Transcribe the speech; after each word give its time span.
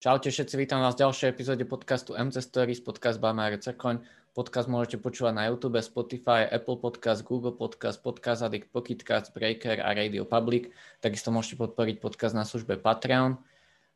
Čaute 0.00 0.32
všetci, 0.32 0.56
vítam 0.56 0.80
vás 0.80 0.96
v 0.96 1.04
ďalšej 1.04 1.28
epizóde 1.28 1.60
podcastu 1.68 2.16
MC 2.16 2.40
Stories, 2.40 2.80
podcast 2.80 3.20
by 3.20 3.36
Cekoň. 3.60 4.00
Podcast 4.32 4.64
môžete 4.64 4.96
počúvať 4.96 5.36
na 5.36 5.44
YouTube, 5.52 5.76
Spotify, 5.76 6.48
Apple 6.48 6.80
Podcast, 6.80 7.20
Google 7.20 7.52
Podcast, 7.52 8.00
Podcast 8.00 8.40
Addict, 8.40 8.72
Pocketcast, 8.72 9.36
Breaker 9.36 9.76
a 9.76 9.92
Radio 9.92 10.24
Public. 10.24 10.72
Takisto 11.04 11.28
môžete 11.28 11.60
podporiť 11.60 12.00
podcast 12.00 12.32
na 12.32 12.48
službe 12.48 12.80
Patreon. 12.80 13.44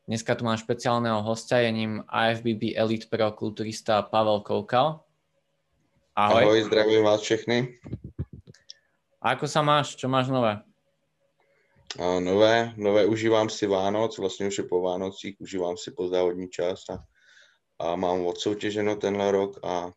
Dneska 0.04 0.36
tu 0.36 0.44
mám 0.44 0.60
špeciálneho 0.60 1.24
hostia, 1.24 1.64
je 1.64 1.72
ním 1.72 2.04
IFBB 2.12 2.76
Elite 2.76 3.08
Pro 3.08 3.32
kulturista 3.32 4.04
Pavel 4.04 4.44
Koukal. 4.44 5.00
Ahoj. 6.20 6.52
Ahoj, 6.52 6.68
zdravím 6.68 7.00
vás 7.00 7.24
všechny. 7.24 7.80
A 9.24 9.40
ako 9.40 9.48
sa 9.48 9.64
máš? 9.64 9.96
Čo 9.96 10.12
máš 10.12 10.28
nové? 10.28 10.60
A 11.98 12.20
nové, 12.20 12.72
nové 12.76 13.06
užívám 13.06 13.50
si 13.50 13.66
Vánoc, 13.66 14.18
vlastně 14.18 14.46
už 14.46 14.58
je 14.58 14.64
po 14.64 14.80
Vánocích, 14.80 15.40
užívám 15.40 15.76
si 15.76 15.92
závodní 16.10 16.48
čas 16.48 16.84
a, 16.90 17.04
a 17.78 17.96
mám 17.96 18.26
odsoutěženo 18.26 18.96
tenhle 18.96 19.32
rok 19.32 19.58
a 19.64 19.92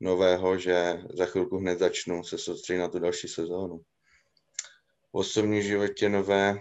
nového, 0.00 0.58
že 0.58 1.02
za 1.14 1.26
chvilku 1.26 1.58
hned 1.58 1.78
začnu 1.78 2.24
se 2.24 2.38
soustředit 2.38 2.78
na 2.78 2.88
tu 2.88 2.98
další 2.98 3.28
sezónu. 3.28 3.78
V 5.10 5.14
osobním 5.14 5.62
životě 5.62 6.08
nové 6.08 6.58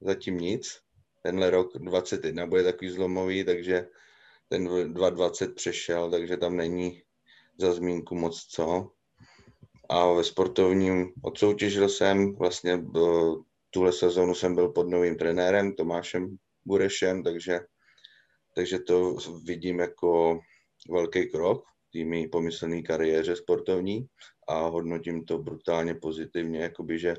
zatím 0.00 0.38
nic. 0.38 0.80
Tenhle 1.22 1.50
rok 1.50 1.78
21 1.78 2.46
bude 2.46 2.64
takový 2.64 2.90
zlomový, 2.90 3.44
takže 3.44 3.88
ten 4.48 4.64
2020 4.64 5.54
přešel, 5.54 6.10
takže 6.10 6.36
tam 6.36 6.56
není 6.56 7.02
za 7.58 7.72
zmínku 7.72 8.14
moc 8.14 8.46
co 8.46 8.90
a 9.90 10.12
ve 10.12 10.24
sportovním 10.24 11.12
odsoutěžil 11.22 11.88
jsem, 11.88 12.34
vlastně 12.34 12.84
tuhle 13.70 13.92
sezónu 13.92 14.34
jsem 14.34 14.54
byl 14.54 14.68
pod 14.68 14.88
novým 14.88 15.16
trenérem 15.16 15.72
Tomášem 15.74 16.36
Burešem, 16.64 17.22
takže, 17.22 17.60
takže 18.54 18.78
to 18.78 19.16
vidím 19.44 19.78
jako 19.78 20.40
velký 20.90 21.30
krok 21.30 21.64
v 21.88 22.22
té 22.22 22.28
pomyslné 22.28 22.82
kariéře 22.82 23.36
sportovní 23.36 24.06
a 24.48 24.54
hodnotím 24.54 25.24
to 25.24 25.38
brutálně 25.38 25.94
pozitivně, 25.94 26.60
jakoby, 26.60 26.98
že, 26.98 27.14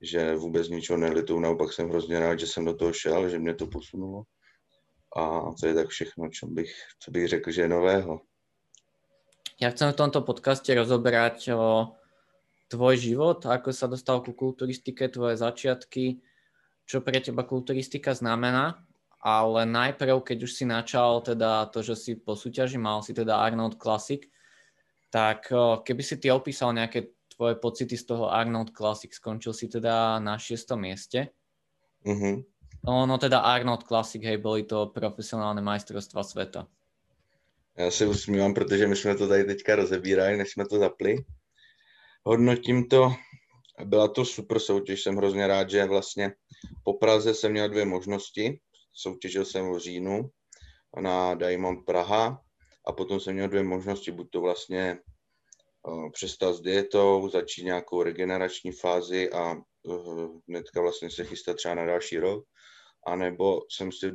že 0.00 0.34
vůbec 0.34 0.68
ničeho 0.68 0.98
nelitu, 0.98 1.40
naopak 1.40 1.72
jsem 1.72 1.88
hrozně 1.88 2.20
rád, 2.20 2.40
že 2.40 2.46
jsem 2.46 2.64
do 2.64 2.74
toho 2.74 2.92
šel, 2.92 3.28
že 3.28 3.38
mě 3.38 3.54
to 3.54 3.66
posunulo. 3.66 4.22
A 5.16 5.40
to 5.60 5.66
je 5.66 5.74
tak 5.74 5.88
všechno, 5.88 6.28
čo 6.28 6.46
bych, 6.46 6.72
co 6.98 7.10
bych 7.10 7.28
řekl, 7.28 7.50
že 7.50 7.62
je 7.62 7.68
nového. 7.68 8.20
Ja 9.60 9.68
chcem 9.68 9.92
v 9.92 10.00
tomto 10.00 10.24
podcaste 10.24 10.72
rozoberať 10.72 11.52
o 11.52 11.99
tvoj 12.70 12.94
život, 12.96 13.42
ako 13.42 13.74
sa 13.74 13.90
dostal 13.90 14.22
ku 14.22 14.30
kulturistike, 14.30 15.10
tvoje 15.10 15.34
začiatky, 15.34 16.22
čo 16.86 17.02
pre 17.02 17.18
teba 17.18 17.42
kulturistika 17.42 18.14
znamená, 18.14 18.78
ale 19.20 19.66
najprv, 19.66 20.22
keď 20.22 20.38
už 20.46 20.52
si 20.54 20.64
načal 20.64 21.20
teda 21.20 21.66
to, 21.74 21.82
že 21.82 21.94
si 21.98 22.12
po 22.16 22.38
súťaži 22.38 22.78
mal 22.78 23.02
si 23.02 23.10
teda 23.12 23.42
Arnold 23.42 23.76
Classic, 23.76 24.22
tak 25.10 25.50
keby 25.82 26.02
si 26.06 26.22
ty 26.22 26.30
opísal 26.30 26.70
nejaké 26.72 27.10
tvoje 27.34 27.58
pocity 27.58 27.98
z 27.98 28.04
toho 28.06 28.30
Arnold 28.30 28.70
Classic, 28.70 29.10
skončil 29.10 29.50
si 29.50 29.66
teda 29.66 30.22
na 30.22 30.38
šiestom 30.38 30.80
mieste. 30.80 31.34
Mm-hmm. 32.06 32.34
No, 32.86 33.04
no 33.04 33.18
teda 33.18 33.44
Arnold 33.44 33.84
Classic, 33.84 34.22
hej, 34.22 34.38
boli 34.38 34.64
to 34.64 34.88
profesionálne 34.94 35.60
majstrovstva 35.60 36.22
sveta. 36.22 36.66
Já 37.76 37.90
se 37.90 38.06
usmívám, 38.06 38.54
protože 38.54 38.86
my 38.86 38.96
jsme 38.96 39.14
to 39.14 39.28
tady 39.28 39.44
teďka 39.44 39.76
rozebírali, 39.76 40.36
než 40.36 40.50
jsme 40.50 40.66
to 40.66 40.78
zapli 40.78 41.24
hodnotím 42.30 42.88
to, 42.88 43.12
byla 43.84 44.08
to 44.08 44.24
super 44.24 44.58
soutěž, 44.58 45.02
jsem 45.02 45.16
hrozně 45.16 45.46
rád, 45.46 45.70
že 45.70 45.84
vlastně 45.84 46.32
po 46.84 46.92
Praze 46.92 47.34
jsem 47.34 47.52
měl 47.52 47.68
dvě 47.68 47.84
možnosti, 47.84 48.60
soutěžil 48.92 49.44
jsem 49.44 49.72
v 49.72 49.78
říjnu 49.78 50.30
na 51.00 51.34
Diamond 51.34 51.84
Praha 51.86 52.40
a 52.86 52.92
potom 52.92 53.20
jsem 53.20 53.34
měl 53.34 53.48
dvě 53.48 53.62
možnosti, 53.62 54.10
buď 54.10 54.30
to 54.30 54.40
vlastně 54.40 54.98
uh, 55.88 56.10
přestat 56.12 56.52
s 56.52 56.60
dietou, 56.60 57.28
začít 57.32 57.64
nějakou 57.64 58.02
regenerační 58.02 58.72
fázi 58.72 59.30
a 59.30 59.54
uh, 59.82 60.40
hnedka 60.48 60.80
vlastně 60.80 61.10
se 61.10 61.24
chystat 61.24 61.56
třeba 61.56 61.74
na 61.74 61.86
další 61.86 62.18
rok, 62.18 62.44
anebo 63.06 63.60
jsem 63.70 63.92
si 63.92 64.10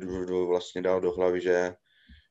vlastně 0.46 0.82
dal 0.82 1.00
do 1.00 1.12
hlavy, 1.12 1.40
že, 1.40 1.74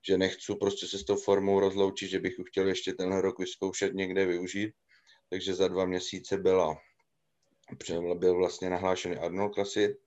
že 0.07 0.17
nechci 0.17 0.55
prostě 0.59 0.87
se 0.87 0.97
s 0.97 1.05
tou 1.05 1.15
formou 1.15 1.59
rozloučit, 1.59 2.09
že 2.09 2.19
bych 2.19 2.33
chtěl 2.47 2.67
ještě 2.67 2.93
tenhle 2.93 3.21
rok 3.21 3.39
vyzkoušet 3.39 3.93
někde 3.93 4.25
využít 4.25 4.73
takže 5.35 5.55
za 5.55 5.67
dva 5.67 5.85
měsíce 5.85 6.37
byla, 6.37 6.77
byl 8.15 8.35
vlastně 8.35 8.69
nahlášený 8.69 9.17
Arnold 9.17 9.53
Classic, 9.53 9.97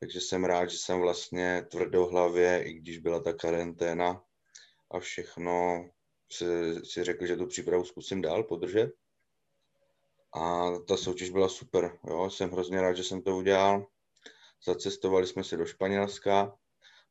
takže 0.00 0.20
jsem 0.20 0.44
rád, 0.44 0.70
že 0.70 0.78
jsem 0.78 1.00
vlastně 1.00 1.66
tvrdohlavě, 1.70 2.62
i 2.64 2.72
když 2.72 2.98
byla 2.98 3.20
ta 3.20 3.32
karanténa 3.32 4.22
a 4.90 4.98
všechno, 4.98 5.84
si, 6.32 6.44
si 6.84 7.04
řekl, 7.04 7.26
že 7.26 7.36
tu 7.36 7.46
přípravu 7.46 7.84
zkusím 7.84 8.22
dál 8.22 8.42
podržet. 8.42 8.92
A 10.32 10.70
ta 10.88 10.96
soutěž 10.96 11.30
byla 11.30 11.48
super, 11.48 11.98
jo, 12.08 12.30
jsem 12.30 12.50
hrozně 12.50 12.80
rád, 12.80 12.92
že 12.92 13.04
jsem 13.04 13.22
to 13.22 13.36
udělal. 13.36 13.86
Zacestovali 14.64 15.26
jsme 15.26 15.44
se 15.44 15.56
do 15.56 15.66
Španělska 15.66 16.58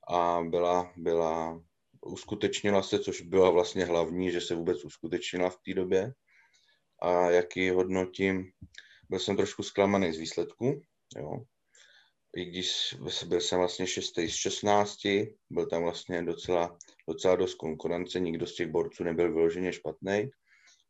a 0.07 0.41
byla, 0.49 0.93
byla, 0.97 1.61
uskutečnila 2.01 2.83
se, 2.83 2.99
což 2.99 3.21
byla 3.21 3.49
vlastně 3.49 3.85
hlavní, 3.85 4.31
že 4.31 4.41
se 4.41 4.55
vůbec 4.55 4.85
uskutečnila 4.85 5.49
v 5.49 5.57
té 5.57 5.73
době 5.73 6.13
a 7.05 7.31
jak 7.31 7.57
ji 7.57 7.69
hodnotím, 7.69 8.51
byl 9.09 9.19
jsem 9.19 9.35
trošku 9.37 9.63
zklamaný 9.63 10.13
z 10.13 10.17
výsledku, 10.17 10.81
jo. 11.17 11.43
I 12.37 12.45
když 12.45 12.95
byl 13.27 13.41
jsem 13.41 13.59
vlastně 13.59 13.87
6. 13.87 14.17
z 14.17 14.35
16, 14.35 14.99
byl 15.49 15.65
tam 15.69 15.83
vlastně 15.83 16.23
docela, 16.23 16.77
docela 17.07 17.35
dost 17.35 17.55
konkurence, 17.55 18.19
nikdo 18.19 18.47
z 18.47 18.55
těch 18.55 18.67
borců 18.67 19.03
nebyl 19.03 19.33
vyloženě 19.33 19.73
špatný, 19.73 20.29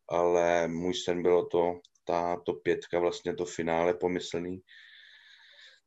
ale 0.10 0.68
můj 0.68 0.94
sen 0.94 1.22
bylo 1.22 1.46
to, 1.46 1.80
ta 2.04 2.38
to 2.46 2.54
pětka, 2.54 3.00
vlastně 3.00 3.36
to 3.36 3.46
finále 3.46 3.94
pomyslný, 3.94 4.62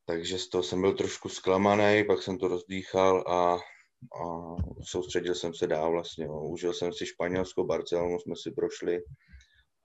takže 0.07 0.39
z 0.39 0.49
toho 0.49 0.63
jsem 0.63 0.81
byl 0.81 0.93
trošku 0.93 1.29
zklamaný, 1.29 2.05
pak 2.05 2.23
jsem 2.23 2.39
to 2.39 2.49
rozdýchal 2.49 3.25
a, 3.27 3.55
a 3.55 4.57
soustředil 4.83 5.35
jsem 5.35 5.55
se 5.55 5.67
dál 5.67 5.91
vlastně. 5.91 6.29
Užil 6.29 6.73
jsem 6.73 6.93
si 6.93 7.07
Španělsko, 7.07 7.65
Barcelonu 7.65 8.19
jsme 8.19 8.35
si 8.37 8.51
prošli, 8.51 9.01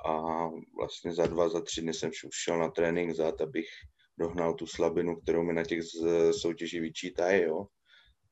a 0.05 0.49
vlastně 0.77 1.13
za 1.13 1.27
dva, 1.27 1.49
za 1.49 1.61
tři 1.61 1.81
dny 1.81 1.93
jsem 1.93 2.09
už 2.09 2.35
šel 2.43 2.59
na 2.59 2.69
trénink 2.69 3.15
zad, 3.15 3.41
abych 3.41 3.67
dohnal 4.19 4.53
tu 4.53 4.67
slabinu, 4.67 5.15
kterou 5.15 5.43
mi 5.43 5.53
na 5.53 5.63
těch 5.63 5.79
soutěží 6.31 6.79
vyčítají, 6.79 7.43
jo. 7.43 7.65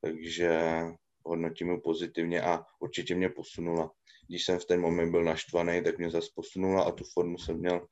Takže 0.01 0.81
hodnotím 1.25 1.71
ji 1.71 1.81
pozitivně 1.81 2.41
a 2.41 2.65
určitě 2.79 3.15
mě 3.15 3.29
posunula. 3.29 3.91
Když 4.27 4.45
jsem 4.45 4.59
v 4.59 4.65
ten 4.65 4.81
moment 4.81 5.11
byl 5.11 5.23
naštvaný, 5.23 5.83
tak 5.83 5.97
mě 5.97 6.09
zase 6.09 6.27
posunula 6.35 6.83
a 6.83 6.91
tu 6.91 7.03
formu 7.13 7.37
jsem 7.37 7.57
měl 7.57 7.88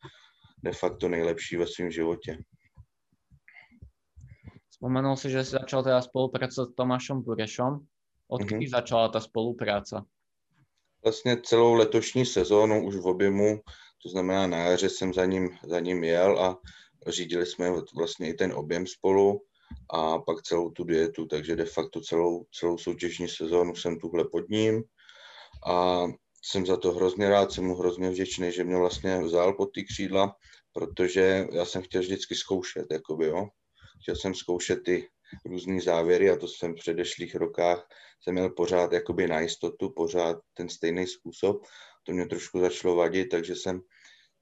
de 0.63 0.72
facto 0.72 1.09
nejlepší 1.09 1.57
ve 1.57 1.67
svém 1.67 1.91
životě. 1.91 2.38
Vzpomenul 4.69 5.16
si, 5.16 5.29
že 5.29 5.44
si 5.44 5.51
začal 5.51 5.84
teda 5.84 6.01
spolupracovat 6.01 6.69
s 6.69 6.75
Tomášem 6.75 7.22
Burešom. 7.22 7.79
Odkdy 8.28 8.56
mm-hmm. 8.56 8.69
začala 8.69 9.09
ta 9.09 9.19
spolupráce? 9.19 9.96
Vlastně 11.04 11.38
celou 11.44 11.74
letošní 11.74 12.26
sezónu 12.26 12.86
už 12.86 12.96
v 12.96 13.08
objemu, 13.08 13.60
to 14.04 14.10
znamená 14.10 14.48
na 14.48 14.58
jaře 14.58 14.90
jsem 14.90 15.14
za 15.14 15.26
ním, 15.26 15.50
za 15.68 15.80
ním 15.80 16.04
jel 16.04 16.40
a 16.40 16.60
řídili 17.08 17.46
jsme 17.46 17.72
vlastně 17.96 18.30
i 18.30 18.34
ten 18.34 18.54
objem 18.54 18.88
spolu 18.88 19.42
a 19.94 20.20
pak 20.20 20.42
celou 20.42 20.70
tu 20.70 20.84
dietu, 20.84 21.26
takže 21.26 21.56
de 21.56 21.66
facto 21.66 22.02
celou, 22.02 22.46
celou 22.52 22.78
soutěžní 22.78 23.28
sezónu 23.28 23.76
jsem 23.76 24.00
tuhle 24.00 24.26
pod 24.32 24.50
ním 24.50 24.84
a 25.68 26.06
jsem 26.44 26.66
za 26.66 26.78
to 26.78 26.92
hrozně 26.92 27.30
rád, 27.30 27.52
jsem 27.52 27.64
mu 27.64 27.76
hrozně 27.76 28.09
vděčný, 28.09 28.52
že 28.52 28.64
mě 28.64 28.76
vlastně 28.78 29.22
vzal 29.22 29.54
pod 29.54 29.70
ty 29.74 29.84
křídla, 29.84 30.36
protože 30.74 31.48
já 31.54 31.66
jsem 31.66 31.82
chtěl 31.82 32.02
vždycky 32.02 32.36
zkoušet, 32.36 32.86
jakoby, 32.92 33.26
jo. 33.26 33.48
Chtěl 34.02 34.16
jsem 34.16 34.36
zkoušet 34.36 34.84
ty 34.86 35.08
různé 35.46 35.82
závěry 35.82 36.30
a 36.30 36.36
to 36.36 36.48
jsem 36.48 36.74
v 36.74 36.80
předešlých 36.80 37.36
rokách 37.36 37.88
jsem 38.22 38.34
měl 38.34 38.50
pořád 38.50 38.91
jakoby 38.91 39.28
na 39.28 39.40
jistotu, 39.40 39.90
pořád 39.90 40.38
ten 40.53 40.70
stejný 40.70 41.08
způsob. 41.08 41.64
To 42.03 42.11
mě 42.11 42.26
trošku 42.26 42.59
začalo 42.59 42.96
vadit, 42.96 43.29
takže 43.29 43.55
jsem 43.55 43.82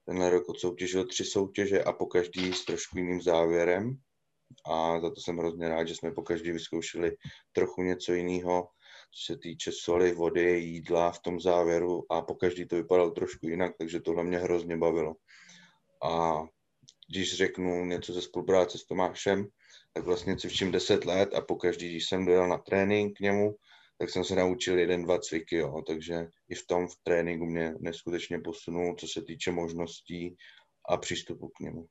tenhle 0.04 0.30
rok 0.30 0.48
odsoutěžil 0.48 1.06
tři 1.06 1.24
soutěže 1.24 1.82
a 1.82 1.92
po 1.92 2.06
každý 2.06 2.52
s 2.52 2.64
trošku 2.64 2.98
jiným 2.98 3.22
závěrem. 3.22 3.96
A 4.66 5.00
za 5.00 5.10
to 5.10 5.20
jsem 5.20 5.38
hrozně 5.38 5.68
rád, 5.68 5.88
že 5.88 5.94
jsme 5.94 6.12
po 6.12 6.22
každý 6.22 6.52
vyzkoušeli 6.52 7.16
trochu 7.52 7.82
něco 7.82 8.12
jiného, 8.12 8.68
co 9.10 9.32
se 9.32 9.38
týče 9.38 9.72
soli, 9.72 10.12
vody, 10.12 10.60
jídla 10.60 11.12
v 11.12 11.18
tom 11.18 11.40
závěru 11.40 12.12
a 12.12 12.22
po 12.22 12.34
každý 12.34 12.66
to 12.66 12.76
vypadalo 12.76 13.10
trošku 13.10 13.48
jinak, 13.48 13.72
takže 13.78 14.00
tohle 14.00 14.24
mě 14.24 14.38
hrozně 14.38 14.76
bavilo. 14.76 15.14
A 16.04 16.42
když 17.10 17.36
řeknu 17.36 17.84
něco 17.84 18.12
ze 18.12 18.22
spolupráce 18.22 18.78
s 18.78 18.84
Tomášem, 18.84 19.48
tak 19.92 20.04
vlastně 20.04 20.36
cvičím 20.36 20.72
10 20.72 21.04
let 21.04 21.34
a 21.34 21.40
pokaždý, 21.40 21.90
když 21.90 22.08
jsem 22.08 22.26
dojel 22.26 22.48
na 22.48 22.58
trénink 22.58 23.16
k 23.16 23.20
němu, 23.20 23.54
tak 23.98 24.10
jsem 24.10 24.24
se 24.24 24.34
naučil 24.34 24.78
jeden, 24.78 25.02
dva 25.02 25.18
cviky, 25.18 25.56
jo. 25.56 25.82
takže 25.86 26.26
i 26.48 26.54
v 26.54 26.66
tom 26.66 26.88
v 26.88 26.96
tréninku 27.02 27.46
mě 27.46 27.74
neskutečně 27.80 28.38
posunul, 28.38 28.94
co 28.94 29.06
se 29.08 29.22
týče 29.22 29.52
možností 29.52 30.36
a 30.88 30.96
přístupu 30.96 31.48
k 31.48 31.60
němu. 31.60 31.86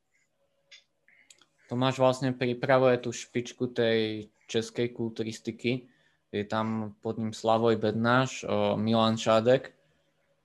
Tomáš 1.69 1.99
vlastně 1.99 2.33
připravuje 2.33 2.97
tu 2.97 3.11
špičku 3.11 3.67
té 3.67 4.21
české 4.47 4.87
kulturistiky. 4.87 5.87
je 6.31 6.45
tam 6.45 6.95
pod 7.01 7.17
ním 7.17 7.33
Slavoj 7.33 7.75
Bednáš, 7.75 8.45
Milan 8.75 9.17
Šádek. 9.17 9.73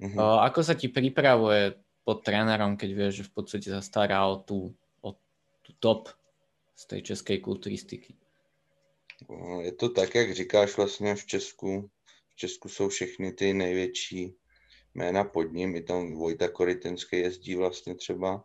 Mm-hmm. 0.01 0.19
Ako 0.19 0.67
sa 0.67 0.75
ti 0.75 0.91
pripravuje 0.91 1.79
pod 2.03 2.27
trénerom, 2.27 2.75
keď 2.75 2.91
vieš, 2.91 3.13
že 3.23 3.29
v 3.31 3.33
podstate 3.39 3.69
sa 3.71 3.79
stará 3.79 4.27
o 4.27 4.43
tú, 4.43 4.75
o 4.99 5.15
tú 5.63 5.71
top 5.79 6.11
z 6.75 6.83
tej 6.91 7.01
českej 7.15 7.39
kulturistiky? 7.39 8.19
Je 9.61 9.73
to 9.73 9.89
tak, 9.89 10.15
jak 10.15 10.35
říkáš 10.35 10.77
vlastně 10.77 11.15
v 11.15 11.27
Česku. 11.27 11.91
V 12.29 12.37
Česku 12.37 12.69
jsou 12.69 12.89
všechny 12.89 13.33
ty 13.33 13.55
největší 13.55 14.37
jména 14.95 15.25
pod 15.25 15.53
ním. 15.53 15.77
I 15.77 15.83
tam 15.83 16.15
Vojta 16.15 16.49
Koritenský 16.49 17.19
jezdí 17.19 17.55
vlastně 17.55 17.95
třeba. 17.95 18.45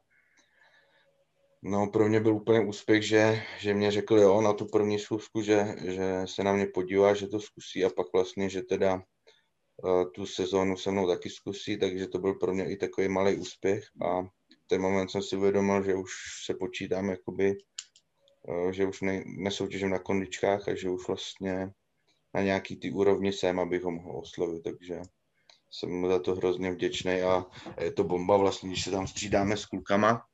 No, 1.61 1.87
pro 1.87 2.09
mě 2.09 2.19
byl 2.19 2.35
úplně 2.35 2.59
úspěch, 2.59 3.07
že, 3.07 3.41
že 3.59 3.73
mě 3.73 3.91
řekl 3.91 4.17
jo 4.17 4.41
na 4.41 4.53
tu 4.53 4.65
první 4.65 4.99
schůzku, 4.99 5.41
že, 5.41 5.75
že 5.85 6.21
se 6.25 6.43
na 6.43 6.53
mě 6.53 6.65
podívá, 6.65 7.13
že 7.13 7.27
to 7.27 7.39
zkusí 7.39 7.85
a 7.85 7.89
pak 7.89 8.07
vlastně, 8.13 8.49
že 8.49 8.61
teda 8.61 8.95
uh, 9.83 10.11
tu 10.11 10.25
sezónu 10.25 10.77
se 10.77 10.91
mnou 10.91 11.07
taky 11.07 11.29
zkusí, 11.29 11.79
takže 11.79 12.07
to 12.07 12.19
byl 12.19 12.33
pro 12.33 12.53
mě 12.53 12.71
i 12.71 12.77
takový 12.77 13.07
malý 13.07 13.35
úspěch 13.35 13.83
a 14.01 14.21
v 14.21 14.67
ten 14.67 14.81
moment 14.81 15.09
jsem 15.09 15.21
si 15.21 15.35
uvědomil, 15.35 15.83
že 15.83 15.95
už 15.95 16.11
se 16.45 16.53
počítám 16.53 17.09
jakoby, 17.09 17.55
že 18.71 18.85
už 18.85 19.01
ne, 19.01 19.23
nesoutěžím 19.25 19.89
na 19.89 19.99
kondičkách 19.99 20.67
a 20.67 20.75
že 20.75 20.89
už 20.89 21.07
vlastně 21.07 21.71
na 22.33 22.41
nějaký 22.41 22.75
ty 22.75 22.91
úrovni 22.91 23.33
jsem, 23.33 23.59
abych 23.59 23.83
ho 23.83 23.91
mohl 23.91 24.19
oslovit, 24.19 24.63
takže 24.63 25.01
jsem 25.71 25.89
mu 25.89 26.07
za 26.07 26.19
to 26.19 26.35
hrozně 26.35 26.71
vděčný 26.71 27.21
a 27.21 27.45
je 27.81 27.91
to 27.91 28.03
bomba 28.03 28.37
vlastně, 28.37 28.69
když 28.69 28.83
se 28.83 28.91
tam 28.91 29.07
střídáme 29.07 29.57
s 29.57 29.65
klukama, 29.65 30.25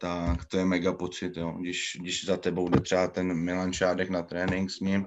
tak 0.00 0.44
to 0.44 0.58
je 0.58 0.64
mega 0.64 0.92
pocit, 0.92 1.36
jo. 1.36 1.52
Když, 1.52 1.96
když 2.00 2.24
za 2.24 2.36
tebou 2.36 2.68
jde 2.68 2.80
třeba 2.80 3.08
ten 3.08 3.34
Milan 3.34 3.72
Šádek 3.72 4.10
na 4.10 4.22
trénink 4.22 4.70
s 4.70 4.80
ním, 4.80 5.06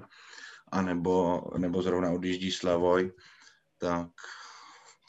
anebo, 0.72 1.42
nebo 1.58 1.82
zrovna 1.82 2.10
odjíždí 2.10 2.50
Slavoj, 2.50 3.12
tak 3.78 4.10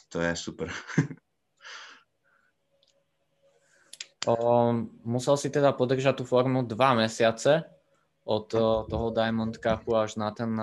to 0.09 0.21
je 0.21 0.35
super. 0.35 0.71
o, 4.27 4.35
musel 5.03 5.35
si 5.37 5.49
teda 5.49 5.71
podržať 5.71 6.21
tú 6.21 6.23
formu 6.25 6.63
dva 6.63 6.93
mesiace 6.93 7.63
od 8.23 8.47
toho 8.87 9.11
Diamond 9.11 9.51
Cupu 9.51 9.95
až 9.99 10.15
na, 10.15 10.31
ten, 10.31 10.55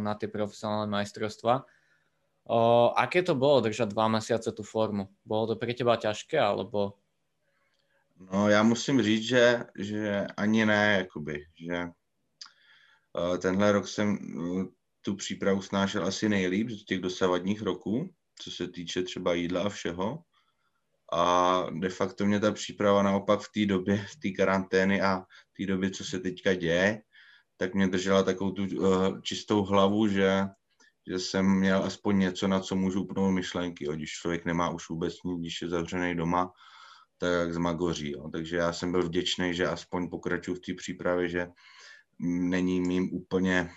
na 0.00 0.12
tie 0.20 0.28
profesionálne 0.28 0.90
majstrovstva. 0.92 1.64
O, 2.46 2.92
aké 2.92 3.24
to 3.24 3.32
bolo 3.32 3.64
držať 3.64 3.88
dva 3.90 4.06
mesiace 4.12 4.52
tú 4.52 4.60
formu? 4.60 5.08
Bolo 5.24 5.52
to 5.52 5.54
pre 5.56 5.72
teba 5.72 5.96
ťažké, 5.96 6.36
alebo 6.36 7.00
No 8.20 8.48
já 8.48 8.62
musím 8.62 9.02
říct, 9.02 9.22
že, 9.22 9.64
že 9.78 10.26
ani 10.36 10.66
ne, 10.66 10.94
jakoby, 10.98 11.46
že 11.54 11.84
uh, 11.84 13.36
tenhle 13.38 13.72
rok 13.72 13.88
jsem 13.88 14.18
uh, 14.36 14.64
tu 15.00 15.14
přípravu 15.14 15.62
snášel 15.62 16.06
asi 16.06 16.28
nejlíp 16.28 16.70
z 16.70 16.84
těch 16.84 17.00
dosavadních 17.00 17.62
roků, 17.62 18.10
co 18.38 18.50
se 18.50 18.68
týče 18.68 19.02
třeba 19.02 19.34
jídla 19.34 19.62
a 19.62 19.68
všeho. 19.68 20.22
A 21.12 21.62
de 21.72 21.88
facto 21.88 22.26
mě 22.26 22.40
ta 22.40 22.52
příprava 22.52 23.02
naopak 23.02 23.40
v 23.40 23.52
té 23.54 23.66
době, 23.66 24.06
v 24.10 24.16
té 24.16 24.30
karantény 24.30 25.00
a 25.00 25.20
v 25.20 25.52
té 25.56 25.66
době, 25.66 25.90
co 25.90 26.04
se 26.04 26.18
teďka 26.18 26.54
děje, 26.54 27.02
tak 27.56 27.74
mě 27.74 27.88
držela 27.88 28.22
takovou 28.22 28.50
tu 28.50 28.62
uh, 28.62 29.20
čistou 29.20 29.62
hlavu, 29.62 30.08
že, 30.08 30.44
že 31.06 31.18
jsem 31.18 31.58
měl 31.58 31.84
aspoň 31.84 32.18
něco, 32.18 32.48
na 32.48 32.60
co 32.60 32.76
můžu 32.76 33.02
upnout 33.02 33.34
myšlenky, 33.34 33.86
když 33.94 34.10
člověk 34.10 34.44
nemá 34.44 34.70
už 34.70 34.88
vůbec 34.88 35.14
nic, 35.24 35.40
když 35.40 35.62
je 35.62 35.68
zavřený 35.68 36.14
doma, 36.14 36.52
tak 37.18 37.32
jak 37.32 37.54
zmagoří. 37.54 38.10
Jo. 38.10 38.30
Takže 38.32 38.56
já 38.56 38.72
jsem 38.72 38.92
byl 38.92 39.02
vděčný, 39.02 39.54
že 39.54 39.66
aspoň 39.66 40.10
pokračuju 40.10 40.56
v 40.56 40.60
té 40.60 40.74
přípravě, 40.74 41.28
že 41.28 41.48
není 42.20 42.80
mým 42.80 43.08
úplně 43.12 43.70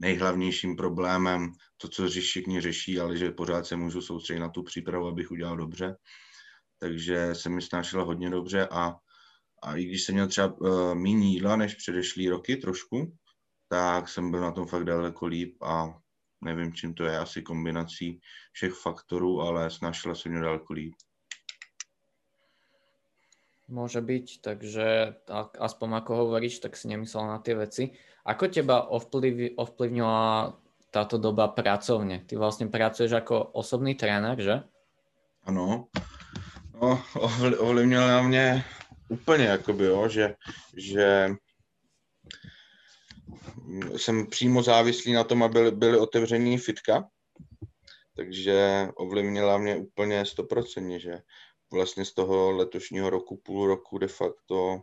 nejhlavnějším 0.00 0.76
problémem 0.76 1.52
to, 1.76 1.88
co 1.88 2.08
všichni 2.08 2.60
řeší, 2.60 3.00
ale 3.00 3.16
že 3.16 3.30
pořád 3.30 3.66
se 3.66 3.76
můžu 3.76 4.02
soustředit 4.02 4.40
na 4.40 4.48
tu 4.48 4.62
přípravu, 4.62 5.06
abych 5.06 5.30
udělal 5.30 5.56
dobře. 5.56 5.96
Takže 6.78 7.34
se 7.34 7.48
mi 7.48 7.62
snášelo 7.62 8.04
hodně 8.04 8.30
dobře 8.30 8.68
a, 8.70 8.94
a 9.62 9.76
i 9.76 9.84
když 9.84 10.04
jsem 10.04 10.14
měl 10.14 10.28
třeba 10.28 10.46
uh, 10.46 10.94
méně 10.94 11.28
jídla 11.28 11.56
než 11.56 11.74
předešlý 11.74 12.28
roky 12.28 12.56
trošku, 12.56 13.16
tak 13.68 14.08
jsem 14.08 14.30
byl 14.30 14.40
na 14.40 14.52
tom 14.52 14.66
fakt 14.66 14.84
daleko 14.84 15.26
líp 15.26 15.62
a 15.62 15.94
nevím, 16.44 16.72
čím 16.72 16.94
to 16.94 17.04
je, 17.04 17.18
asi 17.18 17.42
kombinací 17.42 18.20
všech 18.52 18.72
faktorů, 18.72 19.40
ale 19.40 19.70
snažila 19.70 20.14
se 20.14 20.28
mě 20.28 20.40
daleko 20.40 20.72
líp 20.72 20.94
môže 23.70 24.02
byť, 24.02 24.26
takže 24.42 24.86
aspoň 25.56 25.88
ako 26.02 26.12
hovoríš, 26.26 26.60
tak 26.60 26.76
si 26.76 26.90
nemyslel 26.90 27.24
na 27.26 27.38
tie 27.38 27.54
veci. 27.54 27.94
Ako 28.26 28.50
teba 28.50 28.90
ovplyv, 28.90 29.56
ovplyvnila 29.56 30.52
táto 30.90 31.16
doba 31.16 31.48
pracovne? 31.48 32.26
Ty 32.26 32.36
vlastne 32.36 32.66
pracuješ 32.68 33.14
ako 33.14 33.54
osobný 33.54 33.94
tréner, 33.94 34.36
že? 34.36 34.60
Ano. 35.46 35.88
No, 36.80 37.02
ovlivnila 37.58 38.22
mě 38.22 38.64
úplně, 39.08 39.44
jakoby, 39.44 39.84
jo, 39.84 40.08
že, 40.08 40.34
že 40.76 41.30
jsem 43.96 44.26
přímo 44.26 44.62
závislý 44.62 45.12
na 45.12 45.24
tom, 45.24 45.42
aby 45.42 45.70
byly 45.70 45.98
otevřený 45.98 46.58
fitka, 46.58 47.08
takže 48.16 48.88
ovlivnila 48.96 49.58
mě 49.58 49.76
úplně 49.76 50.26
stoprocentně, 50.26 51.00
že 51.00 51.18
vlastně 51.72 52.04
z 52.04 52.12
toho 52.12 52.50
letošního 52.50 53.10
roku, 53.10 53.36
půl 53.36 53.66
roku 53.66 53.98
de 53.98 54.08
facto 54.08 54.82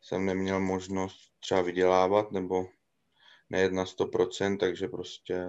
jsem 0.00 0.26
neměl 0.26 0.60
možnost 0.60 1.16
třeba 1.40 1.62
vydělávat 1.62 2.32
nebo 2.32 2.66
nejet 3.50 3.72
na 3.72 3.84
100%, 3.84 4.58
takže 4.58 4.88
prostě 4.88 5.46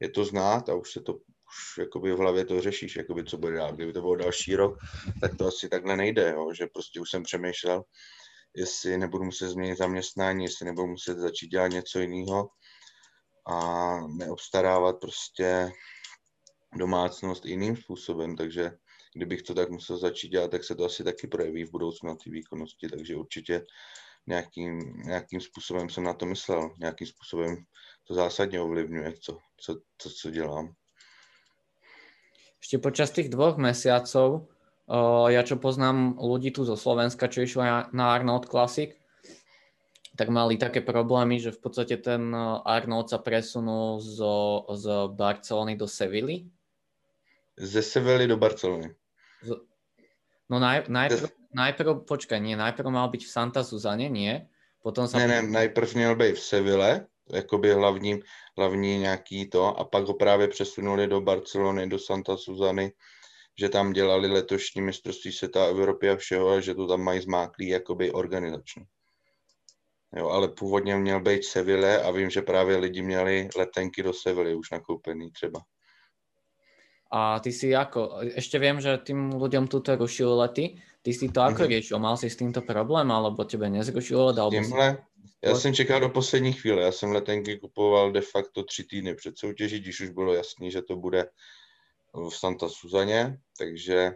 je 0.00 0.10
to 0.10 0.24
znát 0.24 0.68
a 0.68 0.74
už 0.74 0.92
se 0.92 1.00
to 1.00 1.14
už 1.48 1.78
jakoby 1.78 2.12
v 2.12 2.18
hlavě 2.18 2.44
to 2.44 2.60
řešíš, 2.60 2.96
jakoby 2.96 3.24
co 3.24 3.36
bude 3.38 3.56
dál. 3.56 3.72
Kdyby 3.72 3.92
to 3.92 4.00
bylo 4.00 4.16
další 4.16 4.56
rok, 4.56 4.78
tak 5.20 5.36
to 5.36 5.46
asi 5.46 5.68
takhle 5.68 5.96
nejde, 5.96 6.30
jo? 6.30 6.52
že 6.54 6.66
prostě 6.66 7.00
už 7.00 7.10
jsem 7.10 7.22
přemýšlel, 7.22 7.84
jestli 8.54 8.98
nebudu 8.98 9.24
muset 9.24 9.48
změnit 9.48 9.78
zaměstnání, 9.78 10.44
jestli 10.44 10.66
nebudu 10.66 10.86
muset 10.86 11.18
začít 11.18 11.48
dělat 11.48 11.68
něco 11.68 12.00
jiného 12.00 12.48
a 13.46 13.96
neobstarávat 14.06 15.00
prostě 15.00 15.70
domácnost 16.76 17.46
jiným 17.46 17.76
způsobem, 17.76 18.36
takže 18.36 18.70
kdybych 19.18 19.42
to 19.42 19.54
tak 19.54 19.70
musel 19.70 19.98
začít 19.98 20.28
dělat, 20.28 20.50
tak 20.50 20.64
se 20.64 20.74
to 20.74 20.84
asi 20.84 21.04
taky 21.04 21.26
projeví 21.26 21.64
v 21.64 21.74
budoucnu 21.74 22.08
na 22.08 22.14
té 22.14 22.30
výkonnosti, 22.30 22.88
takže 22.88 23.16
určitě 23.16 23.66
nějakým, 24.26 25.02
nějakým 25.04 25.40
způsobem 25.40 25.90
jsem 25.90 26.04
na 26.04 26.14
to 26.14 26.26
myslel, 26.26 26.70
nějakým 26.78 27.06
způsobem 27.06 27.56
to 28.06 28.14
zásadně 28.14 28.60
ovlivňuje, 28.60 29.12
co, 29.20 29.38
co, 29.56 29.80
co, 29.98 30.10
co 30.10 30.30
dělám. 30.30 30.74
Ešte 32.58 32.82
počas 32.82 33.14
tých 33.14 33.30
dvoch 33.30 33.54
mesiacov, 33.54 34.50
uh, 34.90 35.30
ja 35.30 35.46
čo 35.46 35.62
poznám 35.62 36.18
ľudí 36.18 36.50
tu 36.50 36.66
zo 36.66 36.74
Slovenska, 36.74 37.30
čo 37.30 37.46
išli 37.46 37.62
na 37.94 38.04
Arnold 38.10 38.50
Classic, 38.50 38.98
tak 40.18 40.26
mali 40.34 40.58
také 40.58 40.82
problémy, 40.82 41.38
že 41.38 41.54
v 41.54 41.62
podstate 41.62 42.02
ten 42.02 42.34
Arnold 42.66 43.14
sa 43.14 43.22
presunul 43.22 44.02
zo, 44.02 44.66
z 44.74 45.14
Barcelony 45.14 45.78
do 45.78 45.86
Sevilly. 45.86 46.50
Ze 47.54 47.78
Sevilly 47.78 48.26
do 48.26 48.34
Barcelony. 48.34 48.97
No 50.48 50.56
naj, 50.56 50.88
najprv, 50.88 51.28
najprv, 51.52 52.08
počkaj, 52.08 52.40
nie, 52.40 52.56
najprv 52.56 52.88
mal 52.88 53.12
byť 53.12 53.22
v 53.28 53.30
Santa 53.30 53.60
Suzane, 53.60 54.08
nie? 54.08 54.48
Potom 54.80 55.04
sa... 55.04 55.20
Ne, 55.20 55.28
ne, 55.28 55.40
najprv 55.42 55.94
měl 55.94 56.16
být 56.16 56.34
v 56.34 56.40
Seville, 56.40 57.06
jakoby 57.32 57.72
hlavní, 57.72 58.20
hlavní 58.56 58.98
nějaký 58.98 59.50
to, 59.50 59.78
a 59.78 59.84
pak 59.84 60.04
ho 60.04 60.14
právě 60.14 60.48
přesunuli 60.48 61.06
do 61.06 61.20
Barcelony, 61.20 61.88
do 61.88 61.98
Santa 61.98 62.36
Suzany, 62.36 62.92
že 63.58 63.68
tam 63.68 63.92
dělali 63.92 64.28
letošní 64.28 64.82
mistrovství 64.82 65.32
světa 65.32 65.66
Evropy 65.66 66.10
a 66.10 66.16
všeho, 66.16 66.50
a 66.50 66.60
že 66.60 66.74
to 66.74 66.86
tam 66.86 67.00
mají 67.00 67.20
zmáklý 67.20 67.68
jakoby 67.68 68.12
organizačně. 68.12 68.86
Jo, 70.16 70.28
ale 70.28 70.48
původně 70.48 70.96
měl 70.96 71.20
být 71.20 71.44
Seville 71.44 72.02
a 72.02 72.10
vím, 72.10 72.30
že 72.30 72.42
právě 72.42 72.76
lidi 72.76 73.02
měli 73.02 73.48
letenky 73.56 74.02
do 74.02 74.12
Seville 74.12 74.54
už 74.54 74.70
nakoupený 74.70 75.30
třeba. 75.30 75.60
A 77.08 77.40
ty 77.40 77.52
si 77.52 77.72
ako, 77.72 78.20
ešte 78.36 78.60
viem, 78.60 78.84
že 78.84 79.00
tým 79.00 79.32
ľuďom 79.32 79.64
tuto 79.64 79.96
rušili 79.96 80.28
lety, 80.28 80.64
ty 81.00 81.10
si 81.16 81.32
to 81.32 81.40
ako 81.40 81.64
mm-hmm. 81.64 81.72
riešil? 81.72 81.96
Mal 81.96 82.20
si 82.20 82.28
s 82.28 82.36
týmto 82.36 82.60
problém, 82.60 83.08
alebo 83.08 83.48
tebe 83.48 83.72
nezrušilo? 83.72 84.36
Dal 84.36 84.50
Tímhle, 84.50 84.98
já 85.44 85.54
jsem 85.54 85.74
čekal 85.74 86.00
do 86.00 86.08
poslední 86.08 86.52
chvíle, 86.52 86.82
já 86.82 86.92
jsem 86.92 87.12
letenky 87.12 87.56
kupoval 87.56 88.12
de 88.12 88.20
facto 88.20 88.62
tři 88.62 88.84
týdny 88.84 89.14
před 89.14 89.38
soutěží, 89.38 89.80
když 89.80 90.00
už 90.00 90.10
bylo 90.10 90.34
jasný, 90.34 90.70
že 90.70 90.82
to 90.82 90.96
bude 90.96 91.26
v 92.12 92.30
Santa 92.36 92.68
Suzaně, 92.68 93.38
takže 93.58 94.12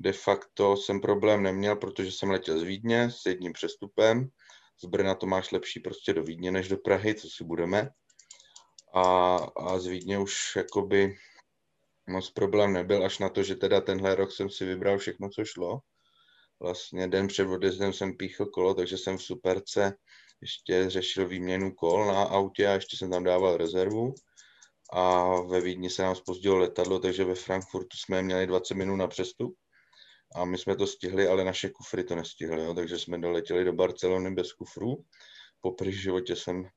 de 0.00 0.12
facto 0.12 0.76
jsem 0.76 1.00
problém 1.00 1.42
neměl, 1.42 1.76
protože 1.76 2.12
jsem 2.12 2.30
letěl 2.30 2.58
z 2.58 2.62
Vídně 2.62 3.10
s 3.10 3.26
jedním 3.26 3.52
přestupem, 3.52 4.28
z 4.82 4.84
Brna 4.84 5.14
to 5.14 5.26
máš 5.26 5.52
lepší 5.52 5.80
prostě 5.80 6.12
do 6.12 6.22
Vídně 6.22 6.50
než 6.50 6.68
do 6.68 6.76
Prahy, 6.76 7.14
co 7.14 7.28
si 7.30 7.44
budeme. 7.44 7.90
A, 8.94 9.36
a 9.56 9.78
z 9.78 9.86
Vídně 9.86 10.18
už 10.18 10.56
jakoby 10.56 11.16
moc 12.10 12.30
problém 12.30 12.72
nebyl, 12.72 13.04
až 13.04 13.18
na 13.18 13.28
to, 13.28 13.42
že 13.42 13.56
teda 13.56 13.80
tenhle 13.80 14.14
rok 14.14 14.32
jsem 14.32 14.50
si 14.50 14.64
vybral 14.64 14.98
všechno, 14.98 15.28
co 15.28 15.44
šlo. 15.44 15.80
Vlastně 16.60 17.08
den 17.08 17.26
před 17.26 17.46
odjezdem 17.46 17.92
jsem 17.92 18.16
píchl 18.16 18.46
kolo, 18.46 18.74
takže 18.74 18.98
jsem 18.98 19.18
v 19.18 19.22
superce 19.22 19.94
ještě 20.40 20.90
řešil 20.90 21.28
výměnu 21.28 21.72
kol 21.72 22.06
na 22.06 22.22
autě 22.22 22.66
a 22.66 22.72
ještě 22.72 22.96
jsem 22.96 23.10
tam 23.10 23.24
dával 23.24 23.56
rezervu. 23.56 24.14
A 24.92 25.34
ve 25.40 25.60
Vídni 25.60 25.90
se 25.90 26.02
nám 26.02 26.14
spozdilo 26.14 26.58
letadlo, 26.58 26.98
takže 26.98 27.24
ve 27.24 27.34
Frankfurtu 27.34 27.96
jsme 27.96 28.22
měli 28.22 28.46
20 28.46 28.74
minut 28.74 28.96
na 28.96 29.06
přestup. 29.06 29.54
A 30.34 30.44
my 30.44 30.58
jsme 30.58 30.76
to 30.76 30.86
stihli, 30.86 31.28
ale 31.28 31.44
naše 31.44 31.70
kufry 31.70 32.04
to 32.04 32.14
nestihly, 32.14 32.64
jo, 32.64 32.74
takže 32.74 32.98
jsme 32.98 33.18
doletěli 33.18 33.64
do 33.64 33.72
Barcelony 33.72 34.34
bez 34.34 34.52
kufrů. 34.52 35.04
Poprvé 35.60 35.90
v 35.90 35.94
životě 35.94 36.36
jsem, 36.36 36.68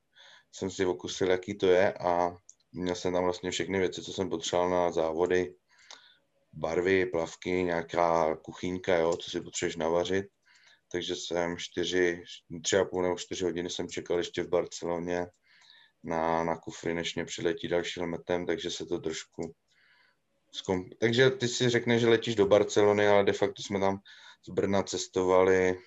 jsem 0.52 0.70
si 0.72 0.86
okusil, 0.86 1.32
jaký 1.32 1.58
to 1.58 1.68
je 1.68 1.94
a 1.94 2.38
měl 2.74 2.96
jsem 2.96 3.14
tam 3.14 3.24
vlastně 3.24 3.52
všechny 3.52 3.80
věci, 3.80 4.02
co 4.02 4.14
jsem 4.14 4.30
potřeboval 4.30 4.70
na 4.70 4.92
závody, 4.92 5.56
barvy, 6.54 7.06
plavky, 7.06 7.50
nějaká 7.50 8.36
kuchyňka, 8.36 8.96
jo, 8.96 9.18
co 9.18 9.30
si 9.30 9.42
potřebuješ 9.42 9.76
navařit. 9.76 10.26
Takže 10.92 11.16
jsem 11.16 11.58
čtyři, 11.58 12.24
tři 12.64 12.78
a 12.78 12.86
půl 12.86 13.04
nebo 13.04 13.18
čtyři 13.18 13.44
hodiny 13.44 13.70
jsem 13.70 13.88
čekal 13.88 14.18
ještě 14.18 14.44
v 14.44 14.50
Barceloně 14.50 15.28
na, 16.04 16.44
na 16.44 16.58
kufry, 16.58 16.94
než 16.94 17.16
mě 17.16 17.26
přiletí 17.26 17.68
dalším 17.68 18.14
letem, 18.14 18.46
takže 18.46 18.72
se 18.72 18.86
to 18.86 19.00
trošku 19.00 19.56
zkom... 20.52 20.90
Takže 21.00 21.30
ty 21.30 21.48
si 21.48 21.70
řekneš, 21.70 22.02
že 22.02 22.10
letíš 22.10 22.36
do 22.36 22.46
Barcelony, 22.46 23.08
ale 23.08 23.24
de 23.24 23.34
facto 23.34 23.64
jsme 23.64 23.80
tam 23.80 24.00
z 24.46 24.50
Brna 24.50 24.84
cestovali 24.84 25.80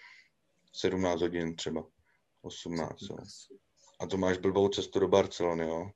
17 0.73 1.21
hodin 1.21 1.57
třeba, 1.57 1.85
18. 2.43 3.03
Jo. 3.03 3.17
A 4.01 4.07
to 4.07 4.17
máš 4.17 4.39
blbou 4.39 4.69
cestu 4.69 4.99
do 4.99 5.09
Barcelony, 5.09 5.65
jo. 5.65 5.91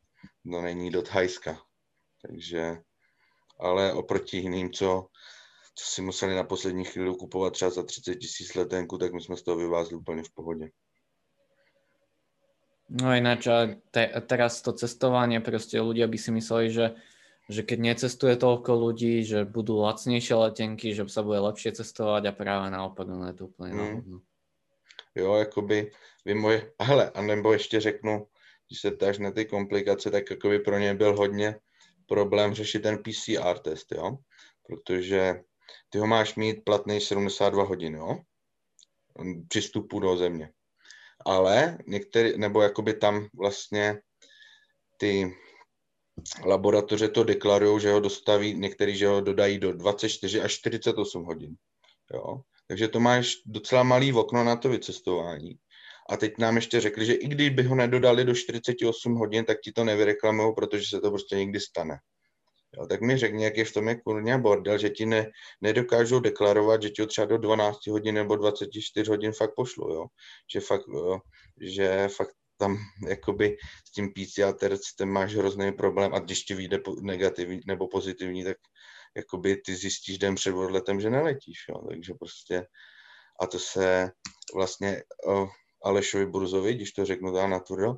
To 0.45 0.61
není 0.61 0.91
do 0.91 1.03
Thajska. 1.03 1.59
Takže, 2.23 2.77
ale 3.61 3.93
oproti 3.93 4.37
jiným, 4.37 4.73
co, 4.73 5.07
co 5.75 5.85
si 5.85 6.03
museli 6.03 6.35
na 6.35 6.45
poslední 6.45 6.85
chvíli 6.85 7.15
kupovat 7.15 7.53
třeba 7.53 7.71
za 7.71 7.83
30 7.83 8.15
tisíc 8.15 8.55
letenku, 8.55 8.99
tak 8.99 9.13
my 9.13 9.21
jsme 9.21 9.37
z 9.37 9.43
toho 9.43 9.57
vyvázli 9.57 9.97
úplně 9.97 10.23
v 10.23 10.31
pohodě. 10.35 10.71
No 12.91 13.15
ináč, 13.15 13.47
a 13.47 13.71
te, 13.95 14.11
teraz 14.27 14.67
to 14.67 14.75
cestovanie, 14.75 15.39
proste 15.39 15.79
ľudia 15.79 16.11
by 16.11 16.19
si 16.19 16.35
mysleli, 16.35 16.75
že, 16.75 16.99
že 17.47 17.63
keď 17.63 17.79
necestuje 17.95 18.35
toľko 18.35 18.71
ľudí, 18.75 19.23
že 19.23 19.47
budú 19.47 19.79
lacnejšie 19.79 20.35
letenky, 20.35 20.91
že 20.91 21.07
sa 21.07 21.23
bude 21.23 21.39
lepšie 21.39 21.71
cestovať 21.71 22.27
a 22.27 22.33
práve 22.35 22.67
naopak, 22.75 23.07
no 23.07 23.31
je 23.31 23.35
to 23.39 23.47
úplne 23.47 23.73
mm. 23.79 24.19
Jo, 25.15 25.35
jakoby, 25.39 25.91
vy 26.27 26.35
moje, 26.35 26.71
hele, 26.83 27.11
a 27.11 27.23
nebo 27.23 27.53
ještě 27.53 27.81
řeknu, 27.81 28.27
když 28.71 28.81
se 28.81 28.91
ptáš 28.91 29.19
na 29.19 29.31
ty 29.31 29.45
komplikace, 29.45 30.11
tak 30.11 30.31
jakoby 30.31 30.59
pro 30.59 30.79
ně 30.79 30.95
byl 30.95 31.17
hodně 31.17 31.57
problém 32.07 32.55
řešit 32.55 32.83
ten 32.83 32.99
PCR 32.99 33.59
test, 33.59 33.93
jo, 33.93 34.19
protože 34.67 35.41
ty 35.89 35.99
ho 35.99 36.07
máš 36.07 36.35
mít 36.37 36.65
platný 36.65 37.01
72 37.01 37.65
hodin, 37.65 37.95
jo, 37.95 38.19
při 39.49 39.61
vstupu 39.61 40.01
do 40.01 40.17
země 40.17 40.53
ale 41.27 41.79
některý, 41.87 42.39
nebo 42.39 42.63
jakoby 42.63 42.95
tam 42.95 43.27
vlastně 43.35 44.01
ty 44.97 45.37
laboratoře 46.45 47.09
to 47.09 47.25
deklarují, 47.25 47.81
že 47.81 47.93
ho 47.93 48.01
dostaví, 48.01 48.55
některý, 48.55 48.97
že 48.97 49.07
ho 49.07 49.21
dodají 49.21 49.59
do 49.59 49.73
24 49.73 50.41
až 50.41 50.53
48 50.53 51.25
hodin. 51.25 51.57
Jo? 52.15 52.41
Takže 52.67 52.89
to 52.89 53.01
máš 53.01 53.35
docela 53.47 53.83
malý 53.83 54.13
okno 54.13 54.45
na 54.45 54.57
to 54.57 54.69
vycestování. 54.69 55.59
A 56.11 56.17
teď 56.17 56.39
nám 56.39 56.57
ještě 56.57 56.81
řekli, 56.81 57.07
že 57.07 57.13
i 57.13 57.29
když 57.29 57.51
by 57.51 57.63
ho 57.63 57.75
nedodali 57.75 58.25
do 58.25 58.35
48 58.35 59.15
hodin, 59.15 59.45
tak 59.45 59.61
ti 59.61 59.73
to 59.73 59.85
nevyreklamují, 59.85 60.55
protože 60.55 60.87
se 60.87 61.01
to 61.01 61.11
prostě 61.11 61.37
někdy 61.37 61.61
stane. 61.61 61.99
Jo, 62.77 62.87
tak 62.87 63.01
mi 63.01 63.19
řekni, 63.19 63.45
jak 63.45 63.57
je 63.57 63.65
v 63.65 63.73
tom 63.73 63.89
je 63.89 64.01
kurně 64.01 64.39
bordel, 64.39 64.79
že 64.79 64.91
ti 64.91 65.07
ne, 65.07 65.31
nedokážou 65.61 66.21
deklarovat, 66.21 66.83
že 66.83 66.91
ti 66.91 67.03
ho 67.03 67.07
třeba 67.07 67.25
do 67.25 67.39
12 67.39 67.87
hodin 67.87 68.15
nebo 68.15 68.37
24 68.37 69.11
hodin 69.11 69.33
fakt 69.33 69.55
pošlu, 69.57 69.95
jo. 69.95 70.07
Že 70.53 70.61
fakt, 70.61 70.85
jo, 70.89 71.19
že 71.61 72.09
fakt 72.09 72.35
tam 72.57 72.77
jakoby 73.09 73.57
s 73.89 73.93
tím 73.93 74.13
PCR 74.13 74.53
testem 74.53 75.09
máš 75.09 75.35
hrozný 75.35 75.73
problém 75.73 76.15
a 76.15 76.19
když 76.19 76.43
ti 76.43 76.55
vyjde 76.55 76.79
negativní 77.03 77.61
nebo 77.67 77.89
pozitivní, 77.89 78.45
tak 78.45 78.57
jakoby 79.17 79.57
ty 79.57 79.75
zjistíš 79.77 80.19
den 80.19 80.35
před 80.35 80.55
odletem, 80.55 81.01
že 81.01 81.11
neletíš, 81.11 81.59
jo. 81.69 81.89
Takže 81.89 82.15
prostě 82.15 82.67
a 83.41 83.47
to 83.47 83.59
se 83.59 84.11
vlastně 84.55 85.03
Alešovi 85.83 86.27
Burzovi, 86.27 86.75
když 86.75 86.93
to 86.93 87.05
řeknu 87.05 87.33
dál 87.33 87.51
na 87.51 87.61
Turo, 87.61 87.95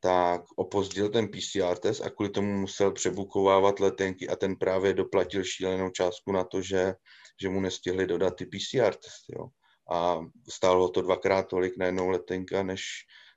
tak 0.00 0.42
opozdil 0.56 1.08
ten 1.08 1.28
PCR 1.28 1.78
test 1.78 2.00
a 2.00 2.10
kvůli 2.10 2.30
tomu 2.30 2.60
musel 2.60 2.92
přebukovávat 2.92 3.80
letenky 3.80 4.28
a 4.28 4.36
ten 4.36 4.56
právě 4.56 4.94
doplatil 4.94 5.44
šílenou 5.44 5.90
částku 5.90 6.32
na 6.32 6.44
to, 6.44 6.62
že, 6.62 6.94
že 7.40 7.48
mu 7.48 7.60
nestihli 7.60 8.06
dodat 8.06 8.36
ty 8.36 8.46
PCR 8.46 8.94
testy. 8.94 9.34
Jo. 9.38 9.48
A 9.90 10.20
stálo 10.48 10.88
to 10.88 11.02
dvakrát 11.02 11.48
tolik 11.48 11.76
na 11.76 11.86
jednou 11.86 12.08
letenka, 12.08 12.62
než, 12.62 12.82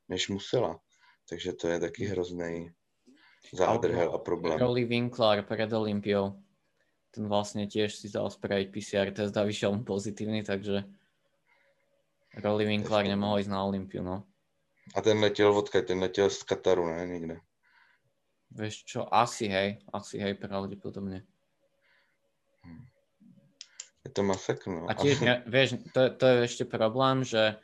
než 0.09 0.29
musela. 0.29 0.79
Takže 1.29 1.53
to 1.53 1.67
je 1.67 1.79
taky 1.79 2.05
hrozný 2.05 2.71
zádrhel 3.53 4.11
a 4.11 4.17
problém. 4.17 4.59
Rolly 4.59 4.85
Winkler 4.85 5.43
před 5.43 5.73
Olympiou, 5.73 6.43
ten 7.11 7.27
vlastně 7.27 7.67
těž 7.67 7.95
si 7.95 8.09
dal 8.09 8.29
spraviť 8.29 8.71
PCR 8.71 9.11
test 9.11 9.37
a 9.37 9.43
vyšel 9.43 9.75
mu 9.75 9.83
pozitivní, 9.83 10.43
takže 10.43 10.83
Rolly 12.37 12.65
Winkler 12.65 13.05
nemohl 13.05 13.39
jít 13.39 13.47
na 13.47 13.63
Olympiu, 13.63 14.03
no. 14.03 14.23
A 14.95 15.01
ten 15.01 15.19
letěl 15.19 15.57
odkud? 15.57 15.87
Ten 15.87 15.99
letěl 15.99 16.29
z 16.29 16.43
Kataru, 16.43 16.85
ne? 16.85 17.07
Někde. 17.07 17.39
Víš 18.51 18.83
čo, 18.83 19.15
asi 19.15 19.47
hej, 19.47 19.79
asi 19.93 20.19
hej, 20.19 20.33
pravděpodobně. 20.33 21.23
Je 24.05 24.11
to 24.11 24.23
masakr, 24.23 24.69
no. 24.69 24.89
A 24.89 24.93
tiež, 24.97 25.21
vieš, 25.45 25.77
to, 25.93 26.09
to 26.09 26.25
je 26.25 26.35
ešte 26.49 26.65
problém, 26.65 27.21
že, 27.21 27.61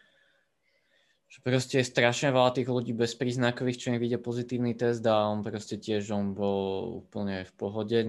že 1.25 1.37
proste 1.41 1.81
je 1.81 1.89
strašne 1.89 2.29
veľa 2.29 2.53
tých 2.53 2.69
ľudí 2.69 2.93
bezpríznakových, 2.93 3.77
čo 3.81 3.87
im 3.89 3.97
vidie 3.97 4.21
pozitívny 4.21 4.77
test 4.77 5.01
a 5.09 5.33
on 5.33 5.41
proste 5.41 5.81
tiež, 5.81 6.13
on 6.13 6.37
bol 6.37 7.01
úplne 7.01 7.41
v 7.41 7.51
pohode. 7.57 7.99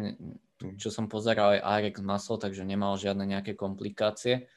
Hmm. 0.61 0.77
Čo 0.77 0.93
som 0.93 1.09
pozeral 1.09 1.57
aj 1.57 1.65
Arek 1.65 1.97
Masol, 2.05 2.37
takže 2.37 2.69
nemal 2.69 3.01
žiadne 3.01 3.25
nejaké 3.25 3.57
komplikácie. 3.57 4.51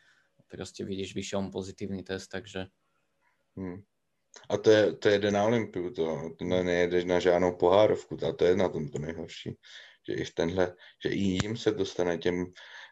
Proste 0.52 0.84
vidíš, 0.84 1.16
vyšiel 1.16 1.42
mu 1.42 1.52
pozitívny 1.52 2.04
test, 2.04 2.28
takže... 2.28 2.68
Hmm. 3.56 3.84
A 4.50 4.58
to 4.58 4.72
je, 4.72 4.94
to 4.94 5.10
jede 5.10 5.32
na 5.32 5.44
Olympiu, 5.44 5.92
to, 5.92 6.36
to 6.40 6.46
nejedeš 6.46 7.06
na 7.06 7.20
žádnou 7.20 7.56
pohárovku, 7.56 8.18
a 8.28 8.32
to 8.32 8.46
je 8.46 8.56
na 8.56 8.70
tom 8.70 8.88
to 8.88 9.00
nejhorší. 9.00 9.56
Že 10.08 10.14
i 10.14 10.24
v 10.24 10.34
tenhle, 10.34 10.76
že 11.04 11.10
i 11.10 11.20
jim 11.20 11.58
se 11.58 11.72
dostane 11.72 12.18
těm 12.18 12.46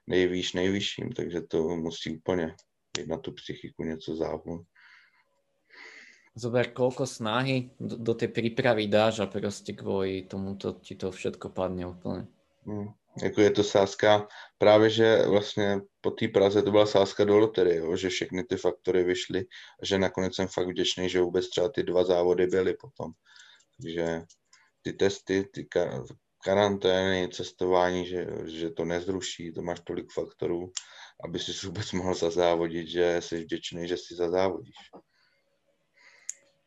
nejvýš 0.07 0.53
nejvyšším, 0.53 1.11
takže 1.11 1.41
to 1.41 1.63
musí 1.75 2.17
úplně 2.17 2.55
jít 2.97 3.07
na 3.07 3.17
tu 3.17 3.31
psychiku 3.31 3.83
něco 3.83 4.15
záhu. 4.15 4.65
Zober, 6.35 6.71
koľko 6.71 7.03
snahy 7.03 7.75
do, 7.79 7.97
do 7.99 8.13
tej 8.13 8.31
prípravy 8.31 8.87
dáš 8.87 9.19
a 9.19 9.27
proste 9.27 9.75
kvôli 9.75 10.23
tomuto 10.23 10.77
ti 10.79 10.95
to 10.95 11.11
všetko 11.11 11.51
padne 11.51 11.83
úplne. 11.89 12.31
Hmm 12.63 12.95
jako 13.23 13.41
je 13.41 13.51
to 13.51 13.63
sázka, 13.63 14.27
právě 14.57 14.89
že 14.89 15.27
vlastně 15.27 15.81
po 16.01 16.11
té 16.11 16.27
Praze 16.27 16.61
to 16.61 16.71
byla 16.71 16.85
sázka 16.85 17.23
do 17.23 17.37
loterie, 17.37 17.77
jo, 17.77 17.95
že 17.95 18.09
všechny 18.09 18.43
ty 18.43 18.57
faktory 18.57 19.03
vyšly 19.03 19.45
a 19.81 19.85
že 19.85 19.99
nakonec 19.99 20.35
jsem 20.35 20.47
fakt 20.47 20.67
vděčný, 20.67 21.09
že 21.09 21.21
vůbec 21.21 21.49
třeba 21.49 21.69
ty 21.69 21.83
dva 21.83 22.03
závody 22.03 22.47
byly 22.47 22.73
potom. 22.73 23.11
Takže 23.77 24.21
ty 24.81 24.93
testy, 24.93 25.43
ty 25.53 25.67
karantény, 26.43 27.29
cestování, 27.33 28.05
že, 28.05 28.27
že 28.45 28.69
to 28.69 28.85
nezruší, 28.85 29.53
to 29.53 29.61
máš 29.61 29.79
tolik 29.79 30.13
faktorů, 30.13 30.71
aby 31.23 31.39
si 31.39 31.51
vůbec 31.67 31.91
mohl 31.91 32.13
zazávodit, 32.13 32.87
že 32.87 33.17
jsi 33.19 33.43
vděčný, 33.43 33.87
že 33.87 33.97
si 33.97 34.15
zazávodíš. 34.15 34.75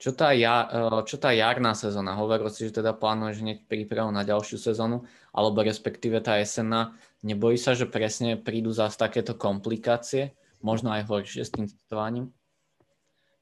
Čo 0.02 0.10
tá, 0.10 0.34
ja, 0.34 0.66
eh, 0.66 1.00
čo 1.06 1.14
tá 1.14 1.30
jarná 1.30 1.78
sezóna? 1.78 2.18
Hovoril 2.18 2.50
si, 2.50 2.66
že 2.66 2.82
teda 2.82 2.90
plánuješ 2.90 3.38
hneď 3.38 3.58
prípravu 3.70 4.10
na 4.10 4.26
ďalšiu 4.26 4.58
sezónu, 4.58 5.06
alebo 5.30 5.62
respektíve 5.62 6.18
tá 6.18 6.42
jesenná. 6.42 6.98
Nebojí 7.22 7.54
sa, 7.54 7.78
že 7.78 7.86
presne 7.86 8.34
prídu 8.34 8.74
zase 8.74 8.98
takéto 8.98 9.38
komplikácie? 9.38 10.34
Možno 10.58 10.90
aj 10.90 11.06
horšie 11.06 11.46
s 11.46 11.54
tým 11.54 11.70
cestovaním? 11.70 12.34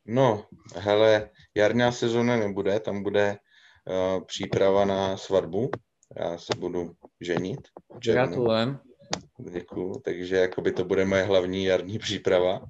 No, 0.05 0.45
hele, 0.77 1.33
jarná 1.57 1.93
sezóna 1.97 2.37
nebude, 2.37 2.77
tam 2.81 3.01
bude 3.01 3.41
uh, 3.41 4.21
příprava 4.25 4.85
na 4.85 5.17
svatbu. 5.17 5.71
Já 6.17 6.39
se 6.39 6.53
budu 6.59 6.93
ženit. 7.21 7.73
Gratulujem. 8.05 8.79
Děkuju, 9.39 10.01
takže 10.05 10.37
jakoby 10.37 10.73
to 10.73 10.85
bude 10.85 11.05
moje 11.05 11.23
hlavní 11.23 11.65
jarní 11.65 11.99
příprava 11.99 12.61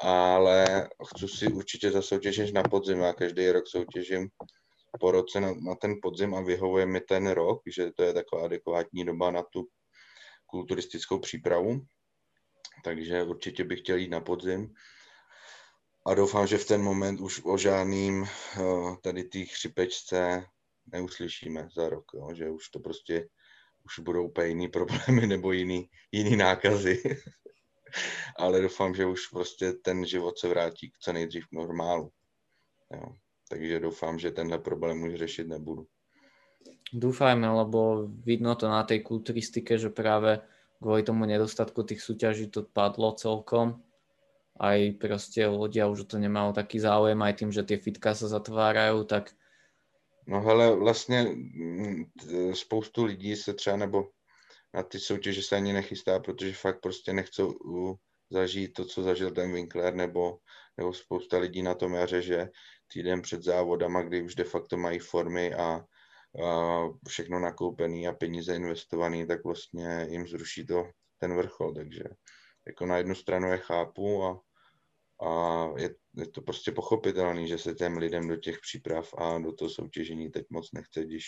ale 0.00 0.88
chci 1.08 1.28
si 1.28 1.46
určitě 1.46 1.90
zasoutěžit 1.90 2.54
na 2.54 2.62
podzim. 2.62 3.00
Já 3.00 3.12
každý 3.12 3.50
rok 3.50 3.66
soutěžím 3.66 4.28
po 5.00 5.10
roce 5.10 5.40
na, 5.40 5.54
na 5.54 5.74
ten 5.74 5.94
podzim 6.02 6.34
a 6.34 6.40
vyhovuje 6.40 6.86
mi 6.86 7.00
ten 7.00 7.30
rok, 7.30 7.62
že 7.66 7.92
to 7.92 8.02
je 8.02 8.12
taková 8.12 8.44
adekvátní 8.44 9.04
doba 9.04 9.30
na 9.30 9.42
tu 9.42 9.68
kulturistickou 10.46 11.18
přípravu. 11.18 11.80
Takže 12.84 13.22
určitě 13.22 13.64
bych 13.64 13.80
chtěl 13.80 13.96
jít 13.96 14.10
na 14.10 14.20
podzim. 14.20 14.74
A 16.06 16.14
doufám, 16.14 16.46
že 16.46 16.58
v 16.58 16.66
ten 16.66 16.82
moment 16.82 17.20
už 17.20 17.40
o 17.44 17.58
žádným 17.58 18.24
eh, 18.24 18.60
tady 19.02 19.24
té 19.24 19.44
chřipečce 19.44 20.44
neuslyšíme 20.92 21.68
za 21.76 21.88
rok, 21.88 22.04
jo? 22.14 22.34
že 22.34 22.50
už 22.50 22.68
to 22.68 22.80
prostě 22.80 23.28
už 23.84 23.98
budou 23.98 24.28
úplně 24.28 24.48
jiný 24.48 24.68
problémy 24.68 25.26
nebo 25.26 25.52
jiný, 25.52 25.90
jiný 26.12 26.36
nákazy. 26.36 27.02
ale 28.38 28.62
doufám, 28.62 28.94
že 28.94 29.06
už 29.06 29.26
prostě 29.26 29.72
ten 29.72 30.06
život 30.06 30.38
se 30.38 30.48
vrátí 30.48 30.90
k 30.90 30.98
co 30.98 31.12
nejdřív 31.12 31.46
k 31.46 31.52
normálu. 31.52 32.10
Jo. 32.94 33.16
Takže 33.48 33.80
doufám, 33.80 34.18
že 34.18 34.30
tenhle 34.30 34.58
problém 34.58 35.02
už 35.02 35.14
řešit 35.14 35.48
nebudu. 35.48 35.86
Dúfajme, 36.92 37.48
lebo 37.48 38.08
vidno 38.08 38.56
to 38.56 38.68
na 38.68 38.80
tej 38.80 39.04
kulturistike, 39.04 39.76
že 39.76 39.92
práve 39.92 40.40
kvôli 40.80 41.04
tomu 41.04 41.28
nedostatku 41.28 41.84
tých 41.84 42.00
súťaží 42.00 42.48
to 42.48 42.64
padlo 42.64 43.12
celkom. 43.12 43.84
Aj 44.56 44.78
proste 44.96 45.44
ľudia 45.46 45.86
už 45.86 46.08
to 46.08 46.16
nemajú 46.16 46.56
taký 46.56 46.80
záujem, 46.80 47.20
aj 47.22 47.34
tým, 47.36 47.50
že 47.52 47.62
tie 47.62 47.78
fitka 47.78 48.16
sa 48.16 48.26
zatvárajú, 48.28 49.04
tak... 49.04 49.36
No 50.26 50.40
hele, 50.40 50.76
vlastně 50.76 51.22
mm, 51.22 52.04
spoustu 52.52 53.04
lidí 53.04 53.36
se 53.36 53.54
třeba 53.54 53.76
nebo 53.76 54.08
na 54.74 54.82
ty 54.82 55.00
soutěže 55.00 55.42
se 55.42 55.56
ani 55.56 55.72
nechystá, 55.72 56.20
protože 56.20 56.52
fakt 56.52 56.80
prostě 56.80 57.12
nechcou 57.12 57.54
zažít 58.30 58.72
to, 58.72 58.84
co 58.84 59.02
zažil 59.02 59.30
ten 59.30 59.52
Winkler, 59.52 59.94
nebo, 59.94 60.38
nebo 60.76 60.92
spousta 60.92 61.38
lidí 61.38 61.62
na 61.62 61.74
tom 61.74 61.94
jaře, 61.94 62.22
že 62.22 62.48
týden 62.92 63.22
před 63.22 63.42
závodama, 63.42 64.02
kdy 64.02 64.22
už 64.22 64.34
de 64.34 64.44
facto 64.44 64.76
mají 64.76 64.98
formy 64.98 65.54
a, 65.54 65.84
a 66.44 66.82
všechno 67.08 67.38
nakoupený 67.38 68.08
a 68.08 68.12
peníze 68.12 68.56
investovaný, 68.56 69.26
tak 69.26 69.44
vlastně 69.44 70.06
jim 70.10 70.28
zruší 70.28 70.66
to 70.66 70.90
ten 71.18 71.36
vrchol, 71.36 71.74
takže 71.74 72.02
jako 72.66 72.86
na 72.86 72.96
jednu 72.96 73.14
stranu 73.14 73.52
je 73.52 73.58
chápu 73.58 74.24
a, 74.24 74.40
a 75.26 75.64
je, 75.76 75.94
je 76.16 76.28
to 76.28 76.42
prostě 76.42 76.72
pochopitelný, 76.72 77.48
že 77.48 77.58
se 77.58 77.74
těm 77.74 77.96
lidem 77.96 78.28
do 78.28 78.36
těch 78.36 78.58
příprav 78.60 79.14
a 79.18 79.38
do 79.38 79.52
toho 79.52 79.70
soutěžení 79.70 80.30
teď 80.30 80.46
moc 80.50 80.72
nechce, 80.72 81.04
když, 81.04 81.24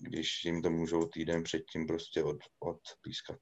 když 0.00 0.44
jim 0.44 0.62
to 0.62 0.70
můžou 0.70 1.06
týden 1.06 1.42
předtím 1.42 1.86
prostě 1.86 2.24
od, 2.24 2.36
odpískat. 2.60 3.38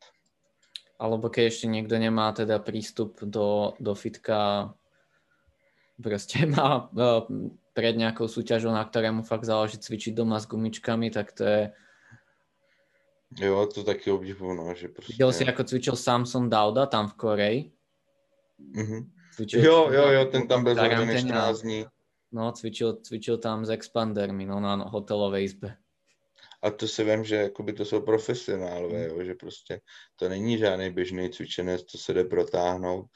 Alebo 0.98 1.30
keď 1.30 1.54
ešte 1.54 1.70
niekto 1.70 1.94
nemá 1.94 2.34
teda 2.34 2.58
prístup 2.58 3.22
do, 3.22 3.78
do 3.78 3.94
fitka, 3.94 4.74
proste 6.02 6.42
má 6.50 6.90
uh, 6.90 7.22
pred 7.70 7.94
nejakou 7.94 8.26
súťažou, 8.26 8.74
na 8.74 8.82
ktoré 8.82 9.14
mu 9.14 9.22
fakt 9.22 9.46
záleží 9.46 9.78
cvičiť 9.78 10.10
doma 10.10 10.42
s 10.42 10.50
gumičkami, 10.50 11.14
tak 11.14 11.30
to 11.32 11.46
je... 11.46 11.62
Jo, 13.38 13.66
to 13.70 13.84
taky 13.84 14.10
obdivuju, 14.10 14.54
no, 14.54 14.74
že 14.74 14.88
prostě... 14.88 15.12
Viděl 15.12 15.32
si, 15.32 15.46
ako 15.46 15.64
cvičil 15.64 15.96
Samson 15.96 16.50
Dauda 16.50 16.86
tam 16.86 17.08
v 17.08 17.14
Koreji? 17.14 17.72
Mm-hmm. 18.74 19.10
Cvičil 19.34 19.64
jo, 19.64 19.90
jo, 19.92 20.08
jo, 20.08 20.24
ten 20.24 20.48
tam 20.48 20.64
byl 20.64 20.74
zavřený 20.74 21.18
14 21.18 21.60
dní. 21.60 21.86
No, 22.32 22.52
cvičil, 22.52 22.92
cvičil 22.92 23.38
tam 23.38 23.64
s 23.64 23.70
expandermi, 23.70 24.46
no, 24.46 24.60
na 24.60 24.74
hotelové 24.74 25.42
izbe 25.42 25.76
a 26.62 26.70
to 26.70 26.88
si 26.88 27.04
vím, 27.04 27.24
že 27.24 27.36
jakoby 27.36 27.72
to 27.72 27.84
jsou 27.84 28.00
profesionálové, 28.00 29.08
jo, 29.08 29.24
že 29.24 29.34
prostě 29.34 29.80
to 30.16 30.28
není 30.28 30.58
žádný 30.58 30.90
běžný 30.90 31.30
cvičenec, 31.30 31.84
to 31.84 31.98
se 31.98 32.14
jde 32.14 32.24
protáhnout, 32.24 33.06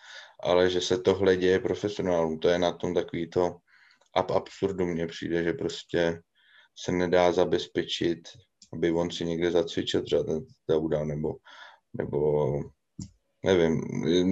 ale 0.42 0.70
že 0.70 0.80
se 0.80 0.98
tohle 0.98 1.36
děje 1.36 1.58
profesionálům, 1.58 2.38
to 2.38 2.48
je 2.48 2.58
na 2.58 2.72
tom 2.72 2.94
takový 2.94 3.30
to 3.30 3.56
ab 4.14 4.30
absurdu 4.30 4.86
mně 4.86 5.06
přijde, 5.06 5.44
že 5.44 5.52
prostě 5.52 6.20
se 6.78 6.92
nedá 6.92 7.32
zabezpečit, 7.32 8.18
aby 8.72 8.92
on 8.92 9.10
si 9.10 9.24
někde 9.24 9.50
zacvičil 9.50 10.02
třeba 10.02 10.24
ten 10.24 10.40
Dauda, 10.68 11.04
nebo, 11.04 11.34
nebo 11.98 12.48
nevím, 13.44 13.82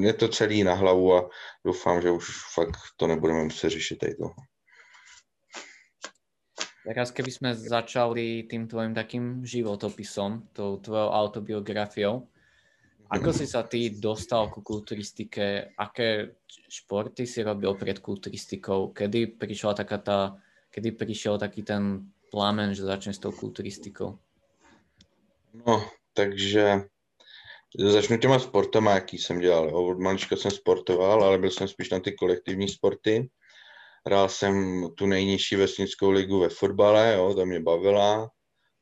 je 0.04 0.12
to 0.12 0.28
celý 0.28 0.64
na 0.64 0.74
hlavu 0.74 1.14
a 1.14 1.30
doufám, 1.64 2.02
že 2.02 2.10
už 2.10 2.26
fakt 2.54 2.76
to 2.96 3.06
nebudeme 3.06 3.44
muset 3.44 3.70
řešit 3.70 3.96
tady 3.96 4.14
toho. 4.14 4.34
Teraz 6.80 7.12
keby 7.12 7.30
sme 7.30 7.50
začali 7.52 8.48
tým 8.48 8.64
tvojim 8.64 8.96
takým 8.96 9.44
životopisom, 9.44 10.48
tou 10.56 10.80
tvojou 10.80 11.12
autobiografiou, 11.12 12.24
ako 13.10 13.34
si 13.34 13.44
sa 13.44 13.66
ty 13.66 13.90
dostal 13.90 14.48
ku 14.54 14.62
kulturistike, 14.62 15.74
aké 15.74 16.38
športy 16.70 17.26
si 17.26 17.42
robil 17.42 17.74
pred 17.74 17.98
kulturistikou, 17.98 18.94
kedy 18.94 19.34
prišla 19.34 19.82
taká 19.82 19.98
tá, 19.98 20.18
kedy 20.70 20.94
prišiel 20.94 21.34
taký 21.34 21.66
ten 21.66 22.06
plamen, 22.30 22.70
že 22.70 22.86
začne 22.86 23.10
s 23.10 23.18
tou 23.18 23.34
kulturistikou? 23.34 24.14
No, 25.66 25.82
takže 26.14 26.86
začnu 27.74 28.18
těma 28.18 28.38
sportama, 28.38 28.94
jaký 28.94 29.18
jsem 29.18 29.38
dělal. 29.38 29.74
Od 29.74 29.98
malička 29.98 30.36
jsem 30.36 30.50
sportoval, 30.50 31.24
ale 31.24 31.38
byl 31.38 31.50
jsem 31.50 31.68
spíš 31.68 31.90
na 31.90 32.00
ty 32.00 32.12
kolektivní 32.12 32.68
sporty. 32.68 33.28
Hrál 34.06 34.28
jsem 34.28 34.84
tu 34.94 35.06
nejnižší 35.06 35.56
vesnickou 35.56 36.10
ligu 36.10 36.40
ve 36.40 36.48
fotbale, 36.48 37.14
jo, 37.14 37.34
to 37.34 37.46
mě 37.46 37.60
bavila. 37.60 38.30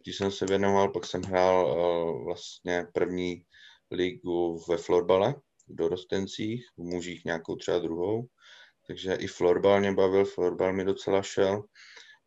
Když 0.02 0.16
jsem 0.16 0.30
se 0.30 0.46
věnoval, 0.46 0.92
pak 0.92 1.06
jsem 1.06 1.22
hrál 1.22 1.66
uh, 1.66 2.24
vlastně 2.24 2.86
první 2.94 3.42
ligu 3.90 4.64
ve 4.68 4.76
florbale, 4.76 5.34
v 5.68 5.74
dorostencích, 5.74 6.66
v 6.76 6.82
mužích 6.82 7.24
nějakou 7.24 7.56
třeba 7.56 7.78
druhou. 7.78 8.26
Takže 8.86 9.14
i 9.14 9.26
florbal 9.26 9.80
mě 9.80 9.92
bavil, 9.92 10.24
florbal 10.24 10.72
mi 10.72 10.84
docela 10.84 11.22
šel, 11.22 11.62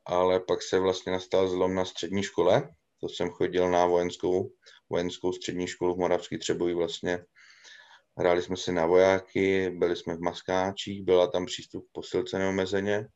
ale 0.06 0.40
pak 0.40 0.62
se 0.62 0.80
vlastně 0.80 1.12
nastal 1.12 1.48
zlom 1.48 1.76
na 1.76 1.86
střední 1.86 2.24
škole. 2.24 2.70
To 3.00 3.10
jsem 3.10 3.30
chodil 3.30 3.70
na 3.70 3.86
vojenskou, 3.86 4.52
vojenskou 4.90 5.34
střední 5.34 5.68
školu 5.68 5.96
v 5.96 6.00
Moravský 6.00 6.38
Třeboji 6.38 6.74
vlastně 6.74 7.20
Hráli 8.18 8.42
jsme 8.42 8.58
si 8.58 8.72
na 8.72 8.86
vojáky, 8.86 9.70
byli 9.70 9.96
jsme 9.96 10.16
v 10.16 10.22
maskáčích, 10.22 11.04
byla 11.04 11.28
tam 11.28 11.46
přístup 11.46 11.86
k 11.86 11.92
posilce 11.92 12.40
neomezeně, 12.40 13.08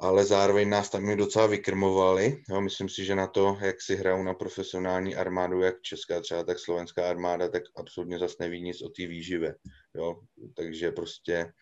ale 0.00 0.24
zároveň 0.24 0.68
nás 0.68 0.90
tam 0.90 1.10
i 1.10 1.16
docela 1.16 1.46
vykrmovali. 1.46 2.42
Jo, 2.50 2.60
myslím 2.60 2.88
si, 2.88 3.04
že 3.04 3.14
na 3.14 3.26
to, 3.26 3.58
jak 3.60 3.82
si 3.82 3.96
hrajou 3.96 4.22
na 4.22 4.34
profesionální 4.34 5.16
armádu, 5.16 5.60
jak 5.60 5.82
česká 5.82 6.20
třeba, 6.20 6.44
tak 6.44 6.58
slovenská 6.58 7.10
armáda, 7.10 7.48
tak 7.48 7.62
absolutně 7.76 8.18
zase 8.18 8.36
neví 8.40 8.62
nic 8.62 8.82
o 8.82 8.88
té 8.88 9.06
výživě. 9.06 9.54
Jo. 9.94 10.20
Takže 10.56 10.92
prostě 10.92 11.52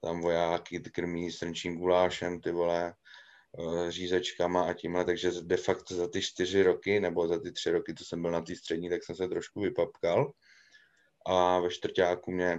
tam 0.00 0.20
vojáky 0.20 0.80
krmí 0.80 1.32
srnčím 1.32 1.78
gulášem, 1.78 2.40
ty 2.40 2.52
vole, 2.52 2.94
eh, 3.58 3.90
řízečkama 3.90 4.62
a 4.62 4.72
tímhle, 4.72 5.04
takže 5.04 5.30
de 5.42 5.56
facto 5.56 5.94
za 5.94 6.08
ty 6.08 6.22
čtyři 6.22 6.62
roky, 6.62 7.00
nebo 7.00 7.28
za 7.28 7.40
ty 7.40 7.52
tři 7.52 7.70
roky, 7.70 7.94
co 7.94 8.04
jsem 8.04 8.22
byl 8.22 8.30
na 8.30 8.40
té 8.40 8.56
střední, 8.56 8.90
tak 8.90 9.04
jsem 9.04 9.16
se 9.16 9.28
trošku 9.28 9.60
vypapkal 9.60 10.32
a 11.26 11.60
ve 11.60 11.70
čtvrtáku 11.70 12.30
mě 12.30 12.58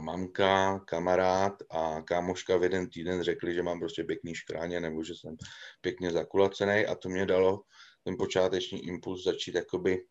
mamka, 0.00 0.78
kamarád 0.78 1.52
a 1.70 2.02
kámoška 2.02 2.56
v 2.56 2.62
jeden 2.62 2.90
týden 2.90 3.22
řekli, 3.22 3.54
že 3.54 3.62
mám 3.62 3.78
prostě 3.78 4.04
pěkný 4.04 4.34
škráně 4.34 4.80
nebo 4.80 5.04
že 5.04 5.14
jsem 5.14 5.36
pěkně 5.80 6.10
zakulacený 6.10 6.86
a 6.86 6.94
to 6.94 7.08
mě 7.08 7.26
dalo 7.26 7.62
ten 8.04 8.16
počáteční 8.16 8.86
impuls 8.86 9.24
začít 9.24 9.54
jakoby 9.54 10.04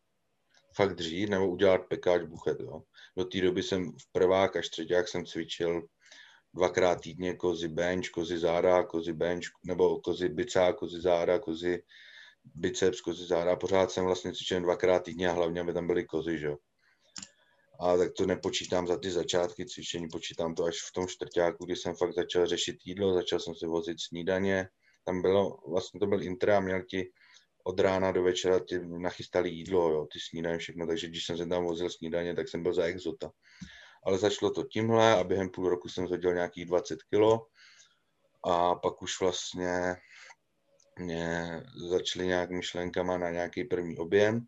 fakt 0.76 0.94
dřít 0.94 1.30
nebo 1.30 1.48
udělat 1.48 1.86
pekáč 1.88 2.22
buchet. 2.22 2.60
Jo. 2.60 2.82
Do 3.16 3.24
té 3.24 3.40
doby 3.40 3.62
jsem 3.62 3.92
v 3.92 4.12
prvák 4.12 4.56
až 4.56 4.68
třetíák 4.68 5.08
jsem 5.08 5.26
cvičil 5.26 5.82
dvakrát 6.54 7.00
týdně 7.00 7.34
kozy 7.34 7.68
bench, 7.68 8.08
kozy 8.08 8.38
záda, 8.38 8.82
kozy 8.82 9.12
bench, 9.12 9.44
nebo 9.64 10.00
kozy 10.00 10.28
bicá, 10.28 10.72
kozy 10.72 11.00
záda, 11.00 11.38
kozy 11.38 11.82
biceps, 12.54 13.00
kozy 13.00 13.26
záda. 13.26 13.56
Pořád 13.56 13.90
jsem 13.90 14.04
vlastně 14.04 14.32
cvičil 14.32 14.60
dvakrát 14.60 15.04
týdně 15.04 15.28
a 15.28 15.32
hlavně 15.32 15.60
aby 15.60 15.72
tam 15.72 15.86
byly 15.86 16.04
kozy, 16.04 16.38
že 16.38 16.46
jo 16.46 16.56
a 17.82 17.96
tak 17.96 18.12
to 18.12 18.26
nepočítám 18.26 18.86
za 18.86 18.96
ty 18.96 19.10
začátky 19.10 19.66
cvičení, 19.66 20.08
počítám 20.08 20.54
to 20.54 20.64
až 20.64 20.74
v 20.88 20.92
tom 20.92 21.08
čtvrtáku, 21.08 21.64
kdy 21.64 21.76
jsem 21.76 21.94
fakt 21.94 22.14
začal 22.14 22.46
řešit 22.46 22.76
jídlo, 22.84 23.14
začal 23.14 23.40
jsem 23.40 23.54
si 23.54 23.66
vozit 23.66 24.00
snídaně, 24.00 24.68
tam 25.04 25.22
bylo, 25.22 25.58
vlastně 25.68 26.00
to 26.00 26.06
byl 26.06 26.22
intra, 26.22 26.60
měl 26.60 26.82
ti 26.82 27.10
od 27.64 27.80
rána 27.80 28.12
do 28.12 28.22
večera 28.22 28.58
ti 28.58 28.78
nachystali 28.78 29.50
jídlo, 29.50 29.90
jo, 29.90 30.06
ty 30.12 30.20
snídaně, 30.20 30.58
všechno, 30.58 30.86
takže 30.86 31.08
když 31.08 31.26
jsem 31.26 31.38
se 31.38 31.46
tam 31.46 31.64
vozil 31.64 31.90
snídaně, 31.90 32.34
tak 32.34 32.48
jsem 32.48 32.62
byl 32.62 32.74
za 32.74 32.84
exota. 32.84 33.30
Ale 34.06 34.18
začalo 34.18 34.50
to 34.50 34.62
tímhle 34.62 35.14
a 35.14 35.24
během 35.24 35.48
půl 35.48 35.68
roku 35.68 35.88
jsem 35.88 36.06
zhodil 36.06 36.34
nějakých 36.34 36.66
20 36.66 37.02
kilo. 37.02 37.46
A 38.44 38.74
pak 38.74 39.02
už 39.02 39.20
vlastně 39.20 39.96
mě 40.98 41.62
začaly 41.90 42.26
nějak 42.26 42.50
myšlenkama 42.50 43.18
na 43.18 43.30
nějaký 43.30 43.64
první 43.64 43.98
objem 43.98 44.46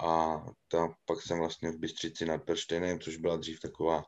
a 0.00 0.40
tam 0.68 0.94
pak 1.04 1.22
jsem 1.22 1.38
vlastně 1.38 1.70
v 1.70 1.78
Bystřici 1.78 2.26
nad 2.26 2.38
Perštejnem, 2.38 3.00
což 3.00 3.16
byla 3.16 3.36
dřív 3.36 3.60
taková, 3.60 4.04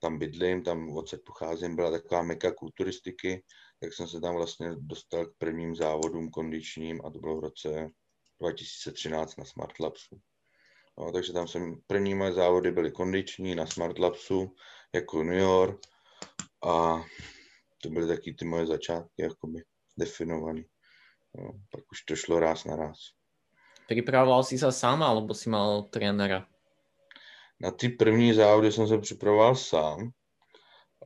tam 0.00 0.18
bydlím, 0.18 0.62
tam 0.62 0.96
odsaď 0.96 1.20
pocházím, 1.26 1.76
byla 1.76 1.90
taková 1.90 2.22
meka 2.22 2.52
kulturistiky, 2.52 3.44
tak 3.80 3.92
jsem 3.92 4.08
se 4.08 4.20
tam 4.20 4.34
vlastně 4.34 4.70
dostal 4.76 5.26
k 5.26 5.34
prvním 5.38 5.76
závodům 5.76 6.30
kondičním 6.30 7.00
a 7.04 7.10
to 7.10 7.18
bylo 7.18 7.36
v 7.36 7.40
roce 7.40 7.90
2013 8.40 9.36
na 9.36 9.44
Smart 9.44 9.80
Labsu. 9.80 10.20
No, 10.98 11.12
takže 11.12 11.32
tam 11.32 11.48
jsem, 11.48 11.80
první 11.86 12.14
moje 12.14 12.32
závody 12.32 12.70
byly 12.70 12.90
kondiční 12.90 13.54
na 13.54 13.66
Smart 13.66 13.98
Labsu 13.98 14.54
jako 14.94 15.18
junior 15.18 15.80
a 16.64 17.04
to 17.82 17.90
byly 17.90 18.08
taky 18.08 18.34
ty 18.34 18.44
moje 18.44 18.66
začátky 18.66 19.22
jakoby 19.22 19.62
definované. 19.98 20.62
No, 21.38 21.52
pak 21.70 21.84
už 21.92 22.02
to 22.02 22.16
šlo 22.16 22.40
ráz 22.40 22.64
na 22.64 22.76
ráz. 22.76 22.98
Připravoval 23.86 24.44
jsi 24.44 24.58
se 24.58 24.72
sám, 24.72 25.02
alebo 25.02 25.34
si 25.34 25.50
mal 25.50 25.82
trenéra? 25.82 26.46
Na 27.60 27.70
ty 27.70 27.88
první 27.88 28.32
závody 28.32 28.72
jsem 28.72 28.88
se 28.88 28.98
připravoval 28.98 29.54
sám 29.54 30.10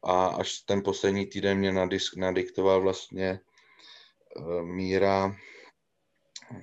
a 0.05 0.27
až 0.27 0.59
ten 0.59 0.83
poslední 0.83 1.27
týden 1.27 1.59
mě 1.59 1.73
nadisk, 1.73 2.17
nadiktoval 2.17 2.81
vlastně 2.81 3.41
uh, 4.37 4.63
Míra, 4.63 5.37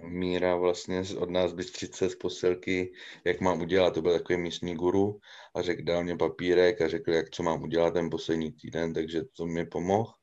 Míra 0.03 0.55
vlastně 0.55 1.03
od 1.17 1.29
nás 1.29 1.53
Bystřice 1.53 2.09
z 2.09 2.15
posilky, 2.15 2.93
jak 3.25 3.41
mám 3.41 3.61
udělat, 3.61 3.93
to 3.93 4.01
byl 4.01 4.13
takový 4.13 4.39
místní 4.39 4.75
guru 4.75 5.19
a 5.55 5.61
řekl, 5.61 5.83
dal 5.83 6.03
mě 6.03 6.17
papírek 6.17 6.81
a 6.81 6.87
řekl, 6.87 7.11
jak 7.11 7.29
co 7.29 7.43
mám 7.43 7.63
udělat 7.63 7.93
ten 7.93 8.09
poslední 8.09 8.51
týden, 8.51 8.93
takže 8.93 9.21
to 9.37 9.45
mi 9.45 9.65
pomohl. 9.65 10.13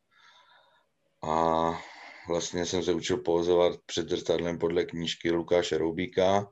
A 1.22 1.83
vlastně 2.28 2.66
jsem 2.66 2.83
se 2.83 2.92
učil 2.92 3.16
pozovat 3.18 3.76
před 3.87 4.09
zrcadlem 4.09 4.59
podle 4.59 4.85
knížky 4.85 5.30
Lukáše 5.30 5.78
Roubíka, 5.78 6.50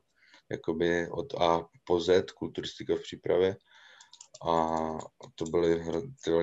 jakoby 0.51 1.07
od 1.11 1.33
A 1.33 1.65
po 1.85 1.99
Z, 1.99 2.31
kulturistika 2.31 2.95
v 2.95 3.01
přípravě. 3.01 3.55
A 4.47 4.79
to 5.35 5.45
byly, 5.45 5.83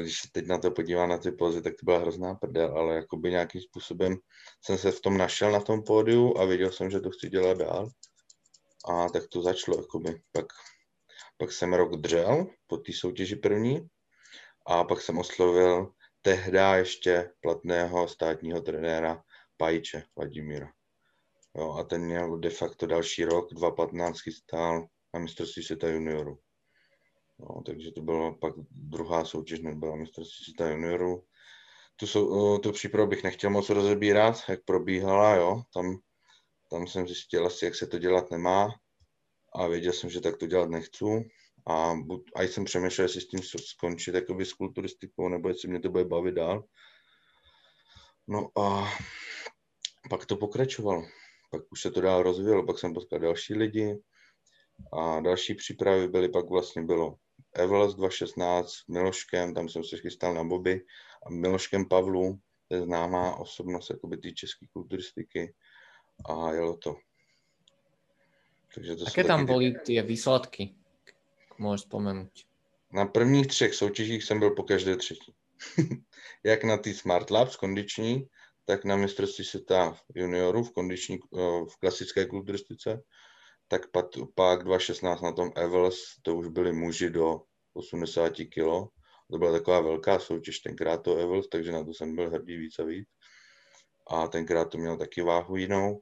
když 0.00 0.20
se 0.20 0.28
teď 0.32 0.46
na 0.46 0.58
to 0.58 0.70
podívám 0.70 1.08
na 1.08 1.18
ty 1.18 1.32
pozy, 1.32 1.62
tak 1.62 1.72
to 1.72 1.84
byla 1.84 1.98
hrozná 1.98 2.34
prdel, 2.34 2.78
ale 2.78 2.94
jakoby 2.94 3.30
nějakým 3.30 3.60
způsobem 3.60 4.16
jsem 4.64 4.78
se 4.78 4.90
v 4.92 5.00
tom 5.00 5.18
našel 5.18 5.52
na 5.52 5.60
tom 5.60 5.82
pódiu 5.82 6.38
a 6.38 6.44
věděl 6.44 6.72
jsem, 6.72 6.90
že 6.90 7.00
to 7.00 7.10
chci 7.10 7.28
dělat 7.28 7.58
dál. 7.58 7.90
A 8.88 9.08
tak 9.08 9.22
to 9.28 9.42
začalo, 9.42 9.76
jakoby. 9.76 10.20
Pak, 10.32 10.46
pak 11.38 11.52
jsem 11.52 11.74
rok 11.74 11.96
dřel 11.96 12.46
po 12.66 12.76
té 12.76 12.92
soutěži 12.92 13.36
první 13.36 13.88
a 14.66 14.84
pak 14.84 15.00
jsem 15.00 15.18
oslovil 15.18 15.92
tehdy 16.26 16.58
ještě 16.76 17.30
platného 17.40 18.08
státního 18.08 18.60
trenéra 18.60 19.22
Pajče 19.56 20.02
Vladimíra. 20.16 20.72
Jo, 21.56 21.72
a 21.72 21.84
ten 21.84 22.00
měl 22.00 22.38
de 22.38 22.50
facto 22.50 22.86
další 22.86 23.24
rok, 23.24 23.54
2015 23.54 24.16
stál 24.38 24.86
na 25.14 25.20
mistrovství 25.20 25.62
světa 25.62 25.88
juniorů. 25.88 26.38
No, 27.38 27.62
takže 27.66 27.92
to 27.92 28.02
byla 28.02 28.34
pak 28.40 28.54
druhá 28.70 29.24
soutěž, 29.24 29.60
nebyla 29.60 29.96
mistrovství 29.96 30.44
světa 30.44 30.70
juniorů. 30.70 31.24
Tu, 31.96 32.06
sou, 32.06 32.58
tu 32.58 32.72
přípravu 32.72 33.08
bych 33.08 33.24
nechtěl 33.24 33.50
moc 33.50 33.70
rozebírat, 33.70 34.36
jak 34.48 34.64
probíhala, 34.64 35.34
jo. 35.34 35.62
Tam, 35.74 35.98
tam 36.70 36.86
jsem 36.86 37.06
zjistil 37.06 37.46
asi, 37.46 37.64
jak 37.64 37.74
se 37.74 37.86
to 37.86 37.98
dělat 37.98 38.30
nemá 38.30 38.74
a 39.54 39.66
věděl 39.66 39.92
jsem, 39.92 40.10
že 40.10 40.20
tak 40.20 40.36
to 40.36 40.46
dělat 40.46 40.70
nechci. 40.70 41.04
A, 41.66 41.94
a 42.36 42.42
jsem 42.42 42.64
přemýšlel, 42.64 43.04
jestli 43.04 43.20
s 43.20 43.28
tím 43.28 43.40
skončit 43.42 44.14
jakoby 44.14 44.44
s 44.46 44.52
kulturistikou, 44.52 45.28
nebo 45.28 45.48
jestli 45.48 45.68
mě 45.68 45.80
to 45.80 45.90
bude 45.90 46.04
bavit 46.04 46.34
dál. 46.34 46.64
No 48.28 48.58
a 48.58 48.92
pak 50.10 50.26
to 50.26 50.36
pokračovalo. 50.36 51.02
Pak 51.50 51.62
už 51.70 51.80
se 51.80 51.90
to 51.90 52.00
dál 52.00 52.22
rozvíjelo, 52.22 52.66
pak 52.66 52.78
jsem 52.78 52.94
potkal 52.94 53.18
další 53.18 53.54
lidi 53.54 53.98
a 54.92 55.20
další 55.20 55.54
přípravy 55.54 56.08
byly, 56.08 56.28
pak 56.28 56.48
vlastně 56.50 56.82
bylo 56.82 57.16
Evels 57.54 57.94
2016 57.94 58.70
s 58.70 58.86
Miloškem, 58.86 59.54
tam 59.54 59.68
jsem 59.68 59.84
se 59.84 59.96
chystal 59.96 60.34
na 60.34 60.44
Bobby 60.44 60.80
a 61.26 61.30
Miloškem 61.30 61.88
Pavlu, 61.88 62.38
to 62.68 62.74
je 62.74 62.82
známá 62.82 63.36
osobnost 63.36 63.90
jakoby 63.90 64.16
té 64.16 64.32
české 64.32 64.66
kulturistiky 64.72 65.54
a 66.28 66.52
jelo 66.52 66.76
to. 66.76 66.96
Takže 68.74 68.96
to 68.96 69.04
Jaké 69.04 69.24
tam 69.24 69.46
byly 69.46 69.74
ty 69.86 70.02
výsledky? 70.02 70.74
Můžeš 71.58 71.80
vzpomenout. 71.80 72.30
Na 72.92 73.06
prvních 73.06 73.46
třech 73.46 73.74
soutěžích 73.74 74.24
jsem 74.24 74.38
byl 74.38 74.50
po 74.50 74.62
každé 74.62 74.96
třetí. 74.96 75.34
Jak 76.44 76.64
na 76.64 76.76
ty 76.76 76.94
Smart 76.94 77.30
Labs 77.30 77.56
kondiční, 77.56 78.26
tak 78.64 78.84
na 78.84 78.96
mistrovství 78.96 79.44
světa 79.44 79.96
juniorů 80.14 80.64
v, 80.64 80.72
kondiční, 80.72 81.16
eh, 81.16 81.38
v 81.70 81.76
klasické 81.80 82.26
kulturistice, 82.26 83.02
tak 83.68 83.90
pak, 83.90 84.06
pak 84.34 84.64
2016 84.64 85.20
na 85.20 85.32
tom 85.32 85.50
Evels, 85.56 85.98
to 86.22 86.36
už 86.36 86.48
byli 86.48 86.72
muži 86.72 87.10
do 87.10 87.40
80 87.74 88.30
kg. 88.30 88.90
To 89.30 89.38
byla 89.38 89.52
taková 89.52 89.80
velká 89.80 90.18
soutěž 90.18 90.58
tenkrát 90.58 91.02
to 91.02 91.16
Evels, 91.16 91.48
takže 91.48 91.72
na 91.72 91.84
to 91.84 91.94
jsem 91.94 92.16
byl 92.16 92.30
hrdý 92.30 92.56
víc 92.56 92.78
a 92.78 92.84
víc. 92.84 93.08
A 94.10 94.28
tenkrát 94.28 94.64
to 94.64 94.78
mělo 94.78 94.96
taky 94.96 95.22
váhu 95.22 95.56
jinou, 95.56 96.00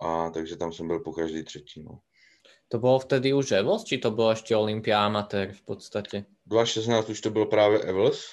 a 0.00 0.30
takže 0.30 0.56
tam 0.56 0.72
jsem 0.72 0.88
byl 0.88 1.00
po 1.00 1.12
každý 1.12 1.44
třetí. 1.44 1.82
No. 1.82 1.98
To 2.72 2.78
bylo 2.78 2.98
vtedy 2.98 3.32
už 3.32 3.50
Evels, 3.50 3.84
či 3.84 3.98
to 3.98 4.10
bylo 4.10 4.30
ještě 4.30 4.56
Olympia 4.56 5.06
amatér 5.06 5.52
v 5.52 5.62
podstatě? 5.62 6.24
2016 6.46 7.08
už 7.08 7.20
to 7.20 7.30
bylo 7.30 7.46
právě 7.46 7.78
Evels 7.78 8.24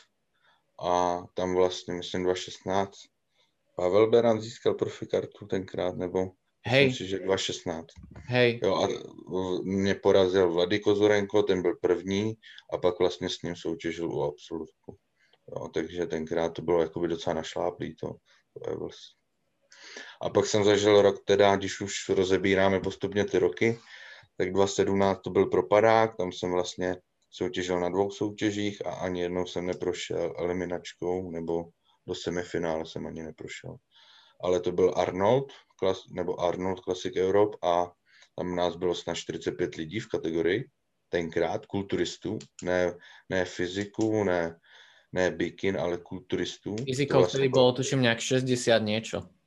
a 0.86 1.20
tam 1.34 1.56
vlastně, 1.56 1.94
myslím, 1.94 2.24
2016 2.24 3.00
Pavel 3.76 4.10
Beran 4.10 4.42
získal 4.42 4.74
profikartu 4.74 5.46
tenkrát, 5.46 5.96
nebo 5.96 6.32
Hej. 6.66 6.86
Myslím 6.86 7.08
si, 7.08 7.12
že 7.12 7.20
2016. 7.20 7.88
Hej. 8.16 8.60
Jo, 8.64 8.76
a 8.76 8.88
mě 9.64 9.96
porazil 9.96 10.54
Vlady 10.54 10.80
Kozurenko, 10.80 11.44
ten 11.44 11.62
byl 11.62 11.76
první 11.82 12.34
a 12.74 12.78
pak 12.78 13.00
vlastně 13.00 13.30
s 13.30 13.42
ním 13.42 13.56
soutěžil 13.56 14.10
u 14.10 14.24
absolutku. 14.24 14.98
Jo, 15.48 15.68
takže 15.74 16.06
tenkrát 16.06 16.50
to 16.50 16.62
bylo 16.62 16.82
jakoby 16.82 17.08
docela 17.08 17.34
našláplý 17.34 17.96
to, 17.96 18.08
to 18.54 18.70
Evels. 18.70 18.98
A 20.22 20.30
pak 20.30 20.46
jsem 20.46 20.64
zažil 20.64 21.02
rok 21.02 21.16
teda, 21.26 21.56
když 21.56 21.82
už 21.82 22.10
rozebíráme 22.10 22.80
postupně 22.80 23.26
ty 23.26 23.40
roky, 23.40 23.80
tak 24.40 24.54
2017 24.54 25.22
to 25.22 25.30
byl 25.30 25.46
propadák, 25.46 26.18
tam 26.18 26.32
jsem 26.32 26.52
vlastně 26.52 26.96
soutěžil 27.32 27.80
na 27.80 27.90
dvou 27.90 28.12
soutěžích 28.12 28.86
a 28.86 28.92
ani 28.92 29.22
jednou 29.22 29.46
jsem 29.46 29.66
neprošel 29.66 30.34
eliminačkou, 30.38 31.32
nebo 31.32 31.66
do 32.08 32.16
semifinále 32.16 32.86
jsem 32.86 33.08
ani 33.08 33.24
neprošel. 33.24 33.76
Ale 34.44 34.60
to 34.60 34.72
byl 34.72 34.94
Arnold, 34.96 35.52
klas, 35.80 36.04
nebo 36.12 36.40
Arnold 36.40 36.80
Classic 36.80 37.16
Europe 37.16 37.58
a 37.64 37.92
tam 38.36 38.56
nás 38.56 38.76
bylo 38.76 38.96
snad 38.96 39.16
45 39.16 39.76
lidí 39.76 40.00
v 40.00 40.08
kategorii, 40.08 40.70
tenkrát 41.10 41.66
kulturistů, 41.66 42.40
ne, 42.64 42.94
ne 43.30 43.46
fyziku, 43.46 44.24
ne, 44.24 44.60
ne 45.12 45.32
bikin, 45.32 45.78
ale 45.78 45.98
kulturistů. 45.98 46.76
Fyzikou 46.86 47.24
vtedy 47.24 47.50
bylo 47.50 47.72
tuším 47.72 48.02
nějak 48.02 48.20
60 48.20 48.78
něco. 48.78 49.39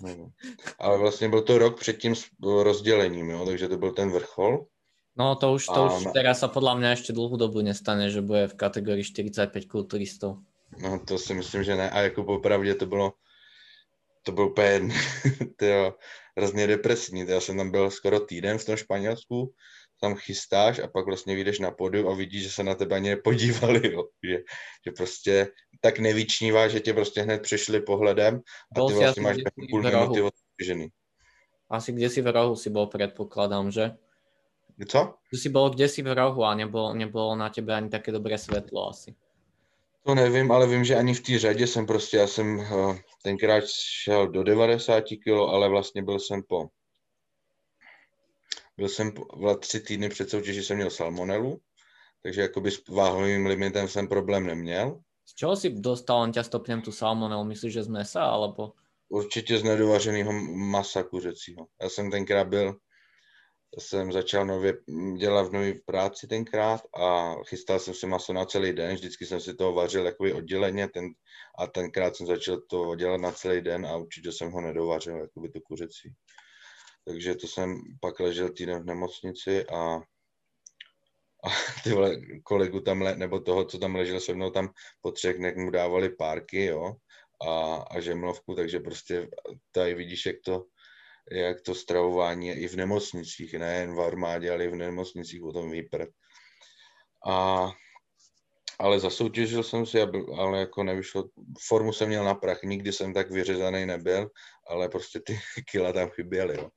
No. 0.00 0.30
Ale 0.78 0.98
vlastně 0.98 1.28
byl 1.28 1.42
to 1.42 1.58
rok 1.58 1.80
před 1.80 1.98
tím 1.98 2.14
rozdělením, 2.62 3.30
jo? 3.30 3.46
takže 3.46 3.68
to 3.68 3.76
byl 3.76 3.92
ten 3.92 4.10
vrchol. 4.10 4.66
No 5.16 5.36
to 5.36 5.52
už, 5.52 5.66
to 5.66 5.84
a 5.84 5.96
už 5.96 6.14
teraz 6.14 6.40
sa 6.40 6.48
podľa 6.48 6.80
mňa 6.80 6.90
ešte 6.96 7.10
dlhú 7.12 7.34
dobu 7.34 7.60
nestane, 7.60 8.08
že 8.08 8.22
bude 8.22 8.48
v 8.48 8.56
kategorii 8.56 9.04
45 9.04 9.66
kulturistov. 9.66 10.40
No 10.78 11.02
to 11.02 11.18
si 11.18 11.34
myslím, 11.34 11.66
že 11.66 11.76
ne. 11.76 11.90
A 11.90 12.08
jako 12.08 12.24
popravdě 12.24 12.74
to 12.74 12.86
bylo, 12.86 13.12
to 14.22 14.32
bylo 14.32 14.50
úplně 14.50 14.94
tyjo, 15.56 15.94
hrozně 16.36 16.66
depresní. 16.66 17.26
Já 17.28 17.40
jsem 17.40 17.56
tam 17.56 17.70
byl 17.70 17.90
skoro 17.90 18.20
týden 18.20 18.58
v 18.58 18.64
tom 18.64 18.76
Španělsku, 18.76 19.52
tam 20.00 20.14
chystáš 20.14 20.78
a 20.78 20.88
pak 20.88 21.06
vlastně 21.06 21.34
vyjdeš 21.34 21.58
na 21.58 21.70
podu 21.70 22.08
a 22.08 22.14
vidíš, 22.14 22.42
že 22.42 22.50
se 22.50 22.62
na 22.62 22.74
tebe 22.74 22.96
ani 22.96 23.08
nepodívali, 23.08 23.80
jo. 23.92 24.04
Že, 24.24 24.38
že 24.86 24.90
prostě 24.96 25.48
tak 25.80 25.98
nevyčnívá, 25.98 26.68
že 26.68 26.80
tě 26.80 26.94
prostě 26.94 27.22
hned 27.22 27.42
přišli 27.42 27.80
pohledem 27.80 28.40
a 28.76 28.86
ty 28.86 28.94
vlastně 28.94 29.22
máš 29.22 29.36
půl 29.70 29.82
minuty 29.82 30.22
odtržený. 30.22 30.88
Asi 31.70 31.92
kde 31.92 32.10
si 32.10 32.22
v 32.22 32.26
rohu 32.26 32.56
si 32.56 32.70
bol, 32.70 32.86
predpokladám, 32.86 33.70
že? 33.70 33.96
Co? 34.88 35.14
Že 35.32 35.38
si 35.38 35.48
bol 35.48 35.70
kde 35.70 35.88
si 35.88 36.02
v 36.02 36.14
rohu 36.14 36.44
a 36.44 36.54
nebylo, 36.54 36.94
nebylo 36.94 37.36
na 37.36 37.48
tebe 37.48 37.74
ani 37.74 37.88
také 37.88 38.12
dobré 38.12 38.38
světlo 38.38 38.88
asi. 38.88 39.14
To 40.06 40.14
nevím, 40.14 40.52
ale 40.52 40.66
vím, 40.66 40.84
že 40.84 40.96
ani 40.96 41.14
v 41.14 41.20
té 41.20 41.38
řadě 41.38 41.66
jsem 41.66 41.86
prostě, 41.86 42.16
já 42.16 42.26
jsem 42.26 42.58
uh, 42.58 42.96
tenkrát 43.22 43.64
šel 44.02 44.28
do 44.28 44.42
90 44.42 45.00
kg, 45.00 45.28
ale 45.28 45.68
vlastně 45.68 46.02
byl 46.02 46.18
jsem 46.18 46.42
po 46.48 46.68
byl 48.80 48.88
jsem 48.88 49.12
tři 49.60 49.80
týdny 49.80 50.08
před 50.08 50.30
soutěží 50.30 50.62
jsem 50.62 50.76
měl 50.76 50.90
salmonelu, 50.90 51.60
takže 52.22 52.40
jakoby 52.40 52.70
s 52.70 52.88
váhovým 52.88 53.46
limitem 53.46 53.88
jsem 53.88 54.08
problém 54.08 54.46
neměl. 54.46 55.00
Z 55.24 55.34
čeho 55.34 55.56
si 55.56 55.70
dostal, 55.70 56.20
on 56.20 56.32
ťa 56.32 56.42
stopnem 56.42 56.80
tu 56.80 56.92
salmonelu, 56.92 57.44
myslíš, 57.44 57.72
že 57.72 57.82
z 57.82 57.88
mesa, 57.88 58.24
alebo? 58.24 58.72
Určitě 59.08 59.58
z 59.58 59.62
nedovařeného 59.62 60.32
masa 60.56 61.02
kuřecího. 61.02 61.66
Já 61.82 61.88
jsem 61.88 62.10
tenkrát 62.10 62.48
byl, 62.48 62.76
jsem 63.78 64.12
začal 64.12 64.46
nově 64.46 64.74
dělat 65.18 65.42
v 65.42 65.52
nové 65.52 65.72
práci 65.86 66.26
tenkrát 66.26 66.80
a 66.96 67.34
chystal 67.48 67.78
jsem 67.78 67.94
si 67.94 68.06
maso 68.06 68.32
na 68.32 68.44
celý 68.44 68.72
den, 68.72 68.94
vždycky 68.94 69.26
jsem 69.26 69.40
si 69.40 69.54
to 69.54 69.72
vařil 69.72 70.06
jakoby 70.06 70.32
odděleně 70.32 70.88
ten, 70.88 71.04
a 71.58 71.66
tenkrát 71.66 72.16
jsem 72.16 72.26
začal 72.26 72.60
to 72.70 72.94
dělat 72.96 73.20
na 73.20 73.32
celý 73.32 73.60
den 73.60 73.86
a 73.86 73.96
určitě 73.96 74.32
jsem 74.32 74.50
ho 74.50 74.60
nedovařil, 74.60 75.16
jakoby 75.16 75.50
to 75.50 75.60
kuřecí. 75.60 76.12
Takže 77.04 77.34
to 77.34 77.46
jsem 77.46 77.80
pak 78.00 78.20
ležel 78.20 78.48
týden 78.48 78.82
v 78.82 78.86
nemocnici 78.86 79.66
a, 79.66 79.96
a 81.44 81.48
ty 81.84 81.90
vole, 81.90 82.16
kolegu 82.42 82.80
tam, 82.80 83.02
le, 83.02 83.16
nebo 83.16 83.40
toho, 83.40 83.64
co 83.64 83.78
tam 83.78 83.94
ležel 83.94 84.20
se 84.20 84.34
mnou, 84.34 84.50
tam 84.50 84.72
po 85.00 85.12
třech 85.12 85.36
dnech 85.36 85.56
mu 85.56 85.70
dávali 85.70 86.08
párky, 86.08 86.64
jo, 86.64 86.96
a, 87.48 87.74
a 87.76 88.00
žemlovku, 88.00 88.54
takže 88.54 88.80
prostě 88.80 89.28
tady 89.72 89.94
vidíš, 89.94 90.26
jak 90.26 90.36
to, 90.44 90.64
jak 91.30 91.60
to 91.60 91.74
stravování 91.74 92.48
je 92.48 92.60
i 92.60 92.68
v 92.68 92.76
nemocnicích, 92.76 93.54
nejen 93.54 93.94
v 93.94 94.00
armádě, 94.00 94.50
ale 94.50 94.64
i 94.64 94.68
v 94.68 94.76
nemocnicích 94.76 95.42
o 95.42 95.52
tom 95.52 95.70
výpr. 95.70 96.06
A, 97.26 97.66
ale 98.80 99.00
zasoutěžil 99.00 99.62
jsem 99.62 99.86
si, 99.86 100.02
ale 100.38 100.58
jako 100.58 100.82
nevyšlo, 100.82 101.24
formu 101.68 101.92
jsem 101.92 102.08
měl 102.08 102.24
na 102.24 102.34
prach, 102.34 102.62
nikdy 102.62 102.92
jsem 102.92 103.14
tak 103.14 103.30
vyřezaný 103.30 103.86
nebyl, 103.86 104.30
ale 104.68 104.88
prostě 104.88 105.20
ty 105.20 105.38
kila 105.70 105.92
tam 105.92 106.10
chyběly, 106.10 106.56
jo. 106.56 106.68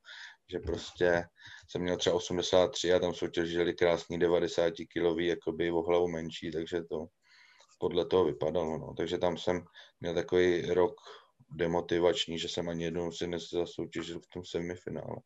Že 0.52 0.60
prostě 0.60 1.24
jsem 1.70 1.82
měl 1.82 1.98
třeba 1.98 2.16
83 2.16 2.94
a 2.94 3.00
tam 3.00 3.14
soutěžili 3.14 3.74
krásný 3.74 4.20
90 4.20 4.74
kilový, 4.94 5.28
jakoby 5.28 5.72
o 5.72 5.82
hlavu 5.82 6.08
menší, 6.08 6.52
takže 6.52 6.84
to 6.84 7.06
podle 7.80 8.06
toho 8.06 8.26
vypadalo, 8.26 8.78
no. 8.78 8.94
Takže 8.98 9.18
tam 9.18 9.38
jsem 9.38 9.64
měl 10.00 10.14
takový 10.14 10.62
rok 10.62 10.96
demotivační, 11.52 12.40
že 12.40 12.50
jsem 12.50 12.70
ani 12.70 12.84
jednou 12.84 13.12
si 13.12 13.28
nezasoutěžil 13.28 14.20
v 14.20 14.28
tom 14.34 14.46
semifinále. 14.46 15.18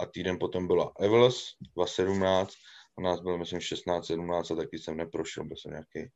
A 0.00 0.06
týden 0.06 0.38
potom 0.38 0.66
byla 0.66 0.92
Evels 1.00 1.44
2017, 1.74 2.54
u 2.96 3.02
nás 3.02 3.20
bylo 3.20 3.38
myslím 3.38 3.60
16, 3.60 4.06
17 4.06 4.50
a 4.50 4.54
taky 4.54 4.78
jsem 4.78 4.96
neprošel, 4.96 5.44
byl 5.44 5.56
jsem 5.56 5.70
nějaký 5.70 6.12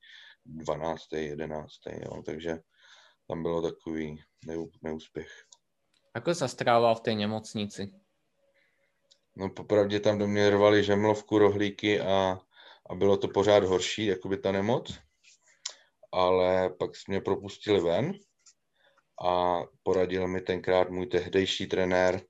12, 0.46 1.12
11, 1.12 1.72
jo, 1.86 2.22
takže 2.22 2.58
tam 3.28 3.42
bylo 3.42 3.62
takový 3.62 4.22
neúspěch. 4.82 5.30
Ako 6.14 6.34
sa 6.34 6.48
strával 6.48 6.94
v 6.94 7.00
té 7.00 7.12
nemocnici? 7.14 7.92
No 9.36 9.50
popravdě 9.50 10.00
tam 10.00 10.18
do 10.18 10.26
mě 10.26 10.50
rvali 10.50 10.84
žemlovku, 10.84 11.38
rohlíky 11.38 12.00
a, 12.00 12.40
a 12.90 12.94
bylo 12.94 13.16
to 13.16 13.28
pořád 13.28 13.64
horší, 13.64 14.06
jako 14.06 14.28
by 14.28 14.36
ta 14.36 14.52
nemoc. 14.52 14.98
Ale 16.12 16.70
pak 16.70 16.90
mě 17.08 17.20
propustili 17.20 17.80
ven 17.80 18.12
a 19.26 19.62
poradil 19.82 20.28
mi 20.28 20.40
tenkrát 20.40 20.90
můj 20.90 21.06
tehdejší 21.06 21.66
trenér 21.66 22.20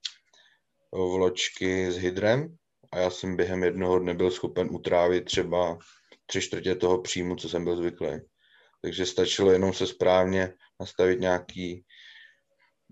vločky 0.92 1.92
s 1.92 1.96
hydrem 1.96 2.57
a 2.92 2.98
já 2.98 3.10
jsem 3.10 3.36
během 3.36 3.62
jednoho 3.62 3.98
dne 3.98 4.14
byl 4.14 4.30
schopen 4.30 4.68
utrávit 4.70 5.24
třeba 5.24 5.78
tři 6.26 6.40
čtvrtě 6.40 6.74
toho 6.74 7.02
příjmu, 7.02 7.36
co 7.36 7.48
jsem 7.48 7.64
byl 7.64 7.76
zvyklý. 7.76 8.08
Takže 8.82 9.06
stačilo 9.06 9.50
jenom 9.50 9.72
se 9.72 9.86
správně 9.86 10.54
nastavit 10.80 11.20
nějaký, 11.20 11.84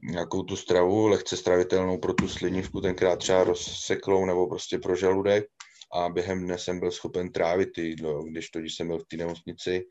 nějakou 0.02 0.42
tu 0.42 0.56
stravu, 0.56 1.06
lehce 1.08 1.36
stravitelnou 1.36 1.98
pro 1.98 2.14
tu 2.14 2.28
slinivku, 2.28 2.80
tenkrát 2.80 3.16
třeba 3.16 3.44
rozseklou 3.44 4.24
nebo 4.24 4.48
prostě 4.48 4.78
pro 4.78 4.96
žaludek 4.96 5.44
a 5.94 6.08
během 6.08 6.44
dne 6.44 6.58
jsem 6.58 6.80
byl 6.80 6.90
schopen 6.90 7.32
trávit 7.32 7.68
ty 7.74 7.82
jídlo, 7.82 8.22
když 8.24 8.50
to, 8.50 8.58
když 8.58 8.74
jsem 8.74 8.88
byl 8.88 8.98
v 8.98 9.06
té 9.06 9.16
nemocnici, 9.16 9.86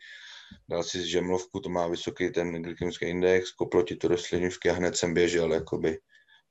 dal 0.70 0.84
si 0.84 1.02
z 1.02 1.06
žemlovku, 1.06 1.60
to 1.60 1.70
má 1.70 1.88
vysoký 1.88 2.30
ten 2.30 2.62
glykemický 2.62 3.06
index, 3.06 3.52
koplo 3.52 3.84
ti 3.84 3.96
to 3.96 4.08
do 4.08 4.18
slinivky 4.18 4.70
a 4.70 4.74
hned 4.74 4.98
jsem 4.98 5.14
běžel, 5.14 5.54
jakoby. 5.54 5.98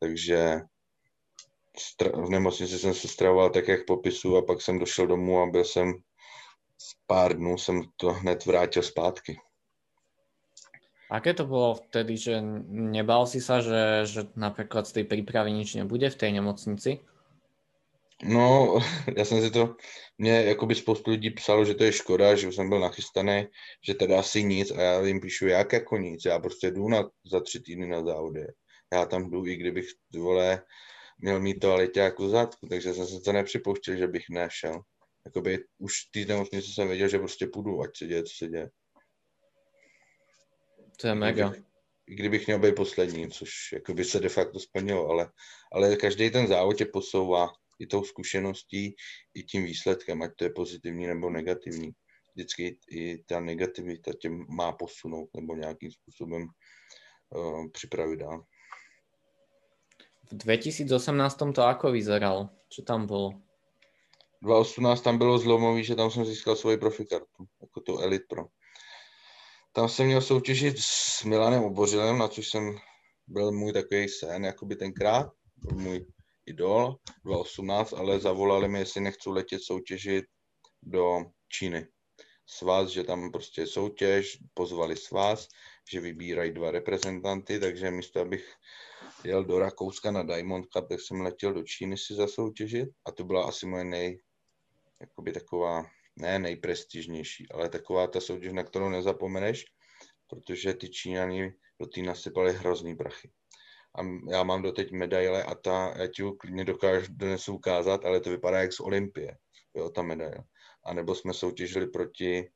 Takže 0.00 0.60
v 2.14 2.30
nemocnici 2.30 2.78
jsem 2.78 2.94
se 2.94 3.08
stravoval 3.08 3.50
tak, 3.50 3.68
jak 3.68 3.87
popisu 3.87 4.37
a 4.37 4.42
pak 4.42 4.62
jsem 4.62 4.78
došel 4.78 5.06
domů 5.06 5.40
a 5.40 5.46
byl 5.46 5.64
jsem 5.64 5.92
pár 7.06 7.37
dnů 7.37 7.58
jsem 7.58 7.82
to 7.96 8.12
hned 8.12 8.46
vrátil 8.46 8.82
zpátky. 8.82 9.37
Aké 11.10 11.34
to 11.34 11.46
bylo 11.46 11.74
vtedy, 11.74 12.16
že 12.16 12.40
nebal 12.66 13.26
si 13.26 13.40
sa, 13.40 13.60
že, 13.60 14.02
že 14.02 14.20
například 14.37 14.87
z 14.87 14.92
té 14.92 15.04
přípravy 15.04 15.52
nič 15.52 15.74
nebude 15.74 16.10
v 16.10 16.16
té 16.16 16.30
nemocnici? 16.30 16.98
No, 18.22 18.78
já 19.16 19.24
jsem 19.24 19.40
si 19.40 19.50
to, 19.50 19.76
mě 20.18 20.32
jakoby 20.32 20.74
spoustu 20.74 21.10
lidí 21.10 21.30
psalo, 21.30 21.64
že 21.64 21.74
to 21.74 21.84
je 21.84 21.92
škoda, 21.92 22.34
že 22.34 22.52
jsem 22.52 22.68
byl 22.68 22.80
nachystaný, 22.80 23.46
že 23.87 23.94
teda 23.94 24.18
asi 24.18 24.44
nic 24.44 24.70
a 24.70 24.82
já 24.82 25.02
jim 25.02 25.20
píšu, 25.20 25.46
jak 25.46 25.72
jako 25.72 25.96
nic, 25.96 26.24
já 26.24 26.38
prostě 26.38 26.70
jdu 26.70 26.88
na, 26.88 27.10
za 27.30 27.40
tři 27.40 27.60
týdny 27.60 27.87
na 27.87 28.04
závody. 28.04 28.46
Já 28.92 29.06
tam 29.06 29.30
jdu, 29.30 29.46
i 29.46 29.56
kdybych, 29.56 29.87
vole, 30.16 30.62
měl 31.18 31.40
mít 31.40 31.59
toaletě 31.59 32.00
jako 32.00 32.29
zadku, 32.29 32.66
takže 32.66 32.94
jsem 32.94 33.07
se 33.07 33.20
to 33.20 33.33
nepřipouštěl, 33.33 33.96
že 33.96 34.07
bych 34.07 34.24
nešel. 34.31 34.81
Jakoby 35.27 35.59
už 35.79 35.92
v 36.16 36.29
nemocnici 36.29 36.72
jsem 36.72 36.88
věděl, 36.88 37.09
že 37.09 37.18
prostě 37.18 37.46
půjdu, 37.46 37.81
ať 37.83 37.90
se 37.96 38.07
děje, 38.07 38.22
co 38.22 38.33
se 38.37 38.46
děje. 38.46 38.70
To 41.00 41.07
je 41.07 41.14
mega. 41.14 41.53
I 42.07 42.14
kdybych 42.14 42.46
měl 42.46 42.59
být 42.59 42.74
poslední, 42.74 43.31
což 43.31 43.50
jakoby 43.72 44.05
se 44.05 44.20
de 44.20 44.29
facto 44.29 44.61
splnilo, 44.61 45.09
ale, 45.09 45.31
ale 45.72 45.96
každý 45.96 46.31
ten 46.31 46.46
závod 46.46 46.77
tě 46.77 46.85
posouvá 46.85 47.48
i 47.81 47.87
tou 47.87 48.05
zkušeností, 48.05 48.94
i 49.35 49.42
tím 49.42 49.64
výsledkem, 49.64 50.22
ať 50.22 50.31
to 50.38 50.44
je 50.44 50.50
pozitivní 50.50 51.07
nebo 51.07 51.31
negativní. 51.31 51.90
Vždycky 52.35 52.79
i 52.90 53.18
ta 53.18 53.40
negativita 53.40 54.12
tě 54.20 54.31
má 54.31 54.72
posunout 54.72 55.29
nebo 55.37 55.57
nějakým 55.57 55.90
způsobem 55.90 56.46
uh, 57.31 57.70
připravit 57.72 58.16
dál. 58.16 58.44
V 60.24 60.34
2018 60.34 61.37
to 61.54 61.62
ako 61.62 61.92
vyzeral? 61.92 62.48
Co 62.68 62.82
tam 62.82 63.06
bylo? 63.06 63.32
2018 64.42 65.00
tam 65.00 65.18
bylo 65.18 65.38
zlomový, 65.38 65.84
že 65.84 65.94
tam 65.94 66.10
jsem 66.10 66.24
získal 66.24 66.56
svoji 66.56 66.76
profikartu, 66.76 67.44
jako 67.60 67.80
to 67.80 67.98
Elite 67.98 68.24
Pro. 68.28 68.44
Tam 69.72 69.88
jsem 69.88 70.06
měl 70.06 70.20
soutěžit 70.20 70.76
s 70.78 71.24
Milanem 71.24 71.64
Obořilem, 71.64 72.18
na 72.18 72.28
což 72.28 72.48
jsem 72.48 72.76
byl 73.26 73.52
můj 73.52 73.72
takový 73.72 74.08
sen, 74.08 74.44
jakoby 74.44 74.76
tenkrát, 74.76 75.32
můj 75.72 76.06
idol, 76.46 76.96
2018, 77.24 77.92
ale 77.92 78.20
zavolali 78.20 78.68
mi, 78.68 78.78
jestli 78.78 79.00
nechci 79.00 79.30
letět 79.30 79.62
soutěžit 79.62 80.24
do 80.82 81.24
Číny. 81.48 81.87
Svaz, 82.46 82.88
že 82.88 83.04
tam 83.04 83.32
prostě 83.32 83.66
soutěž, 83.66 84.38
pozvali 84.54 84.96
svaz, 84.96 85.48
že 85.90 86.00
vybírají 86.00 86.52
dva 86.52 86.70
reprezentanty, 86.70 87.60
takže 87.60 87.90
místo, 87.90 88.20
abych 88.20 88.54
jel 89.24 89.44
do 89.44 89.58
Rakouska 89.58 90.10
na 90.10 90.22
Diamond 90.22 90.66
Cup, 90.66 90.88
tak 90.88 91.00
jsem 91.00 91.20
letěl 91.20 91.52
do 91.52 91.62
Číny 91.62 91.98
si 91.98 92.14
zasoutěžit 92.14 92.88
a 93.04 93.12
to 93.12 93.24
byla 93.24 93.44
asi 93.44 93.66
moje 93.66 93.84
nej, 93.84 94.20
jakoby 95.00 95.32
taková, 95.32 95.87
ne 96.16 96.38
nejprestižnější, 96.38 97.46
ale 97.50 97.68
taková 97.68 98.06
ta 98.06 98.20
soutěž, 98.20 98.52
na 98.52 98.62
kterou 98.62 98.88
nezapomeneš, 98.88 99.64
protože 100.28 100.74
ty 100.74 100.88
Číňani 100.88 101.52
do 101.80 101.87
té 101.87 102.02
nasypali 102.02 102.52
hrozný 102.52 102.96
prachy. 102.96 103.30
A 103.98 104.02
já 104.30 104.42
mám 104.42 104.62
doteď 104.62 104.92
medaile 104.92 105.42
a 105.42 105.54
ta, 105.54 105.94
já 105.98 106.06
ti 106.06 106.22
klidně 106.38 106.64
dokážu 106.64 107.06
dnes 107.10 107.48
ukázat, 107.48 108.04
ale 108.04 108.20
to 108.20 108.30
vypadá 108.30 108.60
jak 108.60 108.72
z 108.72 108.80
Olympie, 108.80 109.37
jo, 109.74 109.90
ta 109.90 110.02
medaile. 110.02 110.44
A 110.84 110.94
nebo 110.94 111.14
jsme 111.14 111.34
soutěžili 111.34 111.87
proti 111.87 112.50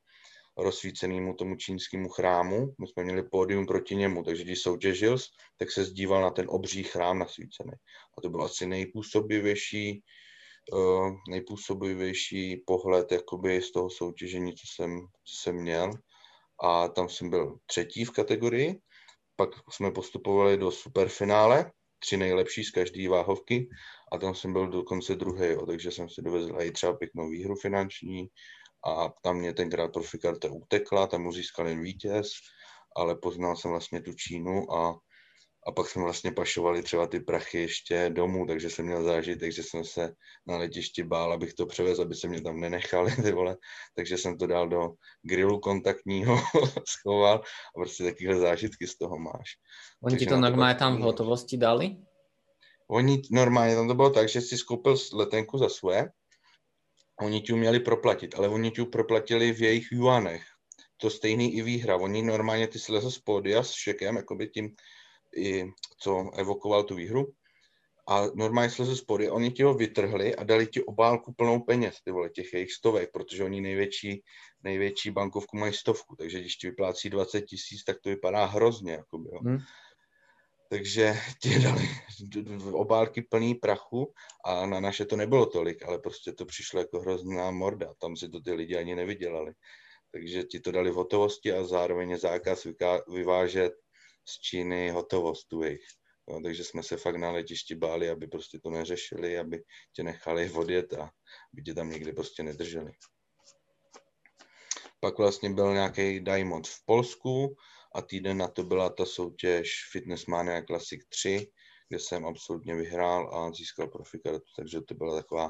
rozsvícenému 0.59 1.35
tomu 1.35 1.57
čínskému 1.57 2.09
chrámu. 2.09 2.75
My 2.81 2.87
jsme 2.87 3.05
měli 3.05 3.23
pódium 3.23 3.66
proti 3.66 3.97
němu, 3.97 4.25
takže 4.25 4.44
když 4.44 4.62
soutěžil, 4.62 5.16
tak 5.57 5.71
se 5.71 5.85
zdíval 5.85 6.23
na 6.23 6.31
ten 6.31 6.47
obří 6.49 6.83
chrám 6.83 7.18
nasvícený. 7.18 7.73
A 8.18 8.21
to 8.21 8.31
byl 8.31 8.42
asi 8.42 8.66
nejpůsobivější, 8.66 10.03
uh, 10.73 11.11
nejpůsobivější 11.31 12.62
pohled 12.66 13.12
jakoby 13.12 13.62
z 13.62 13.73
toho 13.73 13.90
soutěžení, 13.90 14.53
co 14.53 14.66
jsem, 14.75 15.01
co 15.01 15.42
jsem 15.42 15.57
měl. 15.57 15.90
A 16.62 16.88
tam 16.88 17.09
jsem 17.09 17.31
byl 17.31 17.59
třetí 17.66 18.05
v 18.05 18.11
kategorii. 18.11 18.81
Pak 19.37 19.51
jsme 19.71 19.90
postupovali 19.90 20.57
do 20.57 20.71
superfinále, 20.71 21.73
tři 21.99 22.16
nejlepší 22.16 22.64
z 22.64 22.71
každé 22.71 23.09
váhovky 23.09 23.68
a 24.12 24.18
tam 24.18 24.35
jsem 24.35 24.53
byl 24.53 24.68
dokonce 24.68 25.14
druhý, 25.14 25.57
takže 25.66 25.90
jsem 25.90 26.09
si 26.09 26.23
dovezl 26.23 26.61
i 26.61 26.71
třeba 26.71 26.92
pěknou 26.92 27.29
výhru 27.29 27.55
finanční 27.55 28.29
a 28.87 29.12
tam 29.23 29.37
mě 29.37 29.55
tenkrát 29.55 29.93
profikarta 29.93 30.49
utekla, 30.51 31.07
tam 31.07 31.23
mu 31.23 31.33
získal 31.33 31.69
jen 31.69 31.83
vítěz, 31.83 32.31
ale 32.97 33.17
poznal 33.17 33.57
jsem 33.57 33.71
vlastně 33.71 34.03
tu 34.03 34.12
Čínu 34.12 34.73
a, 34.73 34.99
a 35.67 35.73
pak 35.73 35.88
jsme 35.88 36.03
vlastně 36.03 36.33
pašovali 36.33 36.83
třeba 36.83 37.07
ty 37.07 37.21
prachy 37.21 37.59
ještě 37.59 38.11
domů, 38.11 38.47
takže 38.47 38.71
jsem 38.71 38.87
měl 38.87 39.05
zážitek, 39.05 39.41
takže 39.41 39.62
jsem 39.62 39.85
se 39.85 40.12
na 40.47 40.57
letišti 40.57 41.03
bál, 41.03 41.33
abych 41.33 41.55
to 41.55 41.67
převez, 41.67 41.99
aby 41.99 42.14
se 42.14 42.29
mě 42.29 42.43
tam 42.43 42.61
nenechali, 42.61 43.12
ty 43.23 43.33
vole. 43.33 43.57
takže 43.97 44.19
jsem 44.19 44.38
to 44.38 44.47
dal 44.47 44.69
do 44.69 44.91
grilu 45.23 45.61
kontaktního, 45.61 46.37
schoval 46.88 47.37
a 47.77 47.81
prostě 47.81 48.05
takovéhle 48.05 48.41
zážitky 48.41 48.87
z 48.87 48.99
toho 48.99 49.19
máš. 49.19 49.49
Oni 50.03 50.17
ti 50.17 50.27
to 50.27 50.37
normálně 50.37 50.75
tam 50.75 50.97
v 50.97 51.01
hotovosti 51.01 51.57
dali? 51.57 51.97
Oni 52.91 53.23
normálně, 53.31 53.75
tam 53.75 53.88
to 53.88 53.95
bylo 53.95 54.11
tak, 54.11 54.29
že 54.29 54.41
si 54.41 54.57
skoupil 54.57 54.97
letenku 55.12 55.59
za 55.59 55.69
svoje 55.69 56.11
Oni 57.20 57.40
ti 57.40 57.52
měli 57.52 57.81
proplatit, 57.81 58.35
ale 58.35 58.48
oni 58.48 58.70
ti 58.70 58.85
proplatili 58.85 59.52
v 59.52 59.62
jejich 59.62 59.92
juanech. 59.92 60.42
To 60.96 61.11
stejný 61.11 61.54
i 61.54 61.62
výhra. 61.62 61.96
Oni 61.96 62.22
normálně 62.22 62.68
ty 62.68 62.78
slezl 62.78 63.11
z 63.11 63.18
pódia 63.18 63.62
s 63.62 63.70
šekem, 63.70 64.16
jakoby 64.16 64.48
tím, 64.48 64.74
i, 65.37 65.64
co 66.00 66.31
evokoval 66.37 66.83
tu 66.83 66.94
výhru. 66.94 67.26
A 68.09 68.26
normálně 68.35 68.70
slezl 68.70 68.96
z 68.96 69.04
pódia, 69.04 69.33
oni 69.33 69.50
ti 69.50 69.62
ho 69.62 69.74
vytrhli 69.74 70.37
a 70.37 70.44
dali 70.44 70.66
ti 70.66 70.85
obálku 70.85 71.33
plnou 71.33 71.61
peněz, 71.61 72.00
ty 72.04 72.11
vole, 72.11 72.31
těch 72.31 72.52
jejich 72.52 72.72
stovek, 72.72 73.11
protože 73.12 73.44
oni 73.44 73.61
největší, 73.61 74.22
největší 74.64 75.11
bankovku 75.11 75.57
mají 75.57 75.72
stovku, 75.72 76.16
takže 76.16 76.40
když 76.40 76.57
ti 76.57 76.66
vyplácí 76.66 77.11
20 77.11 77.40
tisíc, 77.40 77.85
tak 77.85 77.96
to 78.00 78.09
vypadá 78.09 78.44
hrozně, 78.44 78.92
jakoby, 78.92 79.28
jo. 79.33 79.40
Hmm 79.40 79.59
takže 80.68 81.16
ti 81.42 81.59
dali 81.59 81.88
obálky 82.72 83.22
plný 83.22 83.54
prachu 83.54 84.14
a 84.44 84.66
na 84.66 84.81
naše 84.81 85.04
to 85.04 85.16
nebylo 85.16 85.46
tolik, 85.46 85.83
ale 85.83 85.98
prostě 85.98 86.33
to 86.33 86.46
přišlo 86.46 86.81
jako 86.81 87.00
hrozná 87.00 87.50
morda, 87.50 87.94
tam 88.00 88.16
si 88.16 88.28
to 88.28 88.40
ty 88.40 88.52
lidi 88.52 88.76
ani 88.76 88.94
nevydělali. 88.94 89.52
Takže 90.12 90.42
ti 90.42 90.61
to 90.61 90.72
dali 90.72 90.90
v 90.90 90.94
hotovosti 90.94 91.52
a 91.52 91.64
zároveň 91.64 92.16
zákaz 92.18 92.66
vyvážet 93.12 93.72
z 94.28 94.40
Číny 94.40 94.90
hotovost 94.90 95.48
tu 95.48 95.62
jejich. 95.62 95.87
No, 96.28 96.42
takže 96.42 96.64
jsme 96.64 96.83
se 96.83 96.96
fakt 96.96 97.16
na 97.16 97.31
letišti 97.31 97.74
báli, 97.74 98.11
aby 98.11 98.26
prostě 98.26 98.59
to 98.59 98.70
neřešili, 98.70 99.38
aby 99.38 99.62
tě 99.92 100.02
nechali 100.02 100.50
odjet 100.50 100.92
a 100.92 101.11
aby 101.52 101.62
tě 101.62 101.74
tam 101.74 101.90
někde 101.90 102.12
prostě 102.12 102.42
nedrželi. 102.42 102.92
Pak 105.00 105.18
vlastně 105.18 105.50
byl 105.50 105.72
nějaký 105.72 106.20
Diamond 106.20 106.66
v 106.68 106.85
Polsku, 106.85 107.57
a 107.94 108.03
týden 108.03 108.38
na 108.38 108.48
to 108.48 108.62
byla 108.62 108.90
ta 108.90 109.07
soutěž 109.07 109.70
Fitness 109.92 110.27
Mania 110.27 110.62
Classic 110.62 111.01
3, 111.09 111.51
kde 111.88 111.98
jsem 111.98 112.27
absolutně 112.27 112.74
vyhrál 112.74 113.35
a 113.35 113.53
získal 113.53 113.88
profikartu, 113.88 114.46
takže 114.57 114.81
to 114.81 114.94
byla 114.94 115.16
taková 115.16 115.48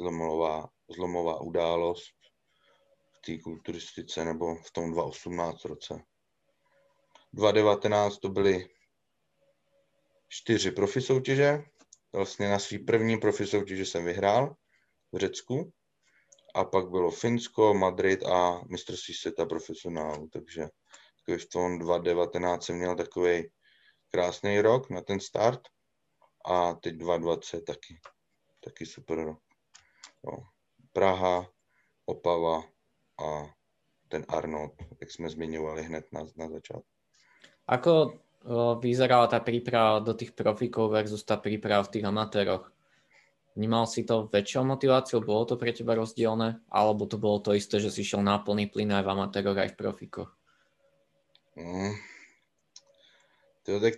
zlomová, 0.00 0.68
zlomová 0.96 1.40
událost 1.40 2.12
v 3.12 3.26
té 3.26 3.38
kulturistice 3.42 4.24
nebo 4.24 4.54
v 4.54 4.70
tom 4.70 4.92
2018 4.92 5.64
roce. 5.64 6.02
2019 7.32 8.18
to 8.18 8.28
byly 8.28 8.68
čtyři 10.28 10.70
profi 10.70 11.00
soutěže. 11.00 11.62
Vlastně 12.12 12.48
na 12.48 12.58
svý 12.58 12.78
první 12.78 13.16
profi 13.18 13.46
soutěži 13.46 13.86
jsem 13.86 14.04
vyhrál 14.04 14.56
v 15.12 15.18
Řecku. 15.18 15.72
A 16.54 16.64
pak 16.64 16.90
bylo 16.90 17.10
Finsko, 17.10 17.74
Madrid 17.74 18.22
a 18.22 18.60
mistrovství 18.70 19.14
světa 19.14 19.46
profesionálu, 19.46 20.28
takže 20.32 20.68
Takový 21.26 21.42
v 21.42 21.48
tom 21.48 21.78
2019 21.78 22.64
jsem 22.64 22.76
měl 22.76 22.96
takový 22.96 23.50
krásný 24.10 24.60
rok 24.60 24.90
na 24.90 25.00
ten 25.00 25.20
start 25.20 25.60
a 26.46 26.74
teď 26.74 26.94
2020 26.94 27.64
taky, 27.64 28.00
taky 28.64 28.86
super 28.86 29.18
rok. 29.18 29.42
No. 30.24 30.46
Praha, 30.92 31.46
Opava 32.06 32.62
a 33.18 33.50
ten 34.08 34.24
Arnold, 34.28 34.72
jak 35.00 35.10
jsme 35.10 35.30
zmiňovali 35.30 35.82
hned 35.82 36.04
na, 36.12 36.22
na 36.36 36.48
začátku. 36.48 36.86
Ako 37.66 38.22
vyzerala 38.78 39.26
tá 39.26 39.42
príprava 39.42 39.98
do 39.98 40.14
tých 40.14 40.30
profíkov 40.30 40.94
versus 40.94 41.26
tá 41.26 41.34
príprava 41.34 41.82
v 41.82 41.98
tých 41.98 42.06
amatéroch? 42.06 42.70
Vnímal 43.58 43.90
si 43.90 44.06
to 44.06 44.30
väčšou 44.30 44.62
motiváciou? 44.62 45.26
Bolo 45.26 45.50
to 45.50 45.58
pre 45.58 45.74
teba 45.74 45.98
rozdielne? 45.98 46.62
Alebo 46.70 47.10
to 47.10 47.18
bolo 47.18 47.42
to 47.42 47.58
isté, 47.58 47.82
že 47.82 47.90
si 47.90 48.06
šiel 48.06 48.22
na 48.22 48.38
plný 48.38 48.70
plyn 48.70 48.94
aj 48.94 49.02
v 49.02 49.10
amatéroch, 49.10 49.58
aj 49.58 49.74
v 49.74 49.78
profíkoch? 49.82 50.30
To 53.62 53.80
tak 53.80 53.94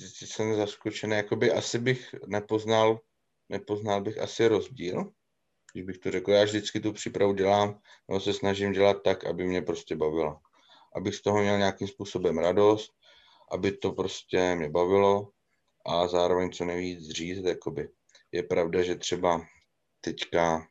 jsem 0.00 0.56
zaskočený, 0.56 1.16
jakoby 1.16 1.52
asi 1.52 1.78
bych 1.78 2.14
nepoznal, 2.26 3.00
nepoznal 3.48 4.02
bych 4.02 4.18
asi 4.18 4.48
rozdíl, 4.48 5.12
když 5.72 5.84
bych 5.84 5.98
to 5.98 6.10
řekl. 6.10 6.30
Já 6.30 6.44
vždycky 6.44 6.80
tu 6.80 6.92
přípravu 6.92 7.32
dělám, 7.32 7.80
nebo 8.08 8.20
se 8.20 8.32
snažím 8.32 8.72
dělat 8.72 9.02
tak, 9.04 9.24
aby 9.24 9.44
mě 9.44 9.62
prostě 9.62 9.96
bavila. 9.96 10.40
Abych 10.94 11.14
z 11.14 11.22
toho 11.22 11.40
měl 11.40 11.58
nějakým 11.58 11.88
způsobem 11.88 12.38
radost, 12.38 12.92
aby 13.50 13.72
to 13.72 13.92
prostě 13.92 14.54
mě 14.54 14.70
bavilo 14.70 15.30
a 15.86 16.08
zároveň 16.08 16.52
co 16.52 16.64
nejvíc 16.64 17.10
říct, 17.10 17.44
jakoby. 17.44 17.88
Je 18.32 18.42
pravda, 18.42 18.82
že 18.82 18.94
třeba 18.94 19.46
teďka 20.00 20.68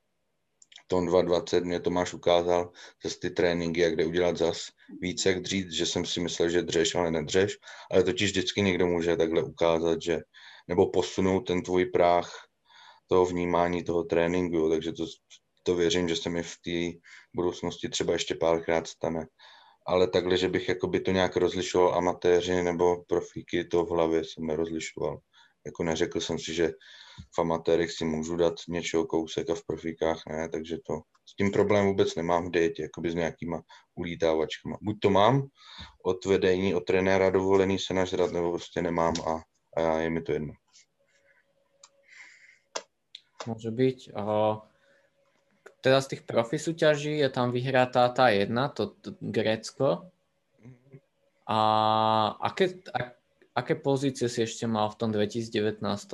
tom 0.92 1.08
2.20 1.08 1.64
mě 1.64 1.80
Tomáš 1.80 2.14
ukázal 2.14 2.72
zase 3.04 3.20
ty 3.20 3.30
tréninky, 3.30 3.82
jak 3.82 3.96
jde 3.96 4.06
udělat 4.06 4.38
zas 4.38 4.68
víc 5.02 5.26
jak 5.26 5.42
dřít, 5.42 5.72
že 5.72 5.86
jsem 5.86 6.06
si 6.06 6.20
myslel, 6.20 6.50
že 6.50 6.62
dřeš, 6.62 6.96
ale 6.96 7.12
nedřeš, 7.12 7.58
ale 7.92 8.04
totiž 8.04 8.32
vždycky 8.32 8.62
někdo 8.62 8.88
může 8.88 9.18
takhle 9.18 9.44
ukázat, 9.44 10.02
že 10.02 10.20
nebo 10.68 10.90
posunout 10.90 11.40
ten 11.40 11.64
tvůj 11.64 11.86
práh 11.86 12.32
toho 13.08 13.26
vnímání 13.26 13.84
toho 13.84 14.04
tréninku, 14.04 14.70
takže 14.70 14.92
to, 14.92 15.06
to 15.64 15.76
věřím, 15.76 16.10
že 16.10 16.16
se 16.16 16.30
mi 16.30 16.44
v 16.44 16.56
té 16.66 17.00
budoucnosti 17.36 17.90
třeba 17.90 18.14
ještě 18.14 18.36
párkrát 18.36 18.88
stane. 18.88 19.28
Ale 19.86 20.08
takhle, 20.08 20.38
že 20.38 20.50
bych 20.50 20.70
jakoby 20.70 21.00
to 21.00 21.12
nějak 21.12 21.36
rozlišoval 21.36 21.96
amatéři 21.96 22.64
nebo 22.64 23.04
profíky, 23.04 23.66
to 23.66 23.86
v 23.86 23.90
hlavě 23.90 24.24
jsem 24.24 24.46
nerozlišoval. 24.48 25.20
Jako 25.66 25.84
neřekl 25.84 26.20
jsem 26.20 26.40
si, 26.40 26.54
že 26.54 26.72
v 27.36 27.40
amatérech 27.40 27.92
si 27.92 28.06
můžu 28.06 28.36
dát 28.36 28.54
něčeho 28.68 29.06
kousek 29.06 29.50
a 29.50 29.56
v 29.56 29.66
profíkách 29.66 30.22
ne, 30.28 30.50
takže 30.50 30.78
to 30.88 30.94
s 31.26 31.36
tím 31.36 31.52
problém 31.52 31.86
vůbec 31.86 32.16
nemám 32.16 32.48
v 32.48 32.52
dietě, 32.52 32.82
jakoby 32.82 33.12
s 33.12 33.16
nějakýma 33.16 33.62
ulítávačkama. 33.96 34.78
Buď 34.82 34.96
to 35.00 35.10
mám 35.10 35.48
od 36.06 36.26
vedení, 36.26 36.76
od 36.76 36.86
trenéra 36.86 37.30
dovolený 37.30 37.80
se 37.80 37.94
nažrat, 37.94 38.32
nebo 38.32 38.52
prostě 38.52 38.82
nemám 38.82 39.14
a, 39.28 39.42
a 39.82 39.98
je 39.98 40.10
mi 40.10 40.22
to 40.22 40.32
jedno. 40.32 40.54
Může 43.48 43.72
být. 43.72 43.98
A 44.16 44.58
teda 45.82 46.02
z 46.02 46.08
těch 46.08 46.22
profi 46.22 46.60
súťaží 46.60 47.18
je 47.18 47.30
tam 47.30 47.52
vyhratá 47.52 48.10
ta 48.10 48.30
jedna, 48.30 48.70
to, 48.70 48.88
to 48.88 49.12
Grécko. 49.20 50.12
A 51.48 52.28
aké, 52.28 52.66
a, 52.70 53.12
aké 53.56 53.76
pozície 53.76 54.30
si 54.30 54.42
ještě 54.42 54.68
mal 54.68 54.90
v 54.90 54.96
tom 54.96 55.12
2019? 55.12 56.14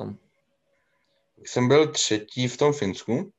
Jsem 1.46 1.68
byl 1.68 1.92
třetí 1.92 2.48
v 2.48 2.58
tom 2.58 2.74
Finsku. 2.74 3.32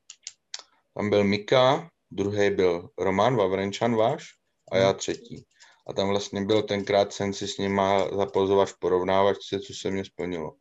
Tam 0.99 1.09
byl 1.09 1.23
Mika, 1.23 1.89
druhý 2.11 2.49
byl 2.49 2.89
Roman 2.97 3.35
Vavrenčan 3.35 3.95
váš 3.95 4.23
a 4.71 4.77
já 4.77 4.93
třetí. 4.93 5.45
A 5.87 5.93
tam 5.93 6.09
vlastně 6.09 6.45
byl 6.45 6.61
tenkrát, 6.61 7.13
jsem 7.13 7.33
si 7.33 7.47
s 7.47 7.57
nima 7.57 8.09
zapozovat 8.17 8.69
v 8.69 8.79
porovnávačce, 8.79 9.59
co 9.59 9.73
se 9.73 9.91
mě 9.91 10.05
splnilo. 10.05 10.55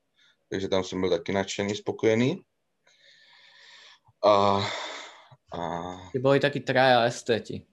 Takže 0.51 0.69
tam 0.69 0.85
jsem 0.85 1.01
byl 1.01 1.11
taky 1.11 1.33
nadšený, 1.33 1.75
spokojený. 1.75 2.43
A, 4.25 4.63
a... 5.53 5.61
Ty 6.13 6.19
boli 6.19 6.41
takí 6.41 6.61
traja 6.61 7.03
esteti, 7.03 7.67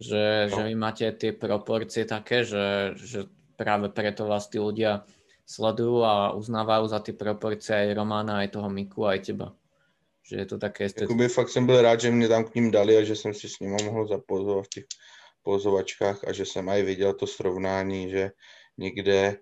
že, 0.00 0.46
no. 0.50 0.56
že 0.56 0.62
vy 0.62 0.74
máte 0.74 1.12
ty 1.12 1.32
proporcie 1.32 2.06
také, 2.06 2.44
že, 2.44 2.94
že 3.02 3.26
práve 3.58 3.90
preto 3.90 4.30
vás 4.30 4.46
tí 4.46 4.62
ľudia 4.62 5.02
sledujú 5.42 6.06
a 6.06 6.38
uznávajú 6.38 6.86
za 6.86 7.02
ty 7.02 7.18
proporce 7.18 7.74
aj 7.74 7.98
Romána, 7.98 8.46
aj 8.46 8.54
toho 8.54 8.70
Miku, 8.70 9.10
aj 9.10 9.26
teba. 9.26 9.58
Že 10.30 10.36
je 10.36 10.46
to 10.46 10.58
také 10.58 10.84
estetické. 10.84 11.12
Jakoby 11.12 11.28
fakt 11.28 11.48
jsem 11.48 11.66
byl 11.66 11.82
rád, 11.82 12.00
že 12.00 12.10
mě 12.10 12.28
tam 12.28 12.44
k 12.44 12.54
ním 12.54 12.70
dali 12.70 12.96
a 12.96 13.04
že 13.04 13.16
jsem 13.16 13.34
si 13.34 13.48
s 13.48 13.58
nimi 13.58 13.76
mohl 13.84 14.06
zapozovat 14.06 14.64
v 14.64 14.68
těch 14.68 14.84
pozovačkách 15.42 16.24
a 16.24 16.32
že 16.32 16.46
jsem 16.46 16.68
aj 16.68 16.82
viděl 16.82 17.14
to 17.14 17.26
srovnání, 17.26 18.10
že 18.10 18.30
někde, 18.78 19.36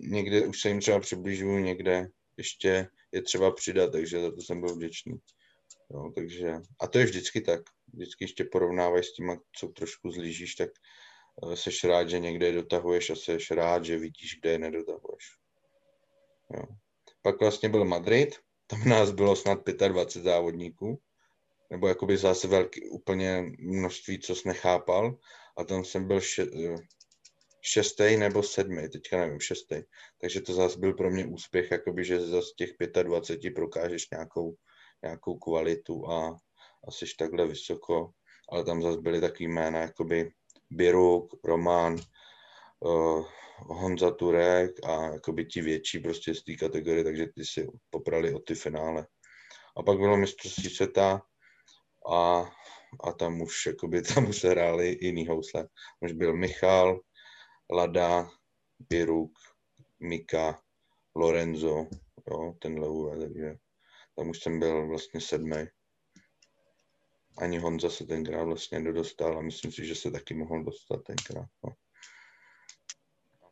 někde 0.00 0.46
už 0.46 0.60
se 0.60 0.68
jim 0.68 0.80
třeba 0.80 1.00
přibližuju, 1.00 1.58
někde 1.58 2.08
ještě 2.36 2.88
je 3.12 3.22
třeba 3.22 3.50
přidat, 3.50 3.92
takže 3.92 4.20
za 4.20 4.30
to 4.30 4.40
jsem 4.40 4.60
byl 4.60 4.74
vděčný. 4.74 5.18
Jo, 5.90 6.12
takže, 6.14 6.54
a 6.80 6.86
to 6.86 6.98
je 6.98 7.04
vždycky 7.04 7.40
tak. 7.40 7.60
Vždycky 7.92 8.24
ještě 8.24 8.44
porovnávaš 8.44 9.06
s 9.06 9.12
tím, 9.12 9.36
co 9.56 9.68
trošku 9.68 10.10
zlížíš, 10.10 10.54
tak 10.54 10.70
Eh, 11.42 11.56
seš 11.56 11.84
rád, 11.84 12.08
že 12.08 12.18
někde 12.18 12.46
je 12.46 12.52
dotahuješ 12.52 13.10
a 13.10 13.16
seš 13.16 13.50
rád, 13.50 13.84
že 13.84 13.98
vidíš, 13.98 14.38
kde 14.40 14.50
je 14.50 14.58
nedotahuješ. 14.58 15.24
Jo. 16.54 16.62
Pak 17.22 17.40
vlastně 17.40 17.68
byl 17.68 17.84
Madrid, 17.84 18.36
tam 18.70 18.88
nás 18.88 19.10
bylo 19.10 19.36
snad 19.36 19.58
25 19.88 20.22
závodníků, 20.22 21.00
nebo 21.70 21.88
jakoby 21.88 22.16
zase 22.16 22.48
velký, 22.48 22.88
úplně 22.88 23.44
množství, 23.58 24.18
co 24.18 24.34
jsi 24.34 24.48
nechápal, 24.48 25.18
a 25.56 25.64
tam 25.64 25.84
jsem 25.84 26.06
byl 26.06 26.20
še, 26.20 26.42
eh, 26.42 26.76
šestý 27.60 28.16
nebo 28.16 28.42
sedmý, 28.42 28.88
teďka 28.88 29.16
nevím, 29.16 29.40
šestý. 29.40 29.82
Takže 30.20 30.40
to 30.40 30.54
zase 30.54 30.78
byl 30.78 30.92
pro 30.92 31.10
mě 31.10 31.26
úspěch, 31.26 31.70
jakoby, 31.70 32.04
že 32.04 32.20
z 32.20 32.54
těch 32.56 32.70
25 33.02 33.50
prokážeš 33.50 34.10
nějakou, 34.10 34.54
nějakou 35.02 35.38
kvalitu 35.38 36.10
a, 36.10 36.36
a 36.88 36.90
jsi 36.90 37.04
takhle 37.18 37.46
vysoko, 37.46 38.10
ale 38.52 38.64
tam 38.64 38.82
zase 38.82 39.00
byly 39.00 39.20
takový 39.20 39.48
jména, 39.48 39.78
jakoby 39.80 40.30
Biruk, 40.70 41.34
Roman, 41.44 41.96
uh, 42.80 43.26
Honza 43.58 44.10
Turek 44.10 44.84
a 44.84 45.12
jakoby 45.12 45.44
ti 45.44 45.60
větší 45.60 45.98
prostě 45.98 46.34
z 46.34 46.44
té 46.44 46.54
kategorie, 46.54 47.04
takže 47.04 47.26
ty 47.26 47.44
si 47.44 47.66
poprali 47.90 48.34
o 48.34 48.38
ty 48.38 48.54
finále. 48.54 49.06
A 49.76 49.82
pak 49.82 49.98
bylo 49.98 50.16
mistrovství 50.16 50.70
světa 50.70 51.22
a, 52.12 52.50
a 53.04 53.12
tam 53.12 53.40
už, 53.42 53.66
jakoby, 53.66 54.02
tam 54.02 54.28
už 54.28 54.40
se 54.40 54.48
hráli 54.48 54.98
jiný 55.00 55.26
housle. 55.26 55.68
Už 56.00 56.12
byl 56.12 56.36
Michal, 56.36 57.00
Lada, 57.72 58.30
Biruk, 58.90 59.32
Mika, 60.00 60.62
Lorenzo, 61.14 61.86
jo, 62.30 62.54
tenhle 62.58 62.88
úve, 62.88 63.18
takže 63.18 63.54
tam 64.16 64.28
už 64.28 64.38
jsem 64.40 64.58
byl 64.58 64.86
vlastně 64.86 65.20
sedmý 65.20 65.66
ani 67.40 67.58
Honza 67.58 67.90
se 67.90 68.06
tenkrát 68.06 68.44
vlastně 68.44 68.80
nedostal 68.80 69.38
a 69.38 69.42
myslím 69.42 69.72
si, 69.72 69.86
že 69.86 69.94
se 69.94 70.10
taky 70.10 70.34
mohl 70.34 70.64
dostat 70.64 71.04
tenkrát. 71.04 71.48
No. 71.64 71.70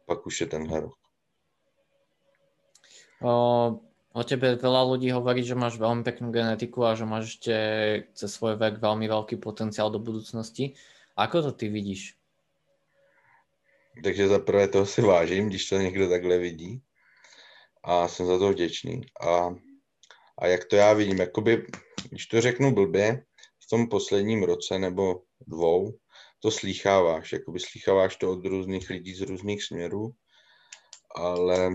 Pak 0.06 0.26
už 0.26 0.40
je 0.40 0.46
tenhle 0.46 0.80
rok. 0.80 0.98
O, 3.22 3.34
o 4.12 4.22
tebe 4.22 4.54
veľa 4.60 4.82
ľudí 4.86 5.08
hovorí, 5.10 5.42
že 5.42 5.58
máš 5.58 5.80
veľmi 5.80 6.04
peknú 6.04 6.30
genetiku 6.30 6.84
a 6.84 6.94
že 6.94 7.08
máš 7.08 7.36
ešte 7.36 7.54
cez 8.12 8.30
svoj 8.30 8.60
vek 8.60 8.78
veľmi 8.78 9.08
veľký 9.08 9.40
potenciál 9.40 9.90
do 9.90 9.98
budúcnosti. 9.98 10.76
Ako 11.16 11.42
to 11.42 11.52
ty 11.52 11.72
vidíš? 11.72 12.14
Takže 14.04 14.28
za 14.28 14.38
prvé 14.38 14.68
toho 14.68 14.86
si 14.86 15.00
vážím, 15.00 15.48
když 15.48 15.68
to 15.68 15.78
někdo 15.78 16.08
takhle 16.08 16.38
vidí 16.38 16.82
a 17.84 18.08
jsem 18.08 18.26
za 18.26 18.38
to 18.38 18.52
vděčný. 18.52 19.00
A, 19.20 19.54
a 20.38 20.46
jak 20.46 20.64
to 20.64 20.76
já 20.76 20.92
vidím, 20.92 21.18
jakoby, 21.18 21.66
když 22.10 22.26
to 22.26 22.40
řeknu 22.40 22.74
blbě, 22.74 23.24
v 23.66 23.68
tom 23.68 23.88
posledním 23.88 24.42
roce 24.42 24.78
nebo 24.78 25.22
dvou 25.46 25.98
to 26.46 26.50
slýcháváš, 26.50 27.32
jakoby 27.32 27.60
slýcháváš 27.60 28.16
to 28.16 28.30
od 28.30 28.46
různých 28.46 28.90
lidí 28.90 29.14
z 29.14 29.20
různých 29.20 29.64
směrů, 29.64 30.14
ale 31.14 31.70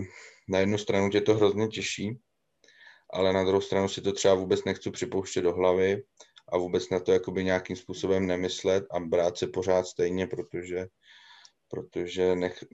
na 0.48 0.58
jednu 0.58 0.78
stranu 0.78 1.10
tě 1.10 1.20
to 1.20 1.34
hrozně 1.34 1.68
těší, 1.68 2.18
ale 3.12 3.32
na 3.32 3.44
druhou 3.44 3.60
stranu 3.60 3.88
si 3.88 4.00
to 4.00 4.12
třeba 4.12 4.34
vůbec 4.34 4.64
nechci 4.64 4.90
připouštět 4.90 5.44
do 5.44 5.54
hlavy 5.54 6.02
a 6.52 6.58
vůbec 6.58 6.90
na 6.90 7.00
to 7.00 7.12
jakoby 7.12 7.44
nějakým 7.44 7.76
způsobem 7.76 8.26
nemyslet 8.26 8.84
a 8.90 9.00
brát 9.00 9.38
se 9.38 9.46
pořád 9.46 9.86
stejně, 9.86 10.26
protože, 10.26 10.86
protože 11.68 12.36
nech, 12.36 12.64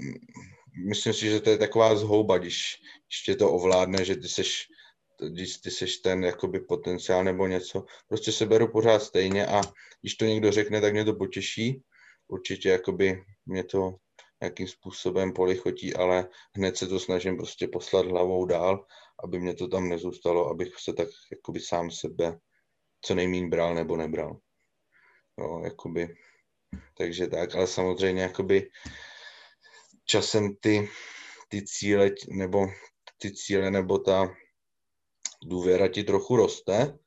myslím 0.88 1.12
si, 1.12 1.26
že 1.26 1.40
to 1.40 1.50
je 1.50 1.58
taková 1.58 1.96
zhouba, 1.96 2.38
když, 2.38 2.76
když 3.08 3.22
tě 3.24 3.36
to 3.36 3.52
ovládne, 3.52 4.04
že 4.04 4.16
ty 4.16 4.28
seš 4.28 4.66
když 5.30 5.56
ty 5.56 5.70
seš 5.70 5.96
ten 5.96 6.24
jakoby 6.24 6.60
potenciál 6.60 7.24
nebo 7.24 7.46
něco, 7.46 7.84
prostě 8.08 8.32
se 8.32 8.46
beru 8.46 8.72
pořád 8.72 9.02
stejně 9.02 9.46
a 9.46 9.62
když 10.00 10.14
to 10.14 10.24
někdo 10.24 10.52
řekne, 10.52 10.80
tak 10.80 10.92
mě 10.92 11.04
to 11.04 11.14
potěší. 11.14 11.82
Určitě 12.28 12.68
jakoby 12.68 13.24
mě 13.46 13.64
to 13.64 13.94
nějakým 14.40 14.68
způsobem 14.68 15.32
polichotí, 15.32 15.94
ale 15.94 16.28
hned 16.56 16.76
se 16.76 16.86
to 16.86 17.00
snažím 17.00 17.36
prostě 17.36 17.68
poslat 17.68 18.06
hlavou 18.06 18.44
dál, 18.46 18.86
aby 19.24 19.40
mě 19.40 19.54
to 19.54 19.68
tam 19.68 19.88
nezůstalo, 19.88 20.48
abych 20.48 20.78
se 20.78 20.92
tak 20.92 21.08
jakoby 21.32 21.60
sám 21.60 21.90
sebe 21.90 22.38
co 23.00 23.14
nejméně 23.14 23.48
bral 23.48 23.74
nebo 23.74 23.96
nebral. 23.96 24.40
No, 25.38 25.60
jakoby, 25.64 26.16
takže 26.96 27.26
tak, 27.26 27.54
ale 27.54 27.66
samozřejmě 27.66 28.22
jakoby 28.22 28.70
časem 30.04 30.56
ty, 30.60 30.88
ty 31.48 31.64
cíle, 31.64 32.10
nebo 32.28 32.66
ty 33.18 33.32
cíle, 33.32 33.70
nebo 33.70 33.98
ta 33.98 34.34
důvěra 35.44 35.88
ti 35.88 36.04
trochu 36.04 36.36
roste 36.36 36.98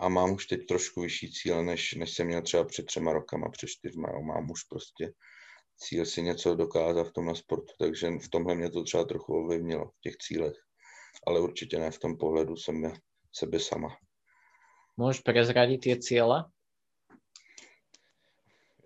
a 0.00 0.08
mám 0.08 0.32
už 0.32 0.46
teď 0.46 0.66
trošku 0.66 1.00
vyšší 1.00 1.32
cíle, 1.32 1.64
než, 1.64 1.94
než 1.94 2.14
jsem 2.14 2.26
měl 2.26 2.42
třeba 2.42 2.64
před 2.64 2.86
třema 2.86 3.12
rokama, 3.12 3.50
před 3.50 3.66
čtyřma. 3.66 4.08
Jo. 4.12 4.22
Mám 4.22 4.50
už 4.50 4.64
prostě 4.64 5.12
cíl 5.76 6.06
si 6.06 6.22
něco 6.22 6.54
dokázat 6.54 7.04
v 7.04 7.12
tomhle 7.12 7.36
sportu, 7.36 7.72
takže 7.78 8.10
v 8.10 8.28
tomhle 8.28 8.54
mě 8.54 8.70
to 8.70 8.82
třeba 8.82 9.04
trochu 9.04 9.34
ovlivnilo 9.34 9.84
v 9.84 10.00
těch 10.00 10.16
cílech. 10.16 10.56
Ale 11.26 11.40
určitě 11.40 11.78
ne 11.78 11.90
v 11.90 11.98
tom 11.98 12.16
pohledu 12.16 12.56
jsem 12.56 12.92
sebe 13.32 13.60
sama. 13.60 13.96
Můžeš 14.96 15.20
prezradit 15.20 15.78
ty 15.78 16.00
cíle? 16.00 16.44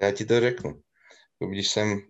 Já 0.00 0.12
ti 0.12 0.24
to 0.24 0.40
řeknu. 0.40 0.82
Když 1.50 1.68
jsem, 1.68 2.00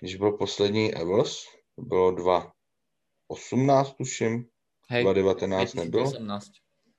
když 0.00 0.16
byl 0.16 0.32
poslední 0.32 0.94
Evos, 0.94 1.44
bylo 1.78 2.12
2.18 2.12 3.94
tuším, 3.94 4.44
Hej, 4.90 5.04
2019 5.04 5.74
nebylo. 5.74 6.12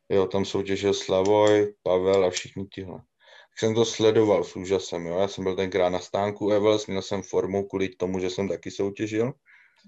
Jo, 0.09 0.27
tam 0.27 0.45
soutěžil 0.45 0.93
Slavoj, 0.93 1.73
Pavel 1.83 2.25
a 2.25 2.29
všichni 2.29 2.65
tihle. 2.65 3.01
Jsem 3.57 3.75
to 3.75 3.85
sledoval 3.85 4.43
s 4.43 4.55
úžasem, 4.55 5.05
jo. 5.05 5.19
Já 5.19 5.27
jsem 5.27 5.43
byl 5.43 5.55
tenkrát 5.55 5.89
na 5.89 5.99
stánku 5.99 6.49
Evels, 6.51 6.87
měl 6.87 7.01
jsem 7.01 7.21
formu 7.21 7.67
kvůli 7.67 7.89
tomu, 7.89 8.19
že 8.19 8.29
jsem 8.29 8.47
taky 8.47 8.71
soutěžil. 8.71 9.33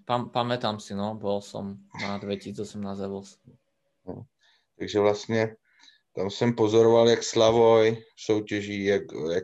Pam, 0.05 0.29
pamätám 0.29 0.79
si, 0.79 0.95
no, 0.95 1.15
byl 1.15 1.41
jsem 1.41 1.77
na 2.01 2.17
2018 2.17 2.99
Evels. 2.99 3.37
No. 4.07 4.23
Takže 4.79 4.99
vlastně 4.99 5.55
tam 6.15 6.29
jsem 6.29 6.55
pozoroval, 6.55 7.09
jak 7.09 7.23
Slavoj 7.23 8.03
soutěží, 8.17 8.85
jak, 8.85 9.01
jak 9.33 9.43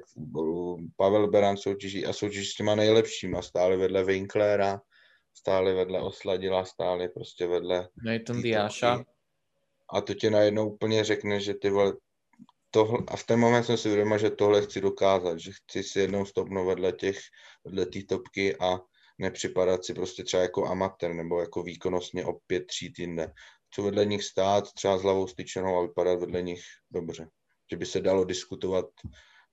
Pavel 0.96 1.28
Beran 1.28 1.58
soutěží 1.58 2.06
a 2.06 2.14
soutěží 2.14 2.46
s 2.46 2.56
těma 2.56 2.76
nejlepšíma, 2.76 3.42
stále 3.42 3.78
vedle 3.78 4.04
Winklera, 4.04 4.82
stále 5.34 5.74
vedle 5.74 6.02
Osladila, 6.02 6.66
stále 6.66 7.10
prostě 7.10 7.48
vedle... 7.48 7.90
Nathan 8.04 8.42
Diáša. 8.42 9.04
A 9.94 10.02
to 10.02 10.14
tě 10.14 10.30
najednou 10.30 10.70
úplně 10.70 11.04
řekne, 11.04 11.40
že 11.40 11.54
ty 11.54 11.70
vole, 11.70 11.94
tohle, 12.72 13.00
a 13.08 13.16
v 13.16 13.24
ten 13.24 13.40
moment 13.40 13.64
jsem 13.64 13.78
si 13.78 13.88
uvědomil, 13.88 14.18
že 14.18 14.30
tohle 14.30 14.62
chci 14.62 14.82
dokázat, 14.82 15.40
že 15.40 15.52
chci 15.52 15.84
si 15.84 16.00
jednou 16.00 16.26
stopnout 16.26 16.68
vedle 16.68 16.92
těch, 16.92 17.20
vedle 17.66 17.86
té 17.86 18.00
topky 18.04 18.58
a 18.58 18.80
nepřipadat 19.20 19.86
si 19.86 19.94
prostě 19.94 20.24
třeba 20.24 20.44
jako 20.44 20.66
amatér 20.66 21.14
nebo 21.14 21.40
jako 21.40 21.64
výkonnostně 21.64 22.26
o 22.26 22.34
pět 22.34 22.68
tříd 22.68 23.00
jinde. 23.00 23.34
Co 23.72 23.84
vedle 23.84 24.06
nich 24.06 24.24
stát, 24.24 24.74
třeba 24.74 24.98
s 24.98 25.02
hlavou 25.02 25.28
styčenou 25.28 25.78
a 25.78 25.82
vypadat 25.82 26.20
vedle 26.20 26.42
nich 26.42 26.62
dobře. 26.92 27.30
Že 27.72 27.78
by 27.78 27.86
se 27.86 28.02
dalo 28.02 28.24
diskutovat, 28.24 28.86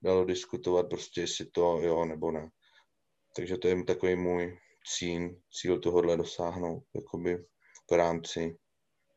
dalo 0.02 0.24
diskutovat 0.24 0.88
prostě, 0.88 1.20
jestli 1.20 1.46
to 1.46 1.80
jo 1.82 2.04
nebo 2.04 2.30
ne. 2.30 2.50
Takže 3.36 3.58
to 3.58 3.68
je 3.68 3.84
takový 3.84 4.16
můj 4.16 4.58
cíl, 4.86 5.30
cíl 5.52 5.80
tohohle 5.80 6.16
dosáhnout, 6.16 6.82
jakoby 6.94 7.44
v 7.90 7.92
rámci, 7.92 8.56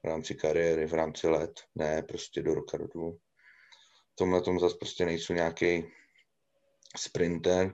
v 0.08 0.10
rámci 0.10 0.36
kariéry, 0.36 0.88
v 0.88 0.94
rámci 0.94 1.28
let, 1.28 1.62
ne 1.76 2.04
prostě 2.04 2.42
do 2.42 2.54
roka, 2.54 2.78
do 2.78 2.88
dvou. 2.88 3.18
V 4.14 4.16
tomhle 4.16 4.42
tom 4.42 4.60
zase 4.60 4.76
prostě 4.80 5.06
nejsou 5.06 5.34
nějaký 5.34 5.84
sprinter, 6.98 7.74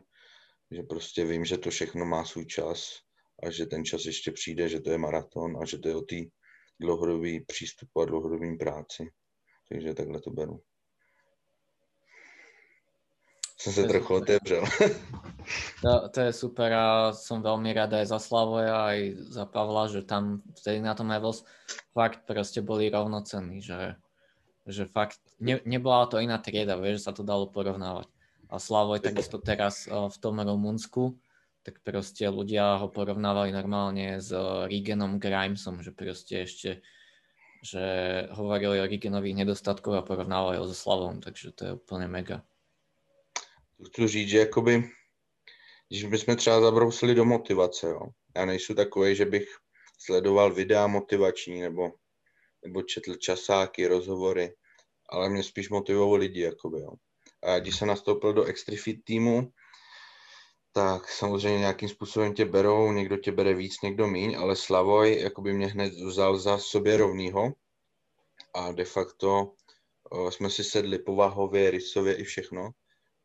že 0.71 0.83
prostě 0.83 1.25
vím, 1.25 1.45
že 1.45 1.57
to 1.57 1.69
všechno 1.69 2.05
má 2.05 2.25
svůj 2.25 2.45
čas 2.45 2.99
a 3.43 3.49
že 3.49 3.65
ten 3.65 3.85
čas 3.85 4.05
ještě 4.05 4.31
přijde, 4.31 4.69
že 4.69 4.79
to 4.79 4.91
je 4.91 4.97
maraton 4.97 5.57
a 5.61 5.65
že 5.65 5.77
to 5.77 5.89
je 5.89 5.95
o 5.95 6.01
té 6.01 6.15
dlouhodobý 6.79 7.45
přístupu 7.45 8.01
a 8.01 8.05
dlouhodobým 8.05 8.57
práci. 8.57 9.11
Takže 9.69 9.93
takhle 9.93 10.21
to 10.21 10.31
beru. 10.31 10.63
Jsem 13.63 13.73
se 13.73 13.83
trochu 13.83 14.13
otevřel. 14.15 14.63
to, 15.81 16.09
to 16.09 16.19
je 16.19 16.33
super 16.33 16.67
a 16.75 17.15
som 17.15 17.39
veľmi 17.39 17.71
rád 17.71 17.95
aj 17.95 18.11
za 18.11 18.19
Slavoja, 18.19 18.91
aj 18.91 18.99
za 19.31 19.47
Pavla, 19.47 19.87
že 19.87 20.03
tam 20.03 20.43
vtedy 20.51 20.83
na 20.83 20.91
tom 20.91 21.07
Evels 21.15 21.47
fakt 21.95 22.27
proste 22.27 22.59
boli 22.59 22.91
rovnocenní, 22.91 23.63
že, 23.63 23.95
že 24.67 24.83
fakt 24.91 25.23
ne, 25.39 25.63
nebola 25.63 26.11
to 26.11 26.19
iná 26.19 26.43
trieda, 26.43 26.75
vieš, 26.75 26.99
že 26.99 27.05
sa 27.07 27.13
to 27.15 27.23
dalo 27.23 27.47
porovnávať. 27.47 28.11
A 28.51 28.59
Slavoj 28.59 28.99
takisto 28.99 29.39
teraz 29.39 29.87
v 29.87 30.17
tom 30.19 30.43
Rumunsku, 30.43 31.15
tak 31.63 31.79
proste 31.87 32.27
ľudia 32.27 32.83
ho 32.83 32.91
porovnávali 32.91 33.55
normálne 33.55 34.19
s 34.19 34.35
Reganom 34.67 35.23
Grimesom, 35.23 35.79
že 35.79 35.95
proste 35.95 36.43
ešte 36.43 36.83
že 37.63 37.79
hovorili 38.35 38.83
o 38.83 38.89
Reganových 38.91 39.39
nedostatkoch 39.39 39.95
a 39.95 40.03
porovnávali 40.03 40.59
ho 40.59 40.67
so 40.67 40.75
Slavom, 40.75 41.23
takže 41.23 41.55
to 41.55 41.61
je 41.63 41.71
úplne 41.79 42.11
mega 42.11 42.43
chci 43.87 44.07
říct, 44.07 44.29
že 44.29 44.37
jakoby, 44.37 44.89
když 45.89 46.03
bychom 46.03 46.35
třeba 46.35 46.61
zabrousili 46.61 47.15
do 47.15 47.25
motivace, 47.25 47.87
jo. 47.87 48.01
Já 48.35 48.45
nejsem 48.45 48.75
takový, 48.75 49.15
že 49.15 49.25
bych 49.25 49.47
sledoval 49.99 50.53
videa 50.53 50.87
motivační 50.87 51.61
nebo, 51.61 51.91
nebo 52.65 52.81
četl 52.81 53.15
časáky, 53.15 53.87
rozhovory, 53.87 54.55
ale 55.09 55.29
mě 55.29 55.43
spíš 55.43 55.69
motivovali 55.69 56.19
lidi, 56.19 56.41
jakoby, 56.41 56.79
jo. 56.79 56.91
A 57.43 57.59
když 57.59 57.77
jsem 57.77 57.87
nastoupil 57.87 58.33
do 58.33 58.43
Extrifit 58.43 59.03
týmu, 59.03 59.51
tak 60.71 61.09
samozřejmě 61.09 61.59
nějakým 61.59 61.89
způsobem 61.89 62.33
tě 62.33 62.45
berou, 62.45 62.91
někdo 62.91 63.17
tě 63.17 63.31
bere 63.31 63.53
víc, 63.53 63.81
někdo 63.81 64.07
míň, 64.07 64.35
ale 64.37 64.55
Slavoj 64.55 65.19
jakoby 65.19 65.53
mě 65.53 65.67
hned 65.67 65.93
vzal 65.93 66.37
za 66.37 66.57
sobě 66.57 66.97
rovnýho 66.97 67.53
a 68.53 68.71
de 68.71 68.85
facto 68.85 69.53
o, 70.09 70.31
jsme 70.31 70.49
si 70.49 70.63
sedli 70.63 70.99
povahově, 70.99 71.71
rysově 71.71 72.15
i 72.15 72.23
všechno 72.23 72.69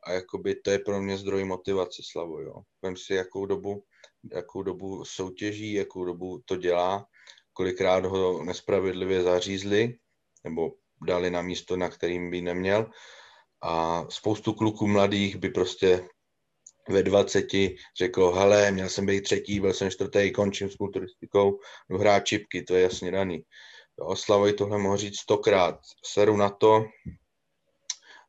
a 0.05 0.13
jakoby 0.13 0.55
to 0.55 0.71
je 0.71 0.79
pro 0.79 1.03
mě 1.03 1.17
zdroj 1.19 1.45
motivace 1.45 2.03
Slavo, 2.11 2.41
jo. 2.41 2.55
Vem 2.83 2.97
si, 2.97 3.15
jakou 3.15 3.47
dobu, 3.47 3.85
jakou 4.33 4.63
dobu 4.63 5.05
soutěží, 5.05 5.73
jakou 5.73 6.05
dobu 6.05 6.43
to 6.45 6.57
dělá, 6.57 7.07
kolikrát 7.53 8.05
ho 8.05 8.45
nespravedlivě 8.45 9.23
zařízli, 9.23 9.95
nebo 10.45 10.73
dali 11.07 11.31
na 11.31 11.43
místo, 11.43 11.77
na 11.77 11.89
kterým 11.89 12.31
by 12.31 12.41
neměl. 12.41 12.91
A 13.63 14.05
spoustu 14.11 14.53
kluků 14.53 14.87
mladých 14.87 15.37
by 15.37 15.51
prostě 15.51 16.09
ve 16.89 17.03
20 17.03 17.47
řekl, 17.99 18.33
hele, 18.33 18.71
měl 18.71 18.89
jsem 18.89 19.07
být 19.07 19.21
třetí, 19.21 19.61
byl 19.61 19.73
jsem 19.73 19.91
čtvrtý, 19.91 20.33
končím 20.33 20.71
s 20.71 20.77
kulturistikou, 20.77 21.59
jdu 21.91 21.99
hrát 21.99 22.21
čipky, 22.21 22.63
to 22.63 22.75
je 22.75 22.83
jasně 22.83 23.11
daný. 23.11 23.43
Jo, 24.01 24.17
Slavoj 24.17 24.53
tohle 24.53 24.79
mohl 24.79 24.97
říct 24.97 25.19
stokrát. 25.19 25.81
Seru 26.05 26.37
na 26.37 26.51
to, 26.51 26.85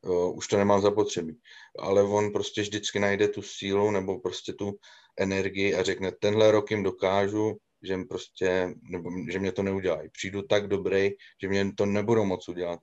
uh, 0.02 0.36
už 0.36 0.48
to 0.48 0.56
nemám 0.56 0.80
zapotřebí. 0.80 1.40
Ale 1.78 2.02
on 2.02 2.32
prostě 2.32 2.62
vždycky 2.62 2.98
najde 3.00 3.28
tu 3.28 3.42
sílu 3.42 3.90
nebo 3.90 4.20
prostě 4.20 4.52
tu 4.52 4.72
energii 5.18 5.74
a 5.74 5.82
řekne, 5.82 6.12
tenhle 6.12 6.50
rok 6.50 6.70
jim 6.70 6.82
dokážu, 6.82 7.56
že, 7.82 7.96
prostě, 8.08 8.74
nebo, 8.82 9.10
že 9.30 9.38
mě 9.38 9.52
to 9.52 9.62
neudělají. 9.62 10.08
Přijdu 10.12 10.42
tak 10.42 10.68
dobrý, 10.68 11.10
že 11.42 11.48
mě 11.48 11.72
to 11.72 11.86
nebudou 11.86 12.24
moc 12.24 12.48
udělat. 12.48 12.80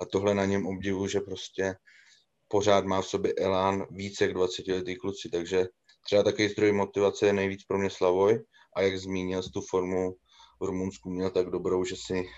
A 0.00 0.04
tohle 0.04 0.34
na 0.34 0.44
něm 0.44 0.66
obdivu, 0.66 1.06
že 1.06 1.20
prostě 1.20 1.74
pořád 2.48 2.84
má 2.84 3.02
v 3.02 3.06
sobě 3.06 3.34
elán 3.34 3.86
více 3.90 4.24
jak 4.24 4.34
20 4.34 4.68
letý 4.68 4.96
kluci, 4.96 5.28
takže 5.28 5.66
třeba 6.04 6.22
takový 6.22 6.48
zdroj 6.48 6.72
motivace 6.72 7.26
je 7.26 7.32
nejvíc 7.32 7.64
pro 7.64 7.78
mě 7.78 7.90
Slavoj 7.90 8.44
a 8.76 8.82
jak 8.82 8.98
zmínil, 8.98 9.42
tu 9.42 9.60
formu 9.60 10.12
v 10.60 10.64
Rumunsku 10.64 11.10
měl 11.10 11.30
tak 11.30 11.50
dobrou, 11.50 11.84
že 11.84 11.96
si 11.96 12.28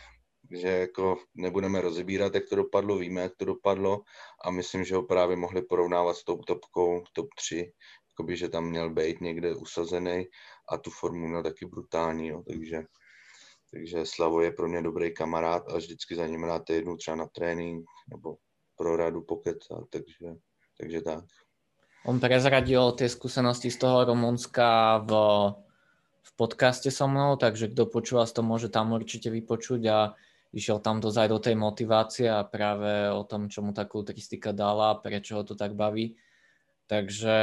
že 0.51 0.69
jako 0.69 1.19
nebudeme 1.35 1.81
rozebírat, 1.81 2.35
jak 2.35 2.49
to 2.49 2.57
dopadlo, 2.57 2.99
víme, 2.99 3.21
jak 3.21 3.37
to 3.37 3.45
dopadlo 3.45 4.03
a 4.45 4.51
myslím, 4.51 4.85
že 4.85 4.95
ho 4.95 5.03
právě 5.03 5.37
mohli 5.37 5.63
porovnávat 5.63 6.17
s 6.17 6.25
tou 6.25 6.37
topkou, 6.37 7.05
top 7.13 7.29
3, 7.35 7.73
jakoby, 8.11 8.37
že 8.37 8.49
tam 8.49 8.65
měl 8.65 8.91
být 8.91 9.21
někde 9.21 9.55
usazený 9.55 10.27
a 10.69 10.79
tu 10.79 10.91
formu 10.91 11.29
měl 11.29 11.43
taky 11.43 11.67
brutální, 11.67 12.29
jo, 12.29 12.43
takže, 12.49 12.83
takže 13.71 14.07
Slavo 14.07 14.41
je 14.41 14.51
pro 14.51 14.69
mě 14.69 14.83
dobrý 14.83 15.15
kamarád 15.15 15.69
a 15.69 15.77
vždycky 15.77 16.15
za 16.15 16.27
ním 16.27 16.45
rád 16.45 16.71
jednu 16.71 16.97
třeba 16.97 17.17
na 17.17 17.27
trénink 17.27 17.85
nebo 18.11 18.37
pro 18.77 18.97
radu 18.97 19.23
pokecat, 19.23 19.85
takže, 19.91 20.37
takže 20.81 21.01
tak. 21.01 21.25
On 22.05 22.21
prezradil 22.21 22.93
ty 22.93 23.09
zkušenosti 23.09 23.71
z 23.71 23.77
toho 23.77 24.05
Rumunska 24.05 24.99
v, 25.07 25.11
v 26.23 26.31
podcaste 26.37 26.91
so 26.91 27.07
mnou, 27.07 27.39
takže 27.39 27.71
kdo 27.71 27.87
počúva, 27.87 28.27
to 28.27 28.43
môže 28.43 28.75
tam 28.75 28.91
určite 28.91 29.31
vypočuť 29.31 29.83
a 29.87 29.99
išiel 30.53 30.85
tam 30.85 31.01
dozaj 31.01 31.33
do 31.33 31.41
tej 31.41 31.57
motivácie 31.57 32.29
a 32.29 32.45
práve 32.45 33.09
o 33.09 33.25
tom, 33.25 33.49
čo 33.49 33.65
mu 33.65 33.73
tá 33.73 33.89
kulturistika 33.89 34.53
dala, 34.53 35.01
prečo 35.01 35.41
ho 35.41 35.43
to 35.43 35.57
tak 35.57 35.73
baví. 35.73 36.15
Takže 36.87 37.37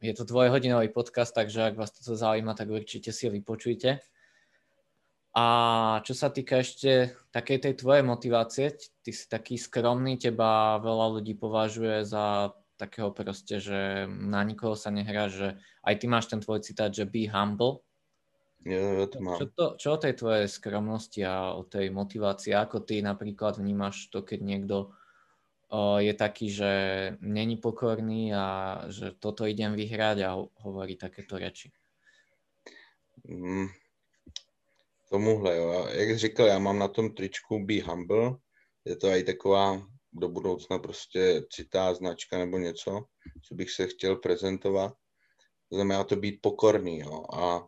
je 0.00 0.12
to 0.16 0.24
dvojhodinový 0.24 0.88
podcast, 0.88 1.36
takže 1.36 1.68
ak 1.68 1.76
vás 1.76 1.92
toto 1.92 2.16
zaujíma, 2.16 2.56
tak 2.56 2.72
určite 2.72 3.12
si 3.12 3.28
ho 3.28 3.30
vypočujte. 3.32 4.00
A 5.36 5.44
čo 6.02 6.16
sa 6.16 6.32
týka 6.32 6.64
ešte 6.64 7.12
takej 7.30 7.68
tej 7.68 7.74
tvojej 7.76 8.02
motivácie, 8.02 8.74
ty 9.04 9.12
si 9.12 9.28
taký 9.28 9.60
skromný, 9.60 10.16
teba 10.16 10.80
veľa 10.80 11.20
ľudí 11.20 11.36
považuje 11.36 12.08
za 12.08 12.56
takého 12.80 13.12
proste, 13.12 13.60
že 13.60 14.08
na 14.08 14.40
nikoho 14.40 14.72
sa 14.72 14.88
nehrá, 14.88 15.28
že 15.28 15.60
aj 15.84 15.94
ty 16.00 16.06
máš 16.08 16.32
ten 16.32 16.40
tvoj 16.40 16.64
citát, 16.64 16.94
že 16.94 17.04
be 17.04 17.28
humble, 17.28 17.84
ja 18.66 19.06
to 19.06 19.18
mám. 19.22 19.38
Čo, 19.38 19.46
to, 19.54 19.64
čo 19.78 19.88
o 19.94 19.98
tej 20.02 20.14
tvojej 20.18 20.46
skromnosti 20.50 21.22
a 21.22 21.54
o 21.54 21.62
tej 21.62 21.94
motivácii, 21.94 22.52
ako 22.54 22.82
ty 22.82 22.98
napríklad 23.02 23.58
vnímaš 23.62 24.10
to, 24.10 24.26
keď 24.26 24.40
niekto 24.42 24.76
uh, 25.70 26.02
je 26.02 26.14
taký, 26.14 26.50
že 26.50 26.72
není 27.22 27.56
pokorný 27.56 28.34
a 28.34 28.46
že 28.90 29.14
toto 29.16 29.46
idem 29.46 29.78
vyhrať 29.78 30.26
a 30.26 30.34
hovorí 30.66 30.98
takéto 30.98 31.38
reči? 31.38 31.70
mm, 33.24 33.68
tomuhle, 35.10 35.56
jo. 35.56 35.86
Jak 35.90 36.18
říkal, 36.18 36.46
já 36.46 36.58
mám 36.58 36.78
na 36.78 36.88
tom 36.88 37.14
tričku 37.14 37.64
Be 37.64 37.82
Humble, 37.82 38.36
je 38.84 38.96
to 38.96 39.08
i 39.08 39.24
taková 39.24 39.82
do 40.12 40.28
budoucna 40.28 40.78
prostě 40.78 41.42
citá 41.50 41.94
značka 41.94 42.38
nebo 42.38 42.58
něco, 42.58 43.04
co 43.42 43.54
bych 43.54 43.70
se 43.70 43.86
chtěl 43.86 44.16
prezentovat. 44.16 44.94
Znamená 45.72 46.04
to 46.04 46.16
být 46.16 46.38
pokorný, 46.42 46.98
jo. 46.98 47.24
A 47.32 47.66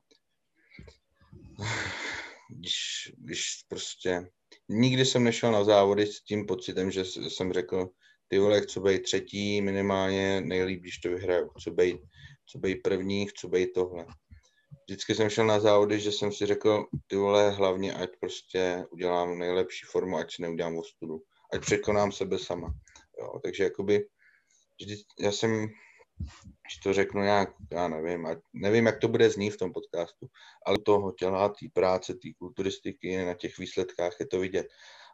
když, 2.51 3.13
když 3.17 3.65
prostě 3.69 4.31
nikdy 4.69 5.05
jsem 5.05 5.25
nešel 5.25 5.53
na 5.53 5.65
závody 5.65 6.07
s 6.07 6.23
tím 6.23 6.47
pocitem, 6.47 6.91
že 6.91 7.05
jsem 7.05 7.53
řekl, 7.53 7.89
ty 8.29 8.39
vole, 8.39 8.61
chci 8.61 8.81
být 8.81 9.03
třetí 9.03 9.63
minimálně, 9.63 10.41
nejlíp, 10.41 10.81
když 10.81 10.99
to 10.99 11.09
vyhraju, 11.09 11.49
chci 11.49 11.71
být, 11.71 12.01
chci 12.49 12.59
být 12.59 12.83
první, 12.83 13.27
chci 13.27 13.49
být 13.49 13.73
tohle. 13.75 14.07
Vždycky 14.87 15.15
jsem 15.15 15.31
šel 15.31 15.47
na 15.47 15.61
závody, 15.61 16.01
že 16.01 16.13
jsem 16.13 16.33
si 16.33 16.47
řekl, 16.47 16.87
ty 17.07 17.17
vole, 17.17 17.51
hlavně 17.51 17.95
ať 17.95 18.11
prostě 18.21 18.85
udělám 18.91 19.39
nejlepší 19.39 19.87
formu, 19.87 20.17
ať 20.17 20.35
si 20.35 20.43
neudělám 20.43 20.79
ostudu, 20.79 21.23
ať 21.53 21.61
překonám 21.61 22.13
sebe 22.13 22.39
sama. 22.39 22.75
Jo, 23.21 23.41
takže 23.45 23.65
jakoby, 23.65 24.07
vždy, 24.81 24.97
já 25.21 25.33
jsem, 25.33 25.69
když 26.71 26.77
to 26.83 26.93
řeknu 26.93 27.23
nějak, 27.23 27.49
já 27.73 27.89
nevím, 27.89 28.27
ať, 28.27 28.39
nevím, 28.53 28.87
jak 28.87 28.99
to 28.99 29.09
bude 29.09 29.31
znít 29.31 29.51
v 29.51 29.57
tom 29.57 29.73
podcastu, 29.73 30.27
ale 30.66 30.79
toho 30.79 31.12
těla, 31.12 31.49
té 31.49 31.66
práce, 31.73 32.14
té 32.14 32.29
kulturistiky, 32.39 33.25
na 33.25 33.35
těch 33.35 33.59
výsledkách 33.59 34.12
je 34.21 34.27
to 34.27 34.41
vidět. 34.41 34.66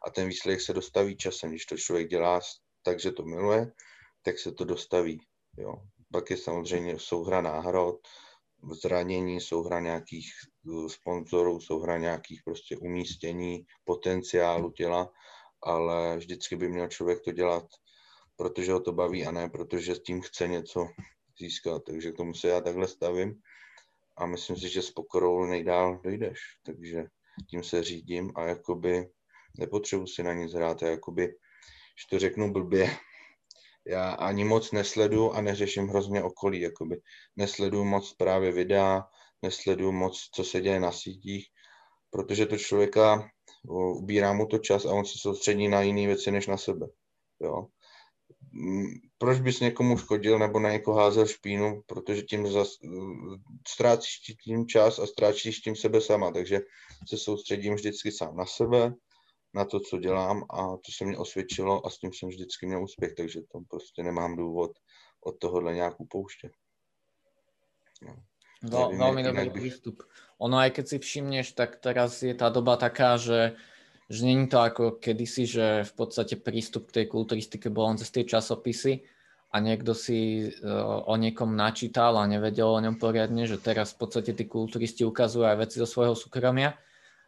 A 0.07 0.09
ten 0.09 0.27
výsledek 0.27 0.61
se 0.61 0.73
dostaví 0.73 1.17
časem, 1.17 1.49
když 1.49 1.65
to 1.65 1.77
člověk 1.77 2.09
dělá 2.09 2.41
takže 2.83 3.11
to 3.11 3.23
miluje, 3.23 3.71
tak 4.21 4.39
se 4.39 4.51
to 4.51 4.65
dostaví. 4.65 5.19
Jo. 5.57 5.73
Pak 6.11 6.29
je 6.29 6.37
samozřejmě 6.37 6.99
souhra 6.99 7.41
náhrad, 7.41 7.95
zranění, 8.81 9.41
souhra 9.41 9.79
nějakých 9.79 10.31
eh, 10.67 10.89
sponzorů, 10.89 11.59
souhra 11.59 11.97
nějakých 11.97 12.41
prostě 12.45 12.77
umístění, 12.77 13.65
potenciálu 13.83 14.71
těla, 14.71 15.11
ale 15.63 16.17
vždycky 16.17 16.55
by 16.55 16.69
měl 16.69 16.87
člověk 16.87 17.23
to 17.23 17.31
dělat, 17.31 17.65
protože 18.37 18.71
ho 18.71 18.79
to 18.79 18.91
baví 18.91 19.25
a 19.25 19.31
ne 19.31 19.49
protože 19.49 19.95
s 19.95 20.03
tím 20.03 20.21
chce 20.21 20.47
něco 20.47 20.87
získat. 21.39 21.83
Takže 21.83 22.11
k 22.11 22.17
tomu 22.17 22.33
se 22.33 22.47
já 22.47 22.61
takhle 22.61 22.87
stavím 22.87 23.41
a 24.17 24.25
myslím 24.25 24.57
si, 24.57 24.69
že 24.69 24.81
s 24.81 24.91
pokorou 24.91 25.45
nejdál 25.45 25.99
dojdeš. 26.03 26.39
Takže 26.65 27.03
tím 27.49 27.63
se 27.63 27.83
řídím 27.83 28.31
a 28.35 28.43
jakoby 28.43 29.09
nepotřebuji 29.59 30.07
si 30.07 30.23
na 30.23 30.33
nic 30.33 30.53
hrát. 30.53 30.83
A 30.83 30.87
jakoby 30.87 31.23
když 31.25 32.05
to 32.09 32.19
řeknu 32.19 32.53
blbě, 32.53 32.97
já 33.87 34.11
ani 34.11 34.43
moc 34.43 34.71
nesledu 34.71 35.31
a 35.33 35.41
neřeším 35.41 35.87
hrozně 35.87 36.23
okolí, 36.23 36.61
jakoby. 36.61 37.01
Nesleduju 37.35 37.83
moc 37.83 38.13
právě 38.13 38.51
videa, 38.51 39.03
nesleduju 39.41 39.91
moc, 39.91 40.29
co 40.33 40.43
se 40.43 40.61
děje 40.61 40.79
na 40.79 40.91
sítích, 40.91 41.47
protože 42.09 42.45
to 42.45 42.57
člověka, 42.57 43.29
ubírá 43.95 44.33
mu 44.33 44.45
to 44.45 44.57
čas 44.57 44.85
a 44.85 44.91
on 44.91 45.05
se 45.05 45.17
soustředí 45.17 45.67
na 45.67 45.81
jiné 45.81 46.07
věci 46.07 46.31
než 46.31 46.47
na 46.47 46.57
sebe. 46.57 46.87
Jo. 47.39 47.67
Proč 49.17 49.39
bys 49.39 49.59
někomu 49.59 49.97
škodil 49.97 50.39
nebo 50.39 50.59
na 50.59 50.71
někoho 50.71 50.97
házel 50.97 51.25
špínu, 51.25 51.81
protože 51.85 52.21
tím 52.21 52.47
zas, 52.51 52.69
ztrácíš 53.67 54.19
tím 54.43 54.67
čas 54.67 54.99
a 54.99 55.07
ztrácíš 55.07 55.59
tím 55.59 55.75
sebe 55.75 56.01
sama, 56.01 56.31
takže 56.31 56.59
se 57.07 57.17
soustředím 57.17 57.75
vždycky 57.75 58.11
sám 58.11 58.37
na 58.37 58.45
sebe, 58.45 58.93
na 59.53 59.65
to, 59.65 59.79
co 59.79 59.97
dělám 59.97 60.43
a 60.49 60.67
to 60.67 60.91
se 60.97 61.05
mě 61.05 61.17
osvědčilo 61.17 61.85
a 61.85 61.89
s 61.89 61.97
tím 61.97 62.13
jsem 62.13 62.29
vždycky 62.29 62.65
měl 62.65 62.83
úspěch, 62.83 63.13
takže 63.15 63.41
tam 63.51 63.65
prostě 63.65 64.03
nemám 64.03 64.35
důvod 64.35 64.71
od 65.25 65.39
tohohle 65.39 65.73
nějak 65.73 65.99
upouštět. 65.99 66.51
No. 68.01 68.15
Vel, 68.63 68.89
veľmi 68.97 69.21
dobrý 69.21 69.49
bych... 69.49 69.53
prístup. 69.53 70.03
Ono 70.41 70.57
aj 70.57 70.73
keď 70.73 70.85
si 70.87 70.97
všimneš, 70.97 71.53
tak 71.53 71.77
teraz 71.77 72.21
je 72.25 72.33
tá 72.33 72.49
doba 72.49 72.77
taká, 72.77 73.17
že, 73.17 73.57
že 74.07 74.23
není 74.23 74.47
to 74.47 74.63
ako 74.63 75.03
kedysi, 75.03 75.43
že 75.43 75.65
v 75.83 75.93
podstate 75.93 76.39
prístup 76.39 76.87
k 76.91 77.03
tej 77.03 77.05
kulturistike 77.11 77.67
bol 77.67 77.91
len 77.91 77.99
cez 77.99 78.07
tie 78.07 78.23
časopisy 78.23 79.03
a 79.51 79.59
niekto 79.59 79.91
si 79.91 80.47
uh, 80.47 81.03
o 81.07 81.13
niekom 81.19 81.55
načítal 81.55 82.15
a 82.15 82.27
nevedel 82.27 82.67
o 82.67 82.83
ňom 82.83 82.95
poriadne, 82.95 83.43
že 83.47 83.59
teraz 83.59 83.95
v 83.95 84.07
podstate 84.07 84.31
tí 84.31 84.47
kulturisti 84.47 85.03
ukazujú 85.03 85.43
aj 85.43 85.59
veci 85.67 85.75
zo 85.83 85.87
svojho 85.87 86.15
súkromia. 86.15 86.75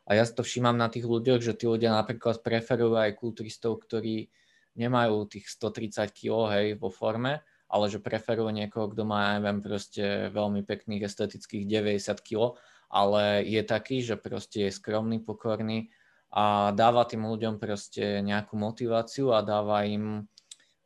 A 0.09 0.17
ja 0.17 0.23
to 0.25 0.41
všímam 0.41 0.73
na 0.73 0.89
tých 0.89 1.05
ľuďoch, 1.05 1.43
že 1.43 1.53
tí 1.53 1.69
ľudia 1.69 1.93
napríklad 1.93 2.41
preferujú 2.41 2.97
aj 2.97 3.19
kulturistov, 3.19 3.83
ktorí 3.83 4.31
nemajú 4.79 5.27
tých 5.27 5.51
130 5.51 6.09
kg 6.15 6.49
hej, 6.55 6.67
vo 6.79 6.89
forme, 6.89 7.43
ale 7.69 7.85
že 7.91 8.01
preferujú 8.01 8.49
niekoho, 8.49 8.89
kto 8.89 9.03
má, 9.05 9.37
neviem, 9.37 9.61
proste 9.61 10.31
veľmi 10.31 10.65
pekných 10.65 11.05
estetických 11.05 11.67
90 11.67 12.25
kg, 12.25 12.57
ale 12.89 13.45
je 13.45 13.61
taký, 13.61 14.01
že 14.01 14.17
proste 14.17 14.65
je 14.65 14.71
skromný, 14.73 15.21
pokorný 15.21 15.93
a 16.29 16.69
dáva 16.77 17.05
tým 17.09 17.25
ľuďom 17.25 17.57
proste 17.57 18.21
nejakú 18.21 18.53
motiváciu 18.53 19.33
a 19.33 19.41
dáva 19.41 19.85
im, 19.89 20.29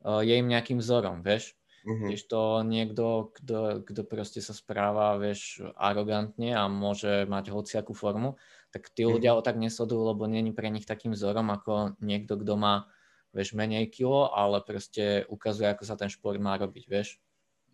eh, 0.03 0.21
je 0.23 0.33
im 0.39 0.47
nejakým 0.47 0.79
vzorom, 0.79 1.21
vieš. 1.21 1.55
Mm-hmm. 1.83 2.07
Když 2.07 2.23
to 2.31 2.41
niekto, 2.63 3.05
kto, 3.35 3.83
kto 3.83 4.01
proste 4.07 4.39
sa 4.39 4.55
správa, 4.55 5.19
vieš, 5.19 5.59
arogantne 5.75 6.55
a 6.55 6.71
môže 6.71 7.27
mať 7.27 7.51
hociakú 7.51 7.91
formu, 7.91 8.39
tak 8.71 8.87
tí 8.95 9.03
ľudia 9.03 9.35
mm-hmm. 9.35 9.43
ho 9.43 9.47
tak 9.47 9.59
nesledujú, 9.59 10.01
lebo 10.15 10.23
není 10.23 10.55
pre 10.55 10.71
nich 10.71 10.87
takým 10.87 11.11
vzorom 11.11 11.51
ako 11.51 11.99
niekto, 11.99 12.39
kto 12.39 12.55
má, 12.55 12.87
vieš, 13.35 13.51
menej 13.51 13.91
kilo, 13.91 14.31
ale 14.31 14.63
proste 14.63 15.27
ukazuje, 15.27 15.67
ako 15.75 15.83
sa 15.83 15.99
ten 15.99 16.07
šport 16.07 16.39
má 16.39 16.55
robiť, 16.55 16.87
vieš. 16.87 17.19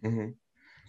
Mm-hmm. 0.01 0.29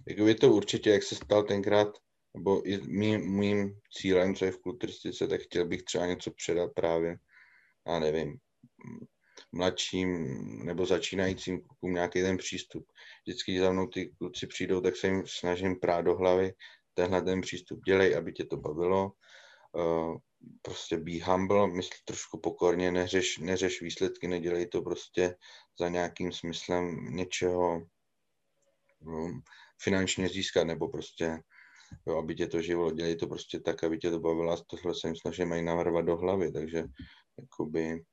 Jako 0.06 0.26
je 0.26 0.34
to 0.34 0.52
určitě, 0.52 0.90
jak 0.90 1.02
se 1.02 1.14
stal 1.14 1.42
tenkrát, 1.42 1.88
nebo 2.34 2.68
i 2.68 2.80
mým, 2.82 3.38
mým 3.38 3.80
cílem, 3.92 4.34
co 4.34 4.44
je 4.44 4.52
v 4.52 4.60
kulturistice, 4.60 5.28
tak 5.28 5.40
chtěl 5.40 5.66
bych 5.66 5.82
třeba 5.82 6.06
něco 6.06 6.30
předat 6.30 6.70
právě, 6.74 7.16
já 7.86 7.98
nevím, 7.98 8.38
mladším 9.52 10.28
nebo 10.64 10.86
začínajícím 10.86 11.60
klukům 11.60 11.94
nějaký 11.94 12.22
ten 12.22 12.36
přístup. 12.36 12.86
Vždycky, 13.26 13.60
za 13.60 13.72
mnou 13.72 13.86
ty 13.86 14.10
kluci 14.18 14.46
přijdou, 14.46 14.80
tak 14.80 14.96
se 14.96 15.06
jim 15.06 15.22
snažím 15.26 15.80
prát 15.80 16.02
do 16.02 16.16
hlavy, 16.16 16.52
tenhle 16.94 17.22
ten 17.22 17.40
přístup 17.40 17.80
dělej, 17.84 18.16
aby 18.16 18.32
tě 18.32 18.44
to 18.44 18.56
bavilo. 18.56 19.12
Uh, 19.72 20.16
prostě 20.62 20.96
be 20.96 21.24
humble, 21.24 21.66
myslí 21.66 21.96
trošku 22.04 22.40
pokorně, 22.40 22.92
neřeš, 22.92 23.38
neřeš 23.38 23.82
výsledky, 23.82 24.28
nedělej 24.28 24.66
to 24.66 24.82
prostě 24.82 25.36
za 25.78 25.88
nějakým 25.88 26.32
smyslem 26.32 27.14
něčeho 27.16 27.86
um, 29.00 29.42
finančně 29.82 30.28
získat, 30.28 30.64
nebo 30.64 30.88
prostě, 30.88 31.38
jo, 32.06 32.18
aby 32.18 32.34
tě 32.34 32.46
to 32.46 32.62
živilo, 32.62 32.90
dělej 32.92 33.16
to 33.16 33.26
prostě 33.26 33.60
tak, 33.60 33.84
aby 33.84 33.98
tě 33.98 34.10
to 34.10 34.20
bavilo 34.20 34.52
a 34.52 34.56
tohle 34.66 34.94
se 34.94 35.08
jim 35.08 35.16
snažím 35.16 35.52
i 35.52 35.62
navrvat 35.62 36.04
do 36.04 36.16
hlavy, 36.16 36.52
takže 36.52 36.84
jakoby 37.40 38.04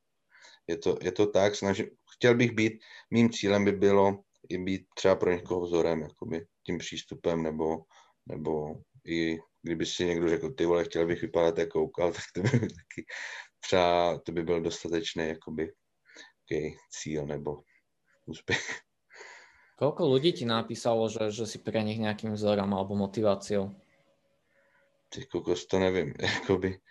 je 0.68 0.78
to, 0.78 0.98
je 1.02 1.12
to 1.12 1.28
tak, 1.28 1.56
snažím, 1.56 1.88
chtěl 2.16 2.36
bych 2.36 2.52
být, 2.52 2.74
mým 3.12 3.30
cílem 3.30 3.66
by 3.66 3.72
bylo 3.72 4.24
i 4.50 4.58
být 4.58 4.86
třeba 4.96 5.16
pro 5.16 5.32
někoho 5.32 5.66
vzorem, 5.66 6.02
jakoby 6.02 6.46
tím 6.66 6.78
přístupem, 6.78 7.44
nebo, 7.44 7.78
nebo 8.26 8.76
i 9.08 9.38
kdyby 9.62 9.86
si 9.86 10.06
někdo 10.06 10.30
řekl, 10.30 10.54
ty 10.54 10.66
vole, 10.66 10.84
chtěl 10.84 11.08
bych 11.08 11.22
vypadat 11.22 11.58
jako 11.58 11.80
Koukal, 11.80 12.12
tak 12.14 12.24
to 12.34 12.42
by 12.42 12.60
taky 12.60 13.06
třeba, 13.60 14.20
to 14.26 14.32
by 14.32 14.44
byl 14.44 14.62
dostatečný, 14.62 15.28
jakoby, 15.28 15.74
okay, 16.46 16.72
cíl 16.92 17.26
nebo 17.26 17.62
úspěch. 18.26 18.87
Koľko 19.78 20.10
ľudí 20.10 20.34
ti 20.34 20.46
napísalo, 20.50 21.06
že, 21.06 21.30
že 21.30 21.46
si 21.46 21.62
pre 21.62 21.86
nich 21.86 22.02
nejakým 22.02 22.34
vzorom 22.34 22.74
alebo 22.74 22.98
motiváciou? 22.98 23.70
Ty 25.14 25.30
kokos, 25.30 25.70
to 25.70 25.78
nevím. 25.78 26.18
Jakoby, 26.20 26.82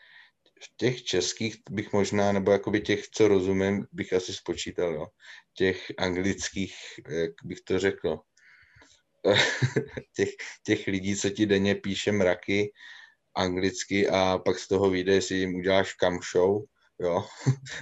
v 0.63 0.67
těch 0.77 1.05
českých 1.05 1.57
bych 1.71 1.93
možná, 1.93 2.33
nebo 2.33 2.51
jakoby 2.51 2.81
těch, 2.81 3.09
co 3.09 3.29
rozumím, 3.29 3.87
bych 3.93 4.13
asi 4.13 4.33
spočítal, 4.33 4.95
jo. 4.95 5.07
Těch 5.55 5.93
anglických, 5.99 6.75
jak 7.09 7.31
bych 7.45 7.61
to 7.61 7.79
řekl, 7.79 8.19
těch, 10.17 10.29
těch 10.63 10.87
lidí, 10.87 11.17
co 11.17 11.31
ti 11.31 11.47
denně 11.47 11.75
píše 11.75 12.13
mraky 12.13 12.73
anglicky 13.37 14.09
a 14.09 14.39
pak 14.39 14.59
z 14.59 14.69
toho 14.69 14.91
vyjde, 14.91 15.15
jestli 15.15 15.37
jim 15.37 15.55
uděláš 15.55 15.95
kam 15.95 16.19
show, 16.33 16.63
jo, 16.99 17.25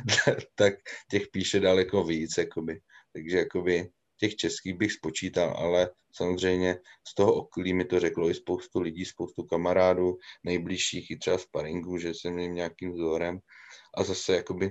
tak 0.54 0.74
těch 1.10 1.28
píše 1.32 1.60
daleko 1.60 2.04
víc, 2.04 2.38
jakoby. 2.38 2.80
Takže 3.12 3.38
jakoby 3.38 3.90
těch 4.24 4.36
českých 4.36 4.74
bych 4.74 4.92
spočítal, 4.92 5.54
ale 5.56 5.90
samozřejmě 6.12 6.76
z 7.08 7.14
toho 7.14 7.34
okolí 7.34 7.74
mi 7.74 7.84
to 7.84 8.00
řeklo 8.00 8.30
i 8.30 8.34
spoustu 8.34 8.80
lidí, 8.80 9.04
spoustu 9.04 9.42
kamarádů, 9.42 10.16
nejbližších 10.44 11.10
i 11.10 11.16
třeba 11.16 11.38
z 11.38 11.46
paringu, 11.46 11.98
že 11.98 12.08
jsem 12.14 12.38
jim 12.38 12.54
nějakým 12.54 12.92
vzorem 12.92 13.38
a 13.96 14.04
zase 14.04 14.36
jakoby 14.36 14.70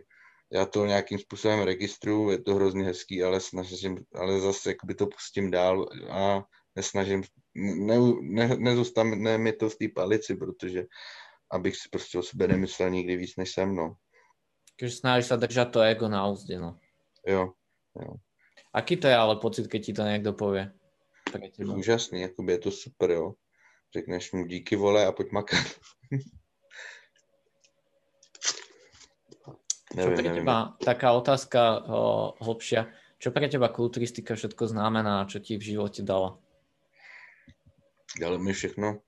já 0.54 0.66
to 0.66 0.86
nějakým 0.86 1.20
způsobem 1.20 1.60
registruju, 1.60 2.30
je 2.30 2.42
to 2.42 2.56
hrozně 2.56 2.84
hezký, 2.84 3.24
ale 3.24 3.40
snažím, 3.40 3.98
ale 4.16 4.40
zase 4.40 4.70
jakoby 4.70 4.96
to 4.96 5.08
pustím 5.08 5.52
dál 5.52 5.90
a 6.10 6.44
nesnažím, 6.76 7.24
ne, 7.56 7.98
ne, 8.22 8.58
nezůstane 8.58 9.38
mi 9.38 9.54
to 9.54 9.70
v 9.70 9.76
té 9.76 9.86
palici, 9.96 10.36
protože 10.36 10.86
abych 11.52 11.76
si 11.76 11.90
prostě 11.90 12.18
o 12.18 12.24
sebe 12.24 12.48
nemyslel 12.48 12.90
nikdy 12.90 13.18
víc 13.18 13.36
než 13.38 13.52
se 13.52 13.66
mnou. 13.66 13.96
Takže 14.80 14.96
snažíš 14.96 15.28
se 15.28 15.38
držet 15.38 15.66
to 15.66 15.82
ego 15.82 16.08
na 16.08 16.28
úzdě, 16.28 16.60
no. 16.60 16.80
Jo, 17.28 17.54
jo. 18.02 18.14
Aký 18.74 18.98
to 18.98 19.08
je 19.08 19.16
ale 19.16 19.36
pocit, 19.36 19.68
keď 19.68 19.86
ti 19.86 19.94
to 19.94 20.04
někdo? 20.04 20.36
Je 21.58 21.66
úžasný, 21.66 22.22
jakoby 22.22 22.52
je 22.52 22.58
to 22.60 22.72
super, 22.72 23.12
jo. 23.12 23.34
Řekneš 23.94 24.32
mu 24.32 24.46
díky 24.46 24.76
vole 24.76 25.06
a 25.06 25.12
pojď 25.12 25.32
makat. 25.32 25.66
Čo 29.94 30.10
pre 30.18 30.26
teba, 30.26 30.74
taká 30.82 31.14
otázka 31.14 31.86
o, 31.86 32.34
hlbšia, 32.42 32.90
čo 33.22 33.30
pre 33.30 33.46
teba 33.46 33.70
kulturistika 33.70 34.34
všetko 34.34 34.74
znamená 34.74 35.22
a 35.22 35.30
čo 35.30 35.38
ti 35.38 35.54
v 35.54 35.70
živote 35.70 36.02
dala? 36.02 36.42
Dalo 38.18 38.42
mi 38.42 38.54
všechno, 38.54 39.06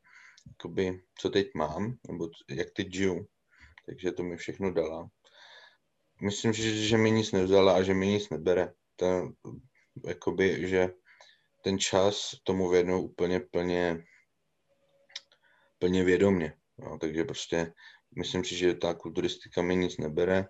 jakoby, 0.47 1.01
co 1.17 1.29
teď 1.29 1.47
mám, 1.57 1.97
nebo 2.07 2.29
jak 2.49 2.69
teď 2.71 2.93
žiju. 2.93 3.27
Takže 3.85 4.11
to 4.11 4.23
mi 4.23 4.37
všechno 4.37 4.73
dala. 4.73 5.09
Myslím, 6.21 6.53
že, 6.53 6.69
že 6.85 6.97
mi 6.97 7.11
nic 7.11 7.31
nevzala 7.31 7.75
a 7.75 7.81
že 7.81 7.93
mi 7.93 8.07
nic 8.07 8.29
nebere. 8.29 8.73
To, 8.95 9.29
jakoby, 10.07 10.67
že 10.69 10.89
ten 11.63 11.79
čas 11.79 12.31
tomu 12.43 12.69
vědnou 12.69 13.01
úplně 13.01 13.39
plně, 13.39 14.05
plně 15.79 16.03
vědomně. 16.03 16.53
No, 16.77 16.97
takže 16.99 17.23
prostě 17.23 17.73
myslím 18.17 18.43
si, 18.43 18.55
že 18.55 18.75
ta 18.75 18.93
kulturistika 18.93 19.61
mi 19.61 19.75
nic 19.75 19.97
nebere 19.97 20.45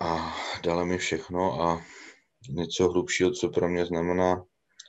a 0.00 0.36
dala 0.62 0.84
mi 0.84 0.98
všechno 0.98 1.62
a 1.62 1.84
něco 2.48 2.88
hlubšího, 2.88 3.30
co 3.30 3.48
pro 3.48 3.68
mě 3.68 3.86
znamená, 3.86 4.44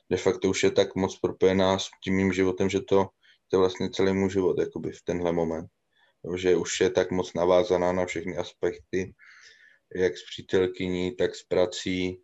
de 0.09 0.17
facto 0.17 0.49
už 0.49 0.63
je 0.63 0.71
tak 0.71 0.95
moc 0.95 1.19
propojená 1.19 1.79
s 1.79 1.89
tím 2.03 2.15
mým 2.15 2.33
životem, 2.33 2.69
že 2.69 2.81
to, 2.81 3.09
to 3.47 3.55
je 3.57 3.59
vlastně 3.59 3.89
celý 3.89 4.13
můj 4.13 4.29
život 4.29 4.59
jakoby 4.59 4.91
v 4.91 5.01
tenhle 5.03 5.31
moment. 5.31 5.67
Že 6.35 6.55
už 6.55 6.79
je 6.79 6.89
tak 6.89 7.11
moc 7.11 7.33
navázaná 7.33 7.91
na 7.91 8.05
všechny 8.05 8.37
aspekty, 8.37 9.13
jak 9.95 10.17
s 10.17 10.25
přítelkyní, 10.25 11.15
tak 11.15 11.35
s 11.35 11.43
prací, 11.43 12.21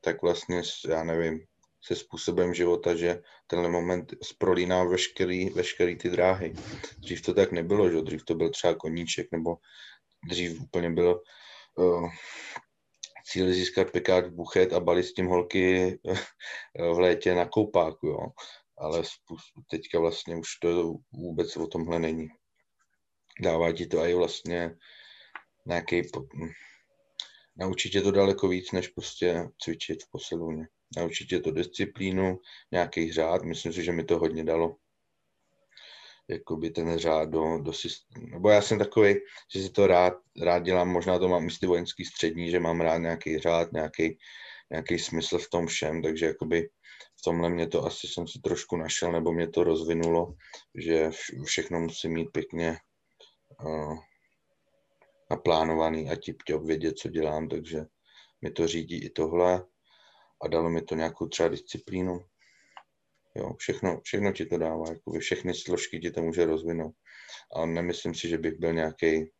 tak 0.00 0.22
vlastně, 0.22 0.62
já 0.88 1.04
nevím, 1.04 1.40
se 1.84 1.96
způsobem 1.96 2.54
života, 2.54 2.94
že 2.94 3.22
tenhle 3.46 3.68
moment 3.68 4.14
sprolíná 4.22 4.84
veškerý, 4.84 5.50
veškerý 5.50 5.96
ty 5.96 6.10
dráhy. 6.10 6.54
Dřív 6.98 7.22
to 7.22 7.34
tak 7.34 7.52
nebylo, 7.52 7.90
že 7.90 8.02
dřív 8.02 8.24
to 8.24 8.34
byl 8.34 8.50
třeba 8.50 8.74
koníček, 8.74 9.28
nebo 9.32 9.56
dřív 10.28 10.60
úplně 10.60 10.90
bylo 10.90 11.20
uh, 11.74 12.08
cíl 13.24 13.52
získat 13.52 13.90
pekát 13.90 14.28
buchet 14.28 14.72
a 14.72 14.80
balit 14.80 15.06
s 15.06 15.12
tím 15.12 15.26
holky 15.26 15.98
v 16.94 16.98
létě 16.98 17.34
na 17.34 17.46
koupáku, 17.46 18.06
jo. 18.06 18.26
Ale 18.78 19.02
teďka 19.70 19.98
vlastně 19.98 20.36
už 20.36 20.48
to 20.62 20.94
vůbec 21.12 21.56
o 21.56 21.66
tomhle 21.66 21.98
není. 21.98 22.28
Dává 23.40 23.72
ti 23.72 23.86
to 23.86 23.98
i 23.98 24.14
vlastně 24.14 24.76
nějaký, 25.66 26.02
naučit 27.58 27.90
tě 27.90 28.00
to 28.00 28.10
daleko 28.10 28.48
víc, 28.48 28.72
než 28.72 28.88
prostě 28.88 29.48
cvičit 29.62 30.02
v 30.02 30.10
posilovně. 30.10 30.68
Naučit 30.96 31.26
tě 31.26 31.40
to 31.40 31.50
disciplínu, 31.50 32.38
nějaký 32.72 33.12
řád, 33.12 33.42
myslím 33.42 33.72
si, 33.72 33.84
že 33.84 33.92
mi 33.92 34.04
to 34.04 34.18
hodně 34.18 34.44
dalo 34.44 34.76
jakoby 36.28 36.70
ten 36.70 36.98
řád 36.98 37.28
do, 37.28 37.58
do 37.58 37.72
systému. 37.72 38.26
Nebo 38.26 38.50
já 38.50 38.62
jsem 38.62 38.78
takový, 38.78 39.14
že 39.54 39.62
si 39.62 39.70
to 39.70 39.86
rád, 39.86 40.14
rád 40.42 40.58
dělám, 40.58 40.88
možná 40.88 41.18
to 41.18 41.28
mám 41.28 41.44
místy 41.44 41.66
vojenský 41.66 42.04
střední, 42.04 42.50
že 42.50 42.60
mám 42.60 42.80
rád 42.80 42.98
nějaký 42.98 43.38
řád, 43.38 43.72
nějaký, 43.72 44.18
nějaký 44.70 44.98
smysl 44.98 45.38
v 45.38 45.50
tom 45.50 45.66
všem, 45.66 46.02
takže 46.02 46.26
jakoby 46.26 46.68
v 47.18 47.22
tomhle 47.24 47.50
mě 47.50 47.66
to 47.66 47.84
asi 47.84 48.06
jsem 48.06 48.28
si 48.28 48.40
trošku 48.40 48.76
našel, 48.76 49.12
nebo 49.12 49.32
mě 49.32 49.48
to 49.48 49.64
rozvinulo, 49.64 50.34
že 50.74 51.10
všechno 51.44 51.80
musí 51.80 52.08
mít 52.08 52.28
pěkně 52.32 52.76
uh, 53.64 53.98
naplánovaný 55.30 56.10
a 56.10 56.16
tip 56.16 56.36
vědět, 56.64 56.98
co 56.98 57.08
dělám, 57.08 57.48
takže 57.48 57.84
mi 58.42 58.50
to 58.50 58.66
řídí 58.66 59.04
i 59.04 59.10
tohle 59.10 59.64
a 60.44 60.48
dalo 60.48 60.70
mi 60.70 60.82
to 60.82 60.94
nějakou 60.94 61.28
třeba 61.28 61.48
disciplínu. 61.48 62.20
Jo, 63.36 63.54
všechno, 63.58 64.00
všechno 64.04 64.32
ti 64.32 64.46
to 64.46 64.58
dává, 64.58 64.88
jakoby 64.88 65.18
všechny 65.18 65.54
složky 65.54 66.00
ti 66.00 66.10
to 66.10 66.22
může 66.22 66.44
rozvinout. 66.44 66.94
A 67.56 67.66
nemyslím 67.66 68.14
si, 68.14 68.28
že 68.28 68.38
bych 68.38 68.58
byl 68.58 68.72
nějaký 68.72 69.30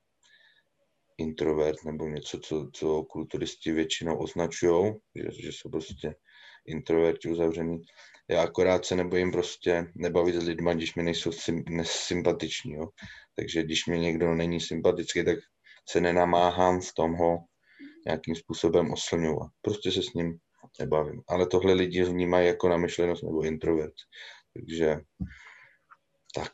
introvert 1.19 1.85
nebo 1.85 2.09
něco, 2.09 2.39
co, 2.39 2.71
co 2.73 3.03
kulturisti 3.03 3.73
většinou 3.73 4.19
označují, 4.19 4.95
že, 5.15 5.43
že 5.43 5.49
jsou 5.49 5.71
prostě 5.71 6.15
introverti 6.67 7.29
uzavření. 7.29 7.83
Já 8.29 8.43
akorát 8.43 8.85
se 8.85 8.97
nebojím 8.97 9.33
prostě 9.33 9.93
nebavit 9.95 10.35
s 10.35 10.47
lidmi, 10.47 10.71
když 10.75 10.95
mi 10.95 11.03
nejsou 11.03 11.31
sympatiční. 11.83 12.75
Jo. 12.75 12.89
Takže 13.37 13.63
když 13.63 13.87
mě 13.87 13.99
někdo 13.99 14.35
není 14.35 14.61
sympatický, 14.61 15.25
tak 15.25 15.39
se 15.91 16.01
nenamáhám 16.01 16.81
v 16.81 16.95
tom 16.95 17.13
ho 17.13 17.39
nějakým 18.07 18.35
způsobem 18.35 18.93
oslňovat. 18.93 19.51
Prostě 19.63 19.93
se 19.93 20.03
s 20.03 20.13
ním 20.15 20.39
nebavím. 20.81 21.23
Ale 21.29 21.47
tohle 21.47 21.73
lidi 21.73 22.05
vnímají 22.05 22.47
jako 22.47 22.69
namyšlenost 22.69 23.23
nebo 23.23 23.43
introvert. 23.43 23.95
Takže 24.55 24.97
tak. 26.35 26.53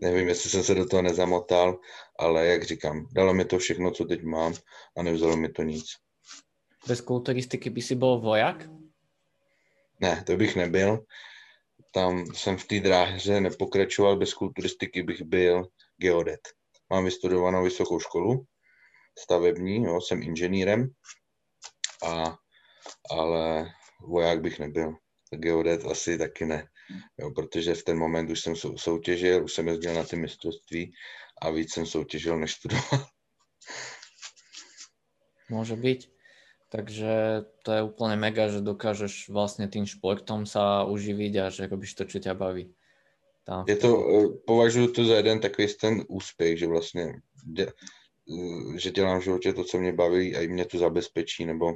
Nevím, 0.00 0.28
jestli 0.28 0.50
jsem 0.50 0.62
se 0.62 0.74
do 0.74 0.86
toho 0.86 1.02
nezamotal, 1.02 1.78
ale 2.18 2.46
jak 2.46 2.64
říkám, 2.64 3.06
dalo 3.12 3.34
mi 3.34 3.44
to 3.44 3.58
všechno, 3.58 3.90
co 3.90 4.04
teď 4.04 4.22
mám 4.22 4.54
a 4.96 5.02
nevzalo 5.02 5.36
mi 5.36 5.48
to 5.48 5.62
nic. 5.62 5.84
Bez 6.88 7.00
kulturistiky 7.00 7.70
by 7.70 7.82
si 7.82 7.94
byl 7.94 8.18
voják? 8.18 8.68
Ne, 10.00 10.24
to 10.26 10.36
bych 10.36 10.56
nebyl. 10.56 11.04
Tam 11.90 12.26
jsem 12.34 12.56
v 12.56 12.64
té 12.64 12.80
dráhře 12.80 13.40
nepokračoval, 13.40 14.16
bez 14.16 14.34
kulturistiky 14.34 15.02
bych 15.02 15.22
byl 15.22 15.68
geodet. 15.96 16.40
Mám 16.92 17.04
vystudovanou 17.04 17.64
vysokou 17.64 18.00
školu, 18.00 18.44
stavební, 19.18 19.84
jo, 19.84 20.00
jsem 20.00 20.22
inženýrem 20.22 20.88
a 22.04 22.36
ale 23.10 23.72
voják 24.00 24.40
bych 24.40 24.58
nebyl. 24.58 24.96
Geodet 25.30 25.84
asi 25.84 26.18
taky 26.18 26.44
ne, 26.44 26.68
jo, 27.18 27.30
protože 27.30 27.74
v 27.74 27.84
ten 27.84 27.98
moment 27.98 28.30
už 28.30 28.40
jsem 28.40 28.56
soutěžil, 28.76 29.44
už 29.44 29.52
jsem 29.52 29.68
jezdil 29.68 29.94
na 29.94 30.04
ty 30.04 30.16
mistrovství 30.16 30.92
a 31.42 31.50
víc 31.50 31.72
jsem 31.72 31.86
soutěžil, 31.86 32.38
než 32.38 32.52
studoval. 32.52 33.06
Může 35.50 35.76
být. 35.76 36.12
Takže 36.68 37.40
to 37.64 37.72
je 37.72 37.82
úplně 37.82 38.16
mega, 38.16 38.48
že 38.48 38.60
dokážeš 38.60 39.28
vlastně 39.28 39.68
tím 39.68 39.86
športom 39.86 40.46
sa 40.46 40.84
uživiť 40.84 41.36
a 41.36 41.50
že 41.50 41.68
robíš 41.68 41.94
to, 41.94 42.04
čo 42.04 42.18
ťa 42.18 42.34
baví. 42.34 42.72
Tam. 43.44 43.64
Je 43.68 43.76
to, 43.76 44.08
eh, 44.08 44.28
považuji 44.46 44.88
to 44.88 45.04
za 45.04 45.16
jeden 45.16 45.40
takový 45.40 45.68
ten 45.80 46.04
úspěch, 46.08 46.58
že 46.58 46.66
vlastně 46.66 47.12
eh, 47.58 47.66
že 48.78 48.90
dělám 48.90 49.20
v 49.20 49.24
životě 49.24 49.52
to, 49.52 49.64
co 49.64 49.78
mě 49.78 49.92
baví 49.92 50.36
a 50.36 50.40
i 50.40 50.48
mě 50.48 50.64
to 50.64 50.78
zabezpečí, 50.78 51.44
nebo 51.44 51.72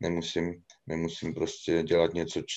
nemusím, 0.00 0.62
nemusím 0.86 1.34
prostě 1.34 1.82
dělat 1.82 2.14
něco, 2.14 2.42
č... 2.42 2.54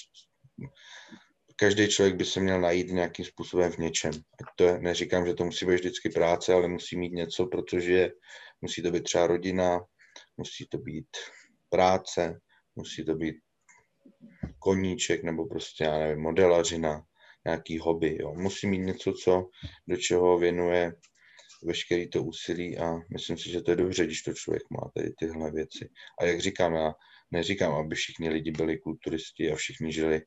každý 1.56 1.88
člověk 1.88 2.16
by 2.16 2.26
se 2.26 2.40
měl 2.40 2.62
najít 2.62 2.88
nějakým 2.88 3.26
způsobem 3.26 3.72
v 3.72 3.78
něčem. 3.78 4.12
to 4.56 4.64
je, 4.64 4.80
neříkám, 4.80 5.26
že 5.26 5.34
to 5.34 5.46
musí 5.46 5.66
být 5.66 5.76
vždycky 5.76 6.10
práce, 6.10 6.54
ale 6.54 6.68
musí 6.68 6.98
mít 6.98 7.14
něco, 7.14 7.46
protože 7.46 8.12
musí 8.62 8.82
to 8.82 8.92
být 8.92 9.04
třeba 9.04 9.28
rodina, 9.28 9.80
musí 10.38 10.68
to 10.68 10.78
být 10.78 11.08
práce, 11.70 12.40
musí 12.76 13.06
to 13.06 13.16
být 13.16 13.36
koníček 14.60 15.24
nebo 15.24 15.46
prostě, 15.46 15.84
já 15.84 16.00
nevím, 16.00 16.24
modelařina, 16.24 17.02
nějaký 17.46 17.80
hobby. 17.80 18.18
Jo. 18.22 18.34
Musí 18.34 18.68
mít 18.68 18.80
něco, 18.80 19.14
co, 19.14 19.50
do 19.88 19.98
čeho 19.98 20.38
věnuje 20.38 20.94
veškerý 21.64 22.10
to 22.10 22.24
úsilí 22.24 22.78
a 22.78 22.96
myslím 23.14 23.38
si, 23.38 23.50
že 23.50 23.62
to 23.62 23.72
je 23.72 23.78
dobře, 23.78 24.06
když 24.06 24.22
to 24.22 24.34
člověk 24.34 24.64
má 24.70 24.92
tady 24.96 25.14
tyhle 25.20 25.52
věci. 25.52 25.90
A 26.22 26.26
jak 26.26 26.40
říkám, 26.40 26.74
já 26.74 26.94
neříkám, 27.32 27.74
aby 27.74 27.96
všichni 27.96 28.30
lidi 28.30 28.52
byli 28.52 28.78
kulturisti 28.78 29.52
a 29.52 29.56
všichni 29.56 29.94
žili 29.94 30.22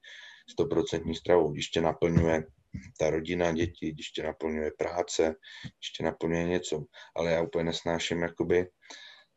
stoprocentní 0.50 1.14
stravou. 1.14 1.52
Když 1.52 1.68
tě 1.68 1.80
naplňuje 1.80 2.44
ta 2.98 3.10
rodina, 3.10 3.52
děti, 3.52 3.92
když 3.92 4.10
tě 4.10 4.22
naplňuje 4.22 4.70
práce, 4.78 5.34
když 5.62 5.90
tě 5.96 6.04
naplňuje 6.04 6.44
něco. 6.44 6.84
Ale 7.16 7.32
já 7.32 7.42
úplně 7.42 7.64
nesnáším 7.64 8.22
jakoby 8.22 8.66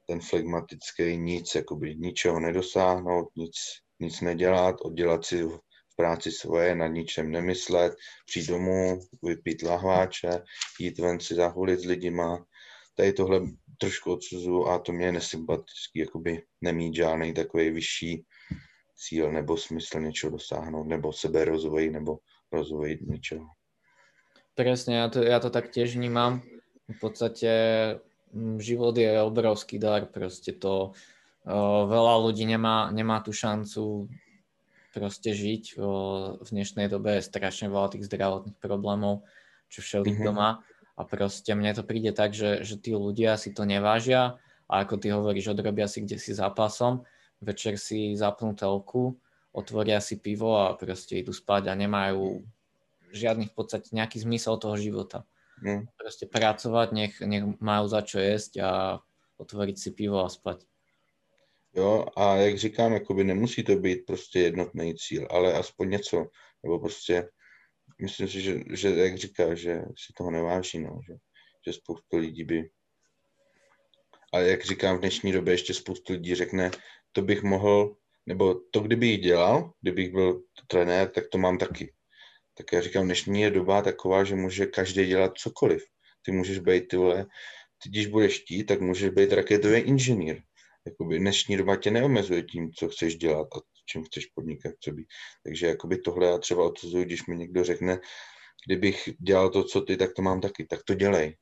ten 0.08 0.22
flegmatický 0.22 1.18
nic, 1.18 1.56
jakoby 1.56 1.96
ničeho 1.96 2.40
nedosáhnout, 2.40 3.30
nic, 3.36 3.56
nic 4.00 4.22
nedělat, 4.22 4.76
oddělat 4.82 5.26
si 5.26 5.44
v 5.92 5.96
práci 5.96 6.32
svoje, 6.32 6.76
na 6.76 6.88
ničem 6.88 7.32
nemyslet, 7.32 7.94
přijít 8.26 8.48
domů, 8.48 9.00
vypít 9.24 9.62
lahváče, 9.62 10.30
jít 10.80 11.00
ven 11.00 11.20
si 11.20 11.36
zahulit 11.36 11.80
s 11.80 11.86
lidima. 11.86 12.46
Tady 12.96 13.14
tohle 13.14 13.42
trošku 13.78 14.14
odsuzuju 14.14 14.68
a 14.68 14.80
to 14.80 14.92
mě 14.92 15.06
je 15.06 15.12
nesympatický, 15.12 16.00
jakoby 16.00 16.44
nemít 16.62 16.96
žádný 16.96 17.34
takový 17.34 17.70
vyšší 17.70 18.26
cíl 18.96 19.32
nebo 19.32 19.58
smysl 19.58 20.00
něčeho 20.00 20.32
dosáhnout, 20.32 20.84
nebo 20.84 21.14
sebe 21.14 21.46
rozvoj, 21.46 21.90
nebo 21.90 22.18
rozvoj 22.52 22.98
něčeho. 23.02 23.46
Presne, 24.52 25.00
ja 25.00 25.08
to, 25.08 25.24
ja 25.24 25.40
to 25.40 25.48
tak 25.48 25.72
tiež 25.72 25.96
vnímam. 25.96 26.44
V 26.92 26.98
podstate 27.00 27.50
mm, 28.36 28.60
život 28.60 28.92
je 29.00 29.16
obrovský 29.24 29.80
dar, 29.80 30.12
proste 30.12 30.52
to 30.52 30.92
uh, 30.92 31.82
veľa 31.88 32.16
ľudí 32.20 32.44
nemá, 32.44 32.92
nemá 32.92 33.24
tu 33.24 33.32
šancu 33.32 34.12
proste 34.92 35.32
žiť. 35.32 35.80
Uh, 35.80 36.38
v 36.44 36.50
dnešnej 36.52 36.92
dobe 36.92 37.18
je 37.18 37.28
strašne 37.28 37.72
veľa 37.72 37.96
tých 37.96 38.08
zdravotných 38.12 38.60
problémov, 38.60 39.24
čo 39.72 39.80
všelik 39.80 40.20
mm-hmm. 40.20 40.28
doma 40.28 40.62
a 41.02 41.02
proste 41.08 41.56
mne 41.58 41.74
to 41.74 41.82
príde 41.82 42.14
tak, 42.14 42.36
že, 42.38 42.62
že 42.62 42.78
tí 42.78 42.94
ľudia 42.94 43.40
si 43.40 43.50
to 43.56 43.66
nevážia 43.66 44.38
a 44.70 44.86
ako 44.86 45.02
ty 45.02 45.10
hovoríš, 45.10 45.50
odrobia 45.56 45.90
si 45.90 46.06
kde 46.06 46.22
si 46.22 46.36
zápasom, 46.36 47.02
večer 47.42 47.82
si 47.82 48.14
zapnú 48.14 48.54
telku, 48.54 49.18
otvoria 49.50 49.98
si 49.98 50.22
pivo 50.22 50.62
a 50.62 50.78
proste 50.78 51.18
idú 51.20 51.34
spať 51.34 51.72
a 51.72 51.74
nemajú 51.74 52.46
žiadny 53.12 53.52
v 53.52 53.54
podstate 53.58 53.92
nejaký 53.92 54.24
zmysel 54.24 54.62
toho 54.62 54.78
života. 54.78 55.28
Mm. 55.66 55.90
Proste 55.98 56.30
pracovať, 56.30 56.88
nech, 56.96 57.14
nech 57.20 57.44
majú 57.60 57.86
za 57.90 58.06
čo 58.06 58.22
jesť 58.22 58.64
a 58.64 58.72
otvoriť 59.42 59.76
si 59.76 59.90
pivo 59.92 60.24
a 60.24 60.30
spať. 60.32 60.64
Jo, 61.76 62.06
a 62.18 62.36
jak 62.36 62.58
říkám, 62.58 62.94
jakoby 62.94 63.24
nemusí 63.24 63.64
to 63.64 63.76
být 63.76 64.06
prostě 64.06 64.40
jednotný 64.40 64.96
cíl, 64.96 65.28
ale 65.30 65.54
aspoň 65.54 65.90
něco, 65.90 66.26
nebo 66.64 66.80
prostě 66.80 67.30
myslím 68.02 68.28
si, 68.28 68.42
že, 68.42 68.60
že 68.74 68.90
jak 68.90 69.18
říká, 69.18 69.56
že 69.56 69.82
si 69.82 70.14
toho 70.18 70.32
neváží, 70.32 70.80
no, 70.80 71.00
že, 71.08 71.14
že 71.68 71.74
spoustu 71.74 72.18
lidí 72.18 72.44
by 72.44 72.70
a 74.34 74.40
jak 74.40 74.66
říkám, 74.66 74.98
v 74.98 75.00
dnešní 75.00 75.32
době 75.32 75.54
ještě 75.54 75.74
spoustu 75.74 76.14
lidí 76.14 76.36
řekne, 76.36 76.72
to 77.12 77.22
bych 77.22 77.44
mohl, 77.44 77.96
nebo 78.26 78.54
to, 78.72 78.80
kdybych 78.80 79.22
dělal, 79.22 79.74
kdybych 79.82 80.12
byl 80.12 80.44
trenér, 80.68 81.10
tak 81.10 81.24
to 81.32 81.38
mám 81.38 81.58
taky. 81.58 81.94
Tak 82.58 82.74
já 82.74 82.82
říkám, 82.82 83.06
dnešní 83.06 83.42
je 83.42 83.50
doba 83.52 83.82
taková, 83.82 84.24
že 84.24 84.36
může 84.36 84.66
každý 84.66 85.06
dělat 85.06 85.38
cokoliv. 85.38 85.84
Ty 86.22 86.32
můžeš 86.32 86.60
být, 86.60 86.88
ty 86.88 86.98
vole, 86.98 87.26
ty 87.84 87.90
když 87.90 88.08
budeš 88.08 88.40
chtít, 88.40 88.64
tak 88.64 88.82
můžeš 88.82 89.10
být 89.10 89.34
raketový 89.34 89.80
inženýr. 89.80 90.42
Jakoby 90.86 91.20
dnešní 91.20 91.58
doba 91.58 91.76
tě 91.76 91.92
neomezuje 91.92 92.44
tím, 92.44 92.74
co 92.74 92.90
chceš 92.90 93.16
dělat 93.16 93.48
a 93.56 93.60
čím 93.86 94.04
chceš 94.04 94.26
podnikat, 94.26 94.74
co 94.80 94.92
být. 94.92 95.08
Takže 95.44 95.68
jakoby 95.68 95.98
tohle 95.98 96.28
já 96.28 96.38
třeba 96.38 96.66
odsuzuji, 96.66 97.06
když 97.06 97.28
mi 97.28 97.38
někdo 97.38 97.64
řekne, 97.64 98.00
kdybych 98.66 99.10
dělal 99.20 99.50
to, 99.50 99.64
co 99.64 99.82
ty, 99.82 99.98
tak 99.98 100.14
to 100.14 100.22
mám 100.22 100.42
taky, 100.42 100.66
tak 100.66 100.84
to 100.84 100.94
dělej. 100.94 101.38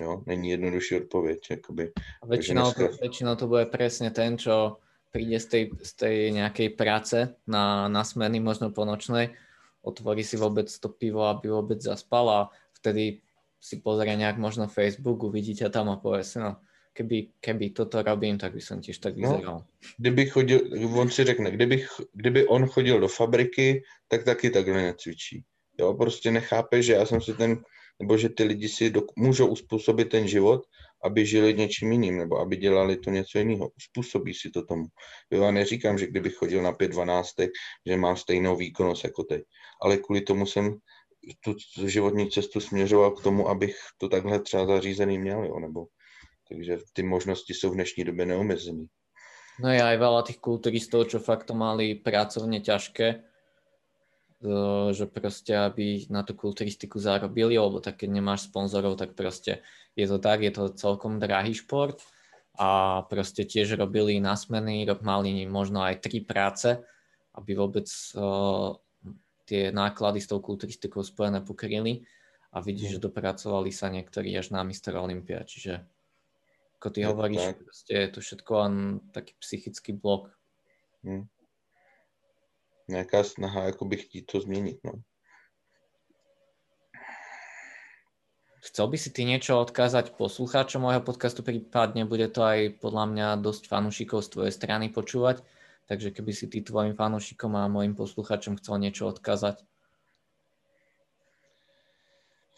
Jo, 0.00 0.22
není 0.26 0.50
jednodušší 0.50 0.96
odpověď. 0.96 1.38
Jakoby. 1.50 1.92
A 2.22 2.26
väčšinou, 2.26 2.74
dneska... 2.74 2.88
to, 2.88 2.98
väčšinou 2.98 3.34
to 3.38 3.46
bude 3.46 3.70
presne 3.70 4.10
ten, 4.10 4.34
čo 4.34 4.82
príde 5.14 5.38
z 5.38 5.46
tej, 5.46 5.62
z 5.78 5.92
tej 5.94 6.16
nejakej 6.34 6.74
práce 6.74 7.38
na, 7.46 7.86
na 7.86 8.02
smeny, 8.02 8.42
možno 8.42 8.74
po 8.74 8.82
nočnej, 8.82 9.38
otvorí 9.86 10.26
si 10.26 10.34
vôbec 10.34 10.66
to 10.66 10.90
pivo, 10.90 11.30
aby 11.30 11.54
vôbec 11.54 11.78
zaspal 11.78 12.26
a 12.26 12.40
vtedy 12.82 13.22
si 13.62 13.78
pozrie 13.78 14.18
nejak 14.18 14.42
možno 14.42 14.66
Facebook, 14.66 15.22
uvidíte 15.22 15.70
tam 15.70 15.86
a 15.94 16.02
povie 16.02 16.26
si, 16.26 16.42
no, 16.42 16.58
keby, 16.96 17.28
keby 17.40 17.70
toto 17.76 18.00
robím, 18.00 18.40
tak 18.40 18.56
by 18.56 18.60
som 18.64 18.80
tiež 18.80 18.96
tak 18.96 19.20
no, 19.20 19.20
vyzeral. 19.20 19.56
No, 19.60 19.66
kdyby 20.00 20.22
chodil, 20.26 20.60
on 20.96 21.12
si 21.12 21.24
řekne, 21.24 21.50
kdyby, 21.50 21.84
kdyby 22.12 22.46
on 22.46 22.66
chodil 22.66 23.00
do 23.00 23.08
fabriky, 23.08 23.84
tak 24.08 24.24
taky 24.24 24.50
takhle 24.50 24.82
necvičí. 24.82 25.44
Jo, 25.80 25.94
prostě 25.94 26.30
nechápe, 26.30 26.82
že 26.82 26.92
já 26.92 27.06
jsem 27.06 27.20
si 27.20 27.34
ten, 27.34 27.60
nebo 28.00 28.16
že 28.16 28.28
ty 28.28 28.44
lidi 28.44 28.68
si 28.68 28.90
do, 28.90 29.02
můžou 29.16 29.46
uspůsobit 29.46 30.08
ten 30.08 30.28
život, 30.28 30.64
aby 31.04 31.26
žili 31.26 31.54
něčím 31.54 31.92
jiným, 31.92 32.18
nebo 32.18 32.38
aby 32.38 32.56
dělali 32.56 32.96
to 32.96 33.10
něco 33.10 33.38
jiného. 33.38 33.70
Uspůsobí 33.76 34.34
si 34.34 34.50
to 34.50 34.64
tomu. 34.64 34.84
Jo, 35.30 35.42
já 35.42 35.50
neříkám, 35.50 35.98
že 35.98 36.06
kdybych 36.06 36.34
chodil 36.34 36.62
na 36.62 36.72
5.12, 36.72 37.48
že 37.86 37.96
mám 37.96 38.16
stejnou 38.16 38.56
výkonnost 38.56 39.04
jako 39.04 39.22
teď, 39.22 39.42
ale 39.82 39.96
kvůli 39.96 40.20
tomu 40.20 40.46
jsem 40.46 40.76
tu 41.44 41.54
životní 41.88 42.30
cestu 42.30 42.60
směřoval 42.60 43.10
k 43.10 43.22
tomu, 43.22 43.48
abych 43.48 43.76
to 43.98 44.08
takhle 44.08 44.40
třeba 44.40 44.66
zařízený 44.66 45.18
měl, 45.18 45.44
jo, 45.44 45.60
nebo 45.60 45.86
takže 46.48 46.78
ty 46.92 47.02
možnosti 47.02 47.54
jsou 47.54 47.70
v 47.70 47.74
dnešní 47.74 48.04
době 48.04 48.26
neomezené. 48.26 48.86
No 49.56 49.72
je 49.72 49.80
aj 49.80 49.96
veľa 49.96 50.20
tých 50.28 50.36
kulturistov, 50.36 51.08
čo 51.08 51.16
fakt 51.16 51.48
to 51.48 51.56
mali 51.56 51.96
pracovne 51.96 52.60
ťažké, 52.60 53.24
že 54.92 55.04
proste, 55.08 55.56
aby 55.56 56.04
na 56.12 56.20
tú 56.28 56.36
kulturistiku 56.36 57.00
zarobili, 57.00 57.56
lebo 57.56 57.80
tak 57.80 58.04
keď 58.04 58.20
nemáš 58.20 58.52
sponzorov, 58.52 59.00
tak 59.00 59.16
proste 59.16 59.64
je 59.96 60.04
to 60.04 60.20
tak, 60.20 60.44
je 60.44 60.52
to 60.52 60.76
celkom 60.76 61.16
drahý 61.16 61.56
šport 61.56 62.04
a 62.60 63.00
proste 63.08 63.48
tiež 63.48 63.80
robili 63.80 64.20
na 64.20 64.36
smeny, 64.36 64.84
mali 65.00 65.48
možno 65.48 65.80
aj 65.80 66.04
tri 66.04 66.20
práce, 66.20 66.76
aby 67.32 67.56
vôbec 67.56 67.88
uh, 68.12 68.76
tie 69.48 69.72
náklady 69.72 70.20
s 70.20 70.28
tou 70.28 70.44
kulturistikou 70.44 71.00
spojené 71.00 71.40
pokryli 71.40 72.04
a 72.52 72.60
vidíš, 72.60 73.00
že 73.00 73.04
dopracovali 73.08 73.72
sa 73.72 73.88
niektorí 73.88 74.36
až 74.36 74.52
na 74.52 74.60
Mr. 74.60 75.00
Olympia, 75.00 75.48
čiže 75.48 75.80
ako 76.76 76.86
ty 76.92 77.00
je 77.00 77.06
hovoríš, 77.08 77.44
tak. 77.44 77.56
proste 77.64 77.92
je 77.96 78.08
to 78.12 78.20
všetko 78.20 78.52
len 78.62 78.74
taký 79.10 79.32
psychický 79.40 79.90
blok. 79.96 80.28
Hmm. 81.00 81.24
Nejaká 82.86 83.26
snaha 83.26 83.66
akoby 83.72 83.96
chtít 83.96 84.30
to 84.30 84.40
změnit, 84.40 84.78
no. 84.84 85.02
Chcel 88.66 88.90
by 88.90 88.98
si 88.98 89.14
ty 89.14 89.22
niečo 89.22 89.62
odkázať 89.62 90.18
poslucháčom 90.18 90.82
môjho 90.82 90.98
podcastu, 90.98 91.46
prípadne 91.46 92.02
bude 92.02 92.26
to 92.26 92.42
aj 92.42 92.82
podľa 92.82 93.04
mňa 93.14 93.28
dosť 93.38 93.70
fanúšikov 93.70 94.26
z 94.26 94.32
tvojej 94.34 94.52
strany 94.52 94.90
počúvať, 94.90 95.46
takže 95.86 96.10
keby 96.10 96.34
si 96.34 96.50
ty 96.50 96.66
tvojim 96.66 96.98
fanúšikom 96.98 97.54
a 97.54 97.70
mojim 97.70 97.94
poslucháčom 97.94 98.58
chcel 98.58 98.82
niečo 98.82 99.06
odkázať. 99.06 99.62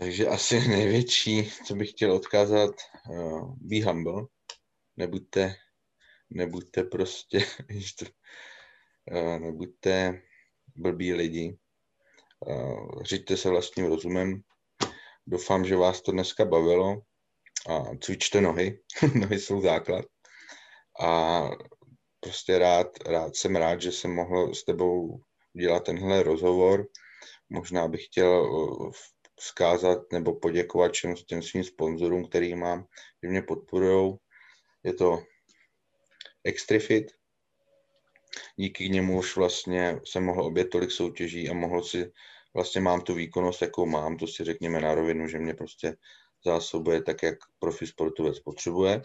Takže 0.00 0.26
asi 0.26 0.68
největší, 0.68 1.52
co 1.66 1.74
bych 1.74 1.90
chtěl 1.90 2.12
odkázat, 2.12 2.70
uh, 3.10 3.54
be 3.56 3.84
humble. 3.84 4.26
Nebuďte, 4.96 5.54
nebuďte 6.30 6.82
prostě, 6.82 7.38
uh, 9.10 9.38
nebuďte 9.38 10.22
blbí 10.76 11.12
lidi. 11.14 11.58
Uh, 12.46 13.02
řiďte 13.02 13.36
se 13.36 13.48
vlastním 13.48 13.86
rozumem. 13.86 14.40
Doufám, 15.26 15.64
že 15.64 15.76
vás 15.76 16.02
to 16.02 16.12
dneska 16.12 16.44
bavilo. 16.44 17.00
A 17.68 17.96
cvičte 18.00 18.40
nohy. 18.40 18.80
nohy 19.14 19.38
jsou 19.38 19.60
základ. 19.60 20.04
A 21.00 21.42
prostě 22.20 22.58
rád, 22.58 22.86
rád 23.06 23.36
jsem 23.36 23.56
rád, 23.56 23.82
že 23.82 23.92
jsem 23.92 24.14
mohl 24.14 24.54
s 24.54 24.64
tebou 24.64 25.20
udělat 25.54 25.84
tenhle 25.84 26.22
rozhovor. 26.22 26.86
Možná 27.50 27.88
bych 27.88 28.04
chtěl 28.04 28.46
v 28.90 29.17
vzkázat 29.38 30.12
nebo 30.12 30.34
poděkovat 30.34 30.92
všem 30.92 31.14
těm 31.14 31.42
svým 31.42 31.64
sponzorům, 31.64 32.28
který 32.28 32.54
mám, 32.54 32.86
že 33.22 33.28
mě 33.28 33.42
podporují. 33.42 34.16
Je 34.84 34.94
to 34.94 35.22
Extrifit, 36.44 37.06
díky 38.56 38.88
němu 38.88 39.18
už 39.18 39.36
vlastně 39.36 40.00
jsem 40.04 40.24
mohl 40.24 40.44
obět 40.44 40.64
tolik 40.64 40.90
soutěží 40.90 41.48
a 41.48 41.54
mohl 41.54 41.82
si, 41.82 42.12
vlastně 42.54 42.80
mám 42.80 43.00
tu 43.00 43.14
výkonnost, 43.14 43.62
jakou 43.62 43.86
mám, 43.86 44.16
to 44.16 44.26
si 44.26 44.44
řekněme 44.44 44.80
na 44.80 44.94
rovinu, 44.94 45.28
že 45.28 45.38
mě 45.38 45.54
prostě 45.54 45.96
zásobuje 46.44 47.02
tak, 47.02 47.22
jak 47.22 47.38
profi 47.58 47.86
sportovec 47.86 48.40
potřebuje. 48.40 49.02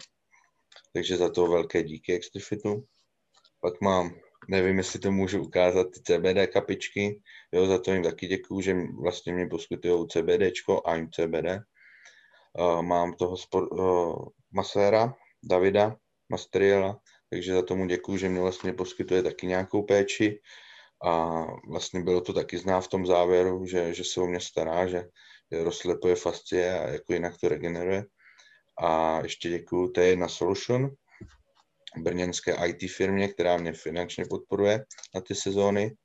Takže 0.92 1.16
za 1.16 1.30
to 1.30 1.46
velké 1.46 1.82
díky 1.82 2.14
Extrifitu. 2.14 2.84
Pak 3.60 3.80
mám 3.80 4.20
nevím, 4.48 4.78
jestli 4.78 4.98
to 4.98 5.10
můžu 5.10 5.42
ukázat, 5.42 5.86
ty 5.90 6.00
CBD 6.00 6.52
kapičky, 6.52 7.20
jo, 7.52 7.66
za 7.66 7.78
to 7.78 7.92
jim 7.92 8.02
taky 8.02 8.26
děkuju, 8.26 8.60
že 8.60 8.76
vlastně 9.02 9.32
mě 9.32 9.46
poskytují 9.46 10.08
CBDčko 10.08 10.82
a 10.86 10.94
jim 10.94 11.10
CBD. 11.10 11.60
Uh, 12.58 12.82
mám 12.82 13.14
toho 13.14 13.36
spor, 13.36 13.72
uh, 13.72 14.28
maséra 14.52 15.14
Davida 15.42 15.96
Masteriela, 16.28 17.00
takže 17.30 17.54
za 17.54 17.62
tomu 17.62 17.86
děkuju, 17.86 18.18
že 18.18 18.28
mě 18.28 18.40
vlastně 18.40 18.72
poskytuje 18.72 19.22
taky 19.22 19.46
nějakou 19.46 19.82
péči 19.82 20.40
a 21.04 21.44
vlastně 21.68 22.00
bylo 22.00 22.20
to 22.20 22.32
taky 22.32 22.58
zná 22.58 22.80
v 22.80 22.88
tom 22.88 23.06
závěru, 23.06 23.66
že, 23.66 23.94
že 23.94 24.04
se 24.04 24.20
o 24.20 24.26
mě 24.26 24.40
stará, 24.40 24.86
že, 24.86 25.04
rozslepuje 25.62 26.16
fascie 26.16 26.78
a 26.78 26.88
jako 26.88 27.12
jinak 27.12 27.34
to 27.40 27.48
regeneruje. 27.48 28.04
A 28.82 29.20
ještě 29.22 29.48
děkuju, 29.48 29.88
to 29.88 30.00
je 30.00 30.06
jedna 30.06 30.28
solution, 30.28 30.90
brněnské 31.96 32.56
IT 32.66 32.90
firmě, 32.90 33.28
která 33.28 33.56
mě 33.56 33.72
finančně 33.72 34.24
podporuje 34.30 34.84
na 35.14 35.20
ty 35.20 35.34
sezóny. 35.34 35.96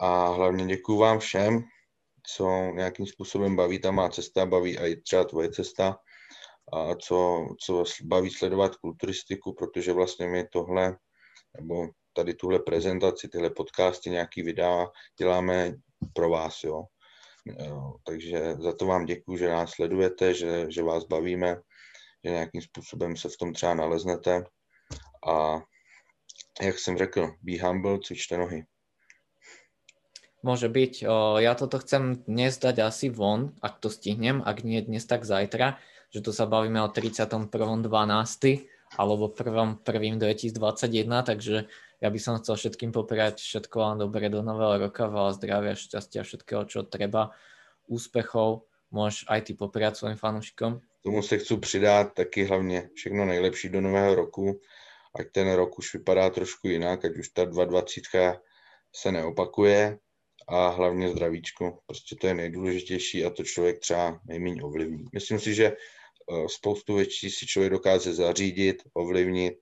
A 0.00 0.28
hlavně 0.28 0.66
děkuji 0.66 0.98
vám 0.98 1.18
všem, 1.18 1.62
co 2.26 2.72
nějakým 2.74 3.06
způsobem 3.06 3.56
baví 3.56 3.78
ta 3.78 3.90
má 3.90 4.08
cesta, 4.08 4.46
baví 4.46 4.78
i 4.78 5.00
třeba 5.00 5.24
tvoje 5.24 5.50
cesta, 5.50 5.96
a 6.72 6.94
co, 6.94 7.46
co 7.60 7.84
baví 8.04 8.30
sledovat 8.30 8.76
kulturistiku, 8.76 9.54
protože 9.54 9.92
vlastně 9.92 10.26
my 10.26 10.48
tohle, 10.52 10.96
nebo 11.60 11.88
tady 12.12 12.34
tuhle 12.34 12.58
prezentaci, 12.58 13.28
tyhle 13.28 13.50
podcasty, 13.50 14.10
nějaký 14.10 14.42
videa 14.42 14.86
děláme 15.18 15.74
pro 16.12 16.30
vás, 16.30 16.64
jo. 16.64 16.84
jo 17.46 17.94
takže 18.04 18.54
za 18.54 18.72
to 18.72 18.86
vám 18.86 19.04
děkuji, 19.04 19.36
že 19.36 19.48
nás 19.48 19.70
sledujete, 19.70 20.34
že, 20.34 20.66
že 20.68 20.82
vás 20.82 21.04
bavíme, 21.04 21.56
že 22.24 22.30
nějakým 22.30 22.62
způsobem 22.62 23.16
se 23.16 23.28
v 23.28 23.36
tom 23.36 23.52
třeba 23.52 23.74
naleznete 23.74 24.44
a 25.26 25.62
jak 26.62 26.78
jsem 26.78 26.98
řekl, 26.98 27.34
be 27.42 27.62
humble, 27.62 27.98
cvičte 27.98 28.38
nohy. 28.38 28.64
Môže 30.38 30.70
byť. 30.70 31.02
O, 31.02 31.42
ja 31.42 31.58
toto 31.58 31.82
chcem 31.82 32.22
dnes 32.22 32.54
dať 32.62 32.86
asi 32.86 33.10
von, 33.10 33.58
ak 33.58 33.82
to 33.82 33.90
stihnem, 33.90 34.38
ak 34.46 34.62
nie 34.62 34.78
dnes, 34.78 35.02
tak 35.02 35.26
zajtra, 35.26 35.82
že 36.14 36.22
to 36.22 36.30
sa 36.30 36.46
bavíme 36.46 36.78
o 36.78 36.86
31.12. 36.86 37.50
alebo 38.94 39.24
1.1.2021, 39.28 41.26
takže 41.26 41.66
ja 41.98 42.08
by 42.08 42.18
som 42.22 42.38
chcel 42.38 42.54
všetkým 42.54 42.94
popriať 42.94 43.42
všetko 43.42 43.76
len 43.82 43.96
dobre 43.98 44.30
do 44.30 44.38
nového 44.46 44.88
roka, 44.88 45.10
veľa 45.10 45.34
zdravia, 45.34 45.74
šťastia, 45.74 46.22
všetkého, 46.22 46.62
čo 46.70 46.86
treba, 46.86 47.34
úspechov. 47.90 48.70
Môžeš 48.94 49.26
aj 49.28 49.40
ty 49.42 49.52
popriať 49.58 50.00
svojim 50.00 50.16
fanúšikom? 50.16 50.80
Tomu 51.02 51.22
se 51.22 51.38
chci 51.38 51.56
přidat 51.56 52.14
taky 52.14 52.44
hlavně 52.44 52.90
všechno 52.94 53.24
nejlepší 53.24 53.68
do 53.68 53.80
nového 53.80 54.14
roku 54.14 54.60
ať 55.18 55.26
ten 55.32 55.52
rok 55.52 55.78
už 55.78 55.94
vypadá 55.94 56.30
trošku 56.30 56.68
jinak, 56.68 57.04
ať 57.04 57.18
už 57.18 57.28
ta 57.28 57.44
2020 57.44 58.40
se 58.96 59.12
neopakuje 59.12 59.98
a 60.48 60.68
hlavně 60.68 61.08
zdravíčko. 61.08 61.78
Prostě 61.86 62.16
to 62.20 62.26
je 62.26 62.34
nejdůležitější 62.34 63.24
a 63.24 63.30
to 63.30 63.44
člověk 63.44 63.78
třeba 63.78 64.20
nejméně 64.24 64.62
ovlivní. 64.62 65.04
Myslím 65.14 65.40
si, 65.40 65.54
že 65.54 65.66
eh, 65.66 66.48
spoustu 66.48 66.94
věcí 66.94 67.30
si 67.30 67.46
člověk 67.46 67.72
dokáže 67.72 68.14
zařídit, 68.14 68.76
ovlivnit, 68.94 69.54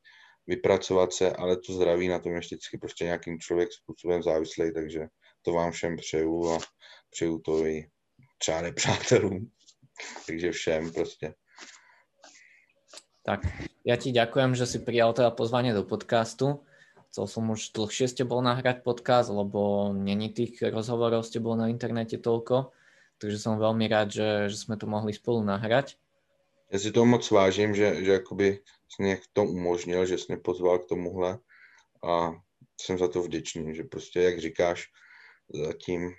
vypracovat 0.46 1.12
se, 1.12 1.32
ale 1.32 1.56
to 1.56 1.72
zdraví 1.72 2.08
na 2.08 2.18
tom 2.18 2.32
je 2.32 2.38
vždycky 2.40 2.78
prostě 2.78 3.04
nějakým 3.04 3.38
člověk 3.40 3.72
způsobem 3.72 4.22
závislý, 4.22 4.72
takže 4.74 5.06
to 5.42 5.52
vám 5.52 5.72
všem 5.72 5.96
přeju 5.96 6.50
a 6.50 6.58
přeju 7.10 7.38
to 7.38 7.66
i 7.66 7.88
třeba 8.38 8.60
nepřátelům. 8.60 9.50
Takže 10.26 10.52
všem 10.52 10.92
prostě. 10.92 11.34
Tak, 13.26 13.42
ja 13.82 13.98
ti 13.98 14.14
ďakujem, 14.14 14.54
že 14.54 14.70
si 14.70 14.78
prijal 14.78 15.10
teda 15.10 15.34
pozvanie 15.34 15.74
do 15.74 15.82
podcastu. 15.82 16.62
Chcel 17.10 17.26
som 17.26 17.50
už 17.50 17.74
dlhšie 17.74 18.06
s 18.06 18.14
tebou 18.14 18.38
nahrať 18.38 18.86
podcast, 18.86 19.34
lebo 19.34 19.90
není 19.90 20.30
tých 20.30 20.62
rozhovorov 20.62 21.26
s 21.26 21.34
tebou 21.34 21.58
na 21.58 21.66
internete 21.66 22.22
toľko, 22.22 22.70
takže 23.18 23.42
som 23.42 23.58
veľmi 23.58 23.90
rád, 23.90 24.14
že, 24.14 24.28
že 24.46 24.56
sme 24.62 24.78
to 24.78 24.86
mohli 24.86 25.10
spolu 25.10 25.42
nahrať. 25.42 25.98
Já 26.70 26.78
si 26.78 26.92
to 26.92 27.04
moc 27.04 27.30
vážím, 27.30 27.74
že, 27.74 28.04
že 28.04 28.12
jakoby 28.12 28.58
jsi 28.88 29.02
mě 29.02 29.18
to 29.32 29.44
umožnil, 29.44 30.06
že 30.06 30.18
jsi 30.18 30.24
mě 30.28 30.36
pozval 30.36 30.78
k 30.78 30.88
tomuhle 30.88 31.38
a 32.06 32.30
jsem 32.80 32.98
za 32.98 33.08
to 33.08 33.22
vděčný, 33.22 33.74
že 33.74 33.82
prostě, 33.84 34.20
jak 34.20 34.38
říkáš, 34.38 34.86
zatím, 35.66 36.14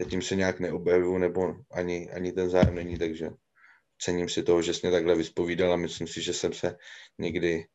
zatím 0.00 0.22
se 0.22 0.36
nějak 0.36 0.60
neobjevuju, 0.60 1.18
nebo 1.18 1.54
ani, 1.70 2.10
ani 2.10 2.32
ten 2.32 2.50
zájem 2.50 2.74
není, 2.74 2.98
takže 2.98 3.30
cením 3.98 4.28
si 4.28 4.42
toho, 4.42 4.62
že 4.62 4.74
jsi 4.74 4.80
mě 4.86 4.90
takhle 4.90 5.14
vyspovídal 5.14 5.72
a 5.72 5.76
myslím 5.76 6.06
si, 6.06 6.22
že 6.22 6.32
jsem 6.32 6.52
se 6.52 6.78
někdy 7.18 7.66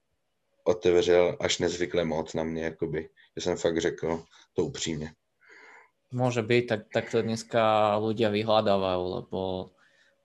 otevřel 0.63 1.37
až 1.39 1.59
nezvykle 1.59 2.05
moc 2.05 2.33
na 2.33 2.43
mě, 2.43 2.63
jakoby, 2.63 3.09
že 3.35 3.41
jsem 3.41 3.57
fakt 3.57 3.81
řekl 3.81 4.23
to 4.53 4.65
upřímně. 4.65 5.13
Môže 6.13 6.45
byť, 6.45 6.63
tak, 6.69 6.81
tak 6.93 7.05
to 7.09 7.25
dneska 7.25 7.97
ľudia 7.97 8.29
vyhľadávajú, 8.29 9.01
lebo 9.17 9.73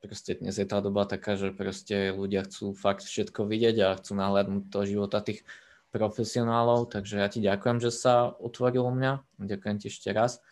proste 0.04 0.36
dnes 0.36 0.52
je 0.60 0.68
tá 0.68 0.84
doba 0.84 1.08
taká, 1.08 1.40
že 1.40 1.48
proste 1.48 2.12
ľudia 2.12 2.44
chcú 2.44 2.76
fakt 2.76 3.08
všetko 3.08 3.48
vidieť 3.48 3.76
a 3.80 3.96
chcú 3.96 4.12
nahľadnúť 4.20 4.68
do 4.68 4.80
života 4.84 5.24
tých 5.24 5.48
profesionálov, 5.88 6.92
takže 6.92 7.24
ja 7.24 7.28
ti 7.32 7.40
ďakujem, 7.40 7.80
že 7.80 7.88
sa 7.88 8.36
otvoril 8.36 8.84
u 8.84 8.92
mňa, 8.92 9.12
ďakujem 9.40 9.76
ti 9.80 9.88
ešte 9.88 10.12
raz 10.12 10.44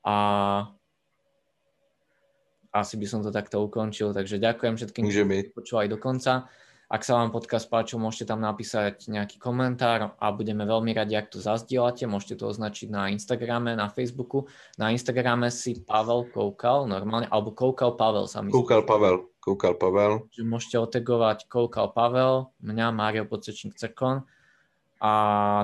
a 0.00 0.16
asi 2.70 2.94
by 2.96 3.06
som 3.06 3.20
to 3.20 3.34
takto 3.34 3.58
ukončil, 3.58 4.14
takže 4.14 4.38
ďakujem 4.38 4.78
všetkým, 4.78 5.04
ktorí 5.06 5.50
počúvali 5.54 5.90
do 5.90 5.98
konca. 5.98 6.46
Ak 6.90 7.06
sa 7.06 7.22
vám 7.22 7.30
podcast 7.30 7.70
páčil, 7.70 8.02
môžete 8.02 8.34
tam 8.34 8.42
napísať 8.42 9.06
nejaký 9.06 9.38
komentár 9.38 10.18
a 10.18 10.26
budeme 10.34 10.66
veľmi 10.66 10.90
radi, 10.90 11.14
ak 11.14 11.30
to 11.30 11.38
zazdielate. 11.38 12.02
Môžete 12.10 12.42
to 12.42 12.50
označiť 12.50 12.90
na 12.90 13.06
Instagrame, 13.14 13.78
na 13.78 13.86
Facebooku. 13.86 14.50
Na 14.74 14.90
Instagrame 14.90 15.54
si 15.54 15.86
Pavel 15.86 16.26
koukal 16.34 16.90
normálne, 16.90 17.30
alebo 17.30 17.54
koukal 17.54 17.94
Pavel 17.94 18.26
sa 18.26 18.42
myslím. 18.42 18.58
Koukal 18.58 18.82
Pavel, 18.82 19.22
koukal 19.38 19.78
Pavel. 19.78 20.26
Že 20.34 20.42
môžete 20.42 20.76
otegovať 20.82 21.46
koukal 21.46 21.94
Pavel, 21.94 22.50
mňa 22.58 22.90
Mário 22.90 23.22
Podsečník 23.22 23.78
Cerkon 23.78 24.26
a 25.00 25.12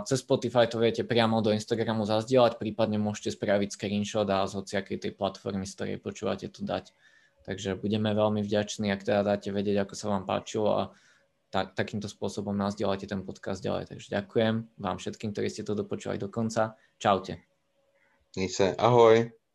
cez 0.08 0.24
Spotify 0.24 0.64
to 0.64 0.80
viete 0.80 1.04
priamo 1.04 1.44
do 1.44 1.52
Instagramu 1.52 2.08
zazdieľať, 2.08 2.56
prípadne 2.56 2.96
môžete 2.96 3.36
spraviť 3.36 3.68
screenshot 3.76 4.24
a 4.32 4.48
z 4.48 4.56
hociakej 4.56 4.96
tej 4.96 5.12
platformy, 5.12 5.68
z 5.68 5.76
ktorej 5.76 5.96
počúvate 6.00 6.48
to 6.48 6.64
dať. 6.64 6.96
Takže 7.44 7.76
budeme 7.78 8.10
veľmi 8.16 8.40
vďační, 8.40 8.90
ak 8.90 9.04
teda 9.04 9.22
dáte 9.22 9.52
vedieť, 9.52 9.86
ako 9.86 9.94
sa 9.94 10.06
vám 10.10 10.24
páčilo 10.24 10.70
a 10.72 10.82
tak, 11.52 11.78
takýmto 11.78 12.10
spôsobom 12.10 12.56
nás 12.56 12.74
delajte 12.74 13.06
ten 13.06 13.22
podcast 13.22 13.62
ďalej. 13.62 13.92
Takže 13.92 14.08
ďakujem 14.08 14.54
vám 14.80 14.96
všetkým, 14.98 15.30
ktorí 15.30 15.48
ste 15.52 15.62
to 15.62 15.78
dopočúvali 15.78 16.18
do 16.18 16.32
konca. 16.32 16.74
Čaute. 16.98 17.44
Se, 18.36 18.74
ahoj. 18.76 19.45